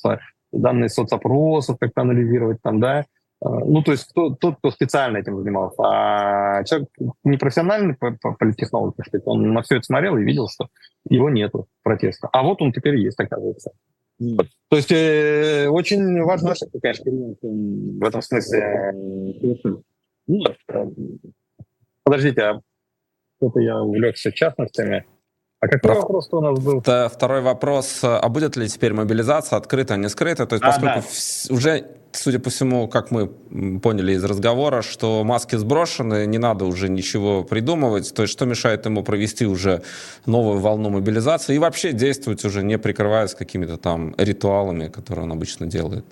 данные 0.52 0.90
соцопросов 0.90 1.78
как-то 1.80 2.02
анализировать, 2.02 2.60
там, 2.60 2.78
да, 2.78 3.06
ну, 3.42 3.82
то 3.82 3.92
есть 3.92 4.10
кто, 4.10 4.30
тот, 4.30 4.58
кто 4.58 4.70
специально 4.70 5.16
этим 5.16 5.38
занимался. 5.38 5.82
А 5.82 6.64
человек 6.64 6.88
непрофессиональный 7.24 7.96
политтехнолог, 7.96 8.96
так 8.96 9.06
сказать, 9.06 9.26
он 9.26 9.52
на 9.52 9.62
все 9.62 9.76
это 9.76 9.84
смотрел 9.84 10.16
и 10.16 10.24
видел, 10.24 10.48
что 10.48 10.68
его 11.08 11.30
нету 11.30 11.66
протеста. 11.82 12.28
А 12.32 12.42
вот 12.42 12.60
он 12.60 12.72
теперь 12.72 12.96
есть, 12.96 13.18
оказывается. 13.18 13.72
Вот. 14.18 14.46
То 14.68 14.76
есть 14.76 14.92
э, 14.92 15.68
очень 15.68 16.22
важно, 16.22 16.54
что, 16.54 16.66
конечно, 16.82 17.10
в 17.10 18.06
этом 18.06 18.20
смысле... 18.20 18.92
Ну, 20.26 20.44
подождите, 22.04 22.42
а 22.42 22.60
что-то 23.38 23.60
я 23.60 23.80
увлекся 23.80 24.30
частностями. 24.30 25.06
А 25.60 25.68
какой 25.68 25.80
Про... 25.80 26.00
вопрос 26.00 26.28
у 26.32 26.40
нас 26.40 26.58
был? 26.58 26.78
Это 26.80 27.10
второй 27.12 27.42
вопрос. 27.42 28.00
А 28.02 28.26
будет 28.28 28.56
ли 28.56 28.66
теперь 28.68 28.94
мобилизация 28.94 29.58
открытая, 29.58 29.98
не 29.98 30.08
скрытая? 30.08 30.46
То 30.46 30.54
есть, 30.54 30.64
а, 30.64 30.68
поскольку 30.68 31.00
да. 31.00 31.54
уже 31.54 31.84
судя 32.12 32.38
по 32.40 32.50
всему, 32.50 32.88
как 32.88 33.10
мы 33.10 33.28
поняли 33.80 34.12
из 34.12 34.24
разговора, 34.24 34.82
что 34.82 35.22
маски 35.24 35.56
сброшены, 35.56 36.26
не 36.26 36.38
надо 36.38 36.64
уже 36.64 36.88
ничего 36.88 37.44
придумывать. 37.44 38.12
То 38.14 38.22
есть 38.22 38.32
что 38.32 38.46
мешает 38.46 38.86
ему 38.86 39.02
провести 39.02 39.46
уже 39.46 39.82
новую 40.26 40.58
волну 40.58 40.90
мобилизации 40.90 41.56
и 41.56 41.58
вообще 41.58 41.92
действовать 41.92 42.44
уже 42.44 42.62
не 42.62 42.78
прикрываясь 42.78 43.34
какими-то 43.34 43.76
там 43.76 44.14
ритуалами, 44.18 44.88
которые 44.88 45.24
он 45.24 45.32
обычно 45.32 45.66
делает? 45.66 46.04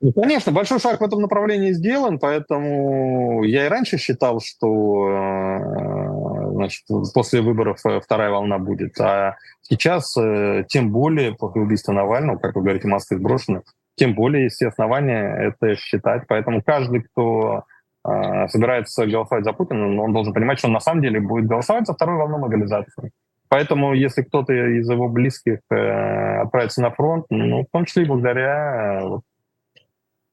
Ну, 0.00 0.12
конечно, 0.12 0.52
большой 0.52 0.78
шаг 0.78 1.00
в 1.00 1.04
этом 1.04 1.20
направлении 1.20 1.72
сделан, 1.72 2.20
поэтому 2.20 3.42
я 3.42 3.66
и 3.66 3.68
раньше 3.68 3.98
считал, 3.98 4.40
что 4.40 5.08
э, 5.08 6.27
значит, 6.58 6.84
после 7.14 7.40
выборов 7.40 7.78
э, 7.86 8.00
вторая 8.00 8.30
волна 8.30 8.58
будет. 8.58 9.00
А 9.00 9.36
сейчас, 9.62 10.16
э, 10.16 10.64
тем 10.68 10.90
более, 10.90 11.34
после 11.34 11.62
убийства 11.62 11.92
Навального, 11.92 12.38
как 12.38 12.54
вы 12.56 12.62
говорите, 12.62 12.88
маски 12.88 13.14
сброшены, 13.14 13.62
тем 13.96 14.14
более 14.14 14.44
есть 14.44 14.56
все 14.56 14.68
основания 14.68 15.54
это 15.58 15.74
считать. 15.76 16.24
Поэтому 16.28 16.62
каждый, 16.62 17.02
кто 17.02 17.64
э, 18.06 18.48
собирается 18.48 19.06
голосовать 19.06 19.44
за 19.44 19.52
Путина, 19.52 20.02
он 20.02 20.12
должен 20.12 20.32
понимать, 20.32 20.58
что 20.58 20.68
он 20.68 20.74
на 20.74 20.80
самом 20.80 21.02
деле 21.02 21.20
будет 21.20 21.46
голосовать 21.46 21.86
за 21.86 21.94
вторую 21.94 22.18
волну 22.18 22.38
мобилизации. 22.38 23.10
Поэтому, 23.48 23.94
если 23.94 24.22
кто-то 24.22 24.52
из 24.52 24.88
его 24.90 25.08
близких 25.08 25.60
э, 25.70 26.40
отправится 26.42 26.82
на 26.82 26.90
фронт, 26.90 27.26
ну, 27.30 27.62
в 27.62 27.70
том 27.72 27.86
числе 27.86 28.04
и 28.04 28.06
благодаря 28.06 29.00
э, 29.02 29.18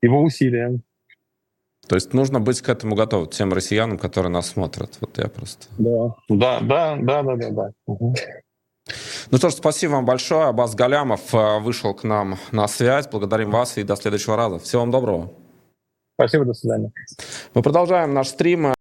его 0.01 0.21
усилиям. 0.21 0.81
То 1.87 1.95
есть 1.95 2.13
нужно 2.13 2.39
быть 2.39 2.61
к 2.61 2.69
этому 2.69 2.95
готовым, 2.95 3.27
тем 3.27 3.53
россиянам, 3.53 3.97
которые 3.97 4.31
нас 4.31 4.47
смотрят. 4.47 4.97
Вот 5.01 5.17
я 5.17 5.27
просто... 5.27 5.67
Да, 5.77 6.15
да, 6.29 6.59
да, 6.61 7.23
да, 7.23 7.35
да, 7.35 7.49
да. 7.49 7.71
Угу. 7.85 8.15
Ну 9.31 9.37
что 9.37 9.49
ж, 9.49 9.53
спасибо 9.53 9.93
вам 9.93 10.05
большое. 10.05 10.47
Абаз 10.47 10.75
Галямов 10.75 11.33
э, 11.33 11.59
вышел 11.59 11.93
к 11.93 12.03
нам 12.03 12.37
на 12.51 12.67
связь. 12.67 13.07
Благодарим 13.07 13.51
вас 13.51 13.77
и 13.77 13.83
до 13.83 13.95
следующего 13.95 14.35
раза. 14.35 14.59
Всего 14.59 14.81
вам 14.81 14.91
доброго. 14.91 15.31
Спасибо, 16.17 16.45
до 16.45 16.53
свидания. 16.53 16.91
Мы 17.53 17.61
продолжаем 17.61 18.13
наш 18.13 18.29
стрим. 18.29 18.65